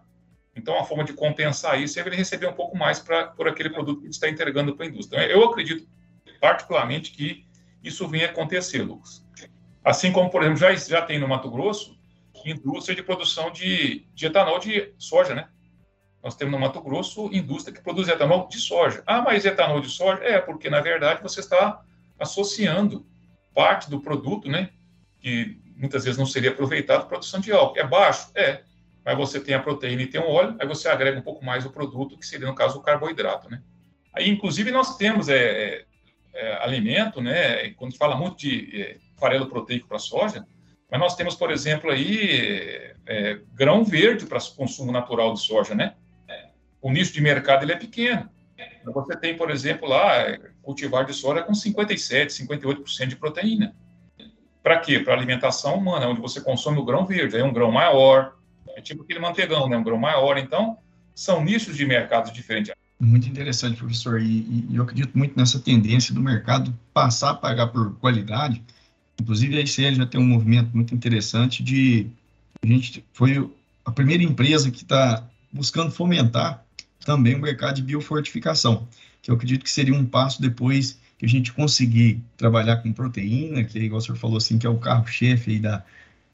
Então, 0.55 0.77
a 0.77 0.83
forma 0.83 1.03
de 1.03 1.13
compensar 1.13 1.81
isso 1.81 1.99
é 1.99 2.05
ele 2.05 2.15
receber 2.15 2.47
um 2.47 2.53
pouco 2.53 2.77
mais 2.77 2.99
pra, 2.99 3.27
por 3.27 3.47
aquele 3.47 3.69
produto 3.69 3.99
que 3.99 4.05
ele 4.05 4.11
está 4.11 4.29
entregando 4.29 4.75
para 4.75 4.85
a 4.85 4.89
indústria. 4.89 5.25
Eu 5.27 5.43
acredito, 5.45 5.87
particularmente, 6.39 7.11
que 7.11 7.45
isso 7.83 8.07
venha 8.07 8.25
acontecer, 8.25 8.81
Lucas. 8.81 9.25
Assim 9.83 10.11
como, 10.11 10.29
por 10.29 10.41
exemplo, 10.41 10.59
já, 10.59 10.73
já 10.75 11.01
tem 11.01 11.17
no 11.17 11.27
Mato 11.27 11.49
Grosso 11.49 11.99
indústria 12.45 12.95
de 12.95 13.03
produção 13.03 13.51
de, 13.51 14.05
de 14.13 14.25
etanol 14.25 14.59
de 14.59 14.93
soja, 14.97 15.35
né? 15.35 15.49
Nós 16.23 16.35
temos 16.35 16.51
no 16.51 16.59
Mato 16.59 16.81
Grosso 16.81 17.29
indústria 17.33 17.75
que 17.75 17.81
produz 17.81 18.07
etanol 18.07 18.47
de 18.47 18.59
soja. 18.59 19.03
Ah, 19.05 19.21
mas 19.21 19.45
etanol 19.45 19.81
de 19.81 19.89
soja? 19.89 20.23
É, 20.23 20.39
porque 20.39 20.69
na 20.69 20.81
verdade 20.81 21.21
você 21.21 21.39
está 21.39 21.83
associando 22.19 23.05
parte 23.53 23.89
do 23.89 23.99
produto, 23.99 24.47
né? 24.47 24.69
Que 25.19 25.59
muitas 25.75 26.03
vezes 26.03 26.17
não 26.17 26.25
seria 26.25 26.51
aproveitado 26.51 27.07
produção 27.07 27.39
de 27.39 27.51
álcool. 27.51 27.79
É 27.79 27.85
baixo? 27.85 28.31
É. 28.35 28.63
Mas 29.03 29.17
você 29.17 29.39
tem 29.39 29.55
a 29.55 29.59
proteína 29.59 30.03
e 30.03 30.07
tem 30.07 30.21
o 30.21 30.29
óleo, 30.29 30.55
aí 30.59 30.67
você 30.67 30.87
agrega 30.87 31.19
um 31.19 31.23
pouco 31.23 31.43
mais 31.43 31.65
o 31.65 31.71
produto, 31.71 32.17
que 32.17 32.25
seria, 32.25 32.47
no 32.47 32.55
caso, 32.55 32.79
o 32.79 32.81
carboidrato, 32.81 33.49
né? 33.49 33.61
Aí, 34.13 34.29
inclusive, 34.29 34.71
nós 34.71 34.97
temos 34.97 35.29
é, 35.29 35.35
é, 35.35 35.85
é 36.33 36.63
alimento, 36.63 37.21
né? 37.21 37.69
Quando 37.71 37.97
fala 37.97 38.15
muito 38.15 38.37
de 38.37 38.81
é, 38.81 38.97
farelo 39.17 39.47
proteico 39.47 39.87
para 39.87 39.97
soja, 39.97 40.45
mas 40.89 40.99
nós 40.99 41.15
temos, 41.15 41.35
por 41.35 41.51
exemplo, 41.51 41.89
aí 41.89 42.93
é, 43.07 43.39
grão 43.53 43.83
verde 43.83 44.25
para 44.25 44.39
consumo 44.55 44.91
natural 44.91 45.33
de 45.33 45.39
soja, 45.41 45.73
né? 45.73 45.95
O 46.81 46.91
nicho 46.91 47.13
de 47.13 47.21
mercado 47.21 47.63
ele 47.63 47.71
é 47.71 47.77
pequeno. 47.77 48.29
Você 48.85 49.15
tem, 49.15 49.37
por 49.37 49.51
exemplo, 49.51 49.87
lá 49.87 50.37
cultivar 50.61 51.05
de 51.05 51.13
soja 51.13 51.43
com 51.43 51.53
57, 51.53 52.33
58% 52.33 53.07
de 53.07 53.15
proteína. 53.15 53.75
Para 54.63 54.79
quê? 54.79 54.99
Para 54.99 55.13
alimentação 55.13 55.75
humana, 55.75 56.07
onde 56.07 56.21
você 56.21 56.41
consome 56.41 56.79
o 56.79 56.85
grão 56.85 57.05
verde, 57.05 57.37
é 57.37 57.43
um 57.43 57.53
grão 57.53 57.71
maior, 57.71 58.35
é 58.81 58.83
tipo 58.83 59.03
aquele 59.03 59.19
manteigão, 59.19 59.69
né? 59.69 59.77
Um 59.77 59.83
grão 59.83 59.97
maior. 59.97 60.37
Então, 60.37 60.77
são 61.15 61.43
nichos 61.43 61.77
de 61.77 61.85
mercado 61.85 62.33
diferentes. 62.33 62.73
Muito 62.99 63.27
interessante, 63.29 63.77
professor. 63.77 64.21
E, 64.21 64.25
e, 64.25 64.75
eu 64.75 64.83
acredito 64.83 65.17
muito 65.17 65.37
nessa 65.37 65.59
tendência 65.59 66.13
do 66.13 66.21
mercado 66.21 66.77
passar 66.93 67.31
a 67.31 67.35
pagar 67.35 67.67
por 67.67 67.95
qualidade. 67.95 68.61
Inclusive, 69.19 69.57
a 69.57 69.61
ICL 69.61 69.95
já 69.95 70.05
tem 70.05 70.19
um 70.19 70.25
movimento 70.25 70.71
muito 70.73 70.93
interessante 70.93 71.63
de. 71.63 72.07
A 72.63 72.67
gente 72.67 73.03
foi 73.13 73.49
a 73.85 73.91
primeira 73.91 74.23
empresa 74.23 74.69
que 74.69 74.83
está 74.83 75.23
buscando 75.51 75.91
fomentar 75.91 76.63
também 77.03 77.35
o 77.35 77.39
mercado 77.39 77.75
de 77.75 77.81
biofortificação, 77.81 78.87
que 79.21 79.31
eu 79.31 79.35
acredito 79.35 79.63
que 79.63 79.71
seria 79.71 79.95
um 79.95 80.05
passo 80.05 80.39
depois 80.41 80.99
que 81.17 81.25
a 81.25 81.29
gente 81.29 81.51
conseguir 81.51 82.21
trabalhar 82.37 82.77
com 82.77 82.93
proteína, 82.93 83.63
que, 83.63 83.79
igual 83.79 83.99
o 83.99 84.01
senhor 84.01 84.17
falou 84.17 84.37
assim, 84.37 84.57
que 84.57 84.65
é 84.65 84.69
o 84.69 84.77
carro-chefe 84.77 85.59
da, 85.59 85.83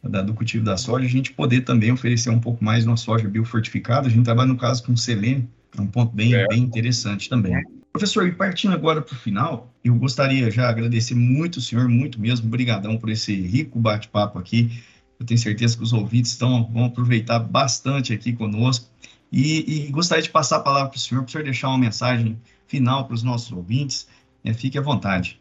da, 0.03 0.21
do 0.21 0.33
cultivo 0.33 0.63
da 0.63 0.77
soja, 0.77 1.05
a 1.05 1.09
gente 1.09 1.33
poder 1.33 1.61
também 1.61 1.91
oferecer 1.91 2.29
um 2.29 2.39
pouco 2.39 2.63
mais 2.63 2.85
uma 2.85 2.97
soja 2.97 3.27
biofortificada. 3.27 4.07
A 4.07 4.09
gente 4.09 4.23
trabalha, 4.23 4.47
no 4.47 4.57
caso, 4.57 4.83
com 4.83 4.95
selênio, 4.95 5.47
é 5.77 5.81
um 5.81 5.87
ponto 5.87 6.15
bem, 6.15 6.33
é. 6.33 6.47
bem 6.47 6.59
interessante 6.59 7.29
também. 7.29 7.61
Professor, 7.91 8.27
e 8.27 8.31
partindo 8.31 8.73
agora 8.73 9.01
para 9.01 9.13
o 9.13 9.17
final, 9.17 9.73
eu 9.83 9.95
gostaria 9.95 10.51
já 10.51 10.69
agradecer 10.69 11.15
muito 11.15 11.57
o 11.57 11.61
senhor, 11.61 11.87
muito 11.89 12.21
mesmo, 12.21 12.47
brigadão 12.47 12.97
por 12.97 13.09
esse 13.09 13.33
rico 13.33 13.79
bate-papo 13.79 14.37
aqui. 14.37 14.83
Eu 15.19 15.25
tenho 15.25 15.39
certeza 15.39 15.75
que 15.75 15.83
os 15.83 15.93
ouvintes 15.93 16.31
estão, 16.31 16.69
vão 16.71 16.85
aproveitar 16.85 17.39
bastante 17.39 18.13
aqui 18.13 18.33
conosco. 18.33 18.87
E, 19.31 19.87
e 19.87 19.91
gostaria 19.91 20.21
de 20.21 20.29
passar 20.29 20.57
a 20.57 20.59
palavra 20.59 20.89
para 20.89 20.97
o 20.97 20.99
senhor, 20.99 21.21
para 21.23 21.29
o 21.29 21.31
senhor 21.31 21.43
deixar 21.43 21.69
uma 21.69 21.77
mensagem 21.77 22.39
final 22.67 23.05
para 23.05 23.15
os 23.15 23.23
nossos 23.23 23.51
ouvintes. 23.51 24.07
É, 24.43 24.53
fique 24.53 24.77
à 24.77 24.81
vontade. 24.81 25.39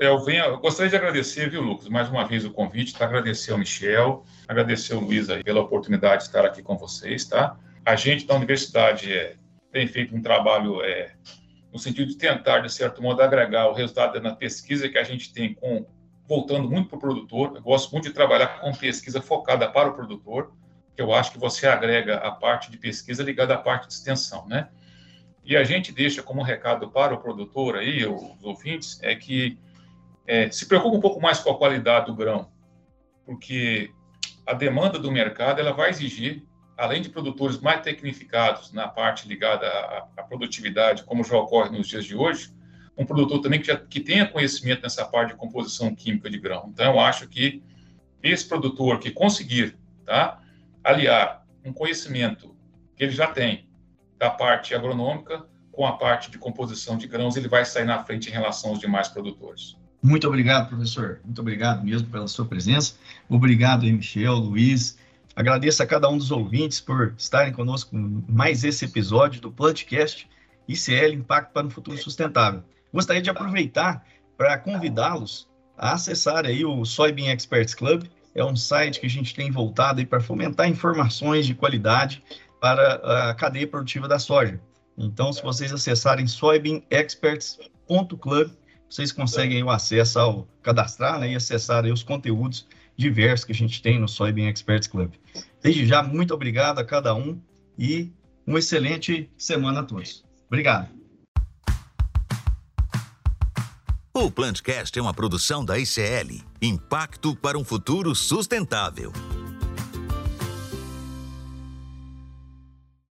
Eu, 0.00 0.18
venho, 0.24 0.44
eu 0.44 0.58
gostaria 0.58 0.90
de 0.90 0.96
agradecer, 0.96 1.48
viu, 1.48 1.62
Lucas, 1.62 1.88
mais 1.88 2.08
uma 2.08 2.26
vez 2.26 2.44
o 2.44 2.50
convite, 2.50 2.92
tá? 2.92 3.04
agradecer 3.04 3.52
ao 3.52 3.58
Michel, 3.58 4.24
agradecer 4.48 4.94
ao 4.94 5.00
Luiz 5.00 5.30
aí 5.30 5.44
pela 5.44 5.60
oportunidade 5.60 6.22
de 6.22 6.28
estar 6.28 6.44
aqui 6.44 6.60
com 6.60 6.76
vocês, 6.76 7.24
tá? 7.24 7.56
A 7.86 7.94
gente 7.94 8.26
da 8.26 8.34
universidade 8.34 9.12
é, 9.12 9.36
tem 9.70 9.86
feito 9.86 10.14
um 10.14 10.20
trabalho 10.20 10.82
é, 10.82 11.12
no 11.72 11.78
sentido 11.78 12.08
de 12.08 12.16
tentar, 12.16 12.58
de 12.60 12.72
certo 12.72 13.00
modo, 13.00 13.22
agregar 13.22 13.68
o 13.68 13.72
resultado 13.72 14.20
da 14.20 14.34
pesquisa 14.34 14.88
que 14.88 14.98
a 14.98 15.04
gente 15.04 15.32
tem 15.32 15.54
com 15.54 15.86
voltando 16.26 16.68
muito 16.68 16.88
para 16.88 16.96
o 16.96 17.00
produtor. 17.00 17.52
Eu 17.54 17.62
gosto 17.62 17.92
muito 17.92 18.08
de 18.08 18.14
trabalhar 18.14 18.60
com 18.60 18.72
pesquisa 18.72 19.22
focada 19.22 19.68
para 19.68 19.88
o 19.88 19.94
produtor, 19.94 20.52
que 20.96 21.02
eu 21.02 21.14
acho 21.14 21.32
que 21.32 21.38
você 21.38 21.68
agrega 21.68 22.16
a 22.16 22.32
parte 22.32 22.70
de 22.72 22.76
pesquisa 22.76 23.22
ligada 23.22 23.54
à 23.54 23.58
parte 23.58 23.86
de 23.86 23.94
extensão, 23.94 24.46
né? 24.48 24.68
E 25.44 25.56
a 25.56 25.64
gente 25.64 25.92
deixa 25.92 26.22
como 26.22 26.42
recado 26.42 26.90
para 26.90 27.14
o 27.14 27.18
produtor 27.18 27.76
aí, 27.76 28.06
os 28.06 28.42
ouvintes, 28.42 29.00
é 29.02 29.14
que 29.14 29.58
é, 30.26 30.50
se 30.50 30.66
preocupe 30.66 30.96
um 30.96 31.00
pouco 31.00 31.20
mais 31.20 31.40
com 31.40 31.50
a 31.50 31.58
qualidade 31.58 32.06
do 32.06 32.14
grão, 32.14 32.50
porque 33.24 33.90
a 34.46 34.52
demanda 34.52 34.98
do 34.98 35.10
mercado 35.10 35.60
ela 35.60 35.72
vai 35.72 35.90
exigir, 35.90 36.44
além 36.76 37.02
de 37.02 37.08
produtores 37.08 37.58
mais 37.58 37.80
tecnificados 37.82 38.72
na 38.72 38.86
parte 38.86 39.26
ligada 39.26 39.66
à, 39.66 40.08
à 40.18 40.22
produtividade, 40.22 41.04
como 41.04 41.24
já 41.24 41.36
ocorre 41.36 41.76
nos 41.76 41.88
dias 41.88 42.04
de 42.04 42.14
hoje, 42.14 42.52
um 42.96 43.06
produtor 43.06 43.40
também 43.40 43.60
que, 43.60 43.66
já, 43.66 43.76
que 43.76 44.00
tenha 44.00 44.26
conhecimento 44.26 44.82
nessa 44.82 45.04
parte 45.06 45.30
de 45.30 45.36
composição 45.36 45.94
química 45.94 46.28
de 46.28 46.38
grão. 46.38 46.68
Então, 46.68 46.92
eu 46.92 47.00
acho 47.00 47.26
que 47.28 47.62
esse 48.22 48.46
produtor 48.46 48.98
que 48.98 49.10
conseguir 49.10 49.78
tá, 50.04 50.38
aliar 50.84 51.46
um 51.64 51.72
conhecimento 51.72 52.54
que 52.94 53.04
ele 53.04 53.12
já 53.12 53.26
tem 53.26 53.69
da 54.20 54.28
parte 54.28 54.74
agronômica 54.74 55.46
com 55.72 55.86
a 55.86 55.96
parte 55.96 56.30
de 56.30 56.36
composição 56.36 56.98
de 56.98 57.06
grãos, 57.06 57.36
ele 57.36 57.48
vai 57.48 57.64
sair 57.64 57.86
na 57.86 58.04
frente 58.04 58.28
em 58.28 58.32
relação 58.32 58.70
aos 58.70 58.78
demais 58.78 59.08
produtores. 59.08 59.78
Muito 60.02 60.28
obrigado, 60.28 60.68
professor. 60.68 61.20
Muito 61.24 61.40
obrigado 61.40 61.82
mesmo 61.82 62.08
pela 62.08 62.28
sua 62.28 62.44
presença. 62.44 62.94
Obrigado 63.28 63.84
Michel, 63.84 64.34
Luiz. 64.34 64.98
Agradeço 65.34 65.82
a 65.82 65.86
cada 65.86 66.08
um 66.10 66.18
dos 66.18 66.30
ouvintes 66.30 66.80
por 66.80 67.14
estarem 67.16 67.52
conosco 67.52 67.96
mais 68.28 68.62
esse 68.62 68.84
episódio 68.84 69.40
do 69.40 69.50
podcast 69.50 70.28
ICL 70.68 71.14
Impacto 71.14 71.52
para 71.52 71.66
um 71.66 71.70
Futuro 71.70 71.96
Sustentável. 71.96 72.62
Gostaria 72.92 73.22
de 73.22 73.30
aproveitar 73.30 74.04
para 74.36 74.58
convidá-los 74.58 75.48
a 75.78 75.94
acessar 75.94 76.44
aí 76.44 76.62
o 76.62 76.84
Soybean 76.84 77.32
Experts 77.32 77.74
Club. 77.74 78.04
É 78.34 78.44
um 78.44 78.54
site 78.54 79.00
que 79.00 79.06
a 79.06 79.10
gente 79.10 79.34
tem 79.34 79.50
voltado 79.50 80.04
para 80.06 80.20
fomentar 80.20 80.68
informações 80.68 81.46
de 81.46 81.54
qualidade 81.54 82.22
para 82.60 83.30
a 83.30 83.34
cadeia 83.34 83.66
produtiva 83.66 84.06
da 84.06 84.18
soja. 84.18 84.60
Então, 84.96 85.30
se 85.32 85.42
vocês 85.42 85.72
acessarem 85.72 86.26
soybeanexperts.club, 86.26 88.50
vocês 88.88 89.12
conseguem 89.12 89.62
o 89.62 89.70
acesso 89.70 90.18
ao 90.18 90.48
cadastrar 90.62 91.18
né, 91.18 91.32
e 91.32 91.36
acessar 91.36 91.86
os 91.86 92.02
conteúdos 92.02 92.66
diversos 92.96 93.46
que 93.46 93.52
a 93.52 93.54
gente 93.54 93.80
tem 93.80 93.98
no 93.98 94.06
Soybean 94.06 94.50
Experts 94.50 94.88
Club. 94.88 95.14
Desde 95.62 95.86
já, 95.86 96.02
muito 96.02 96.34
obrigado 96.34 96.80
a 96.80 96.84
cada 96.84 97.14
um 97.14 97.40
e 97.78 98.12
uma 98.46 98.58
excelente 98.58 99.30
semana 99.38 99.80
a 99.80 99.82
todos. 99.82 100.22
Obrigado. 100.48 100.90
O 104.12 104.30
Plantcast 104.30 104.98
é 104.98 105.02
uma 105.02 105.14
produção 105.14 105.64
da 105.64 105.78
ICL, 105.78 106.42
Impacto 106.60 107.34
para 107.36 107.56
um 107.56 107.64
Futuro 107.64 108.14
Sustentável. 108.14 109.10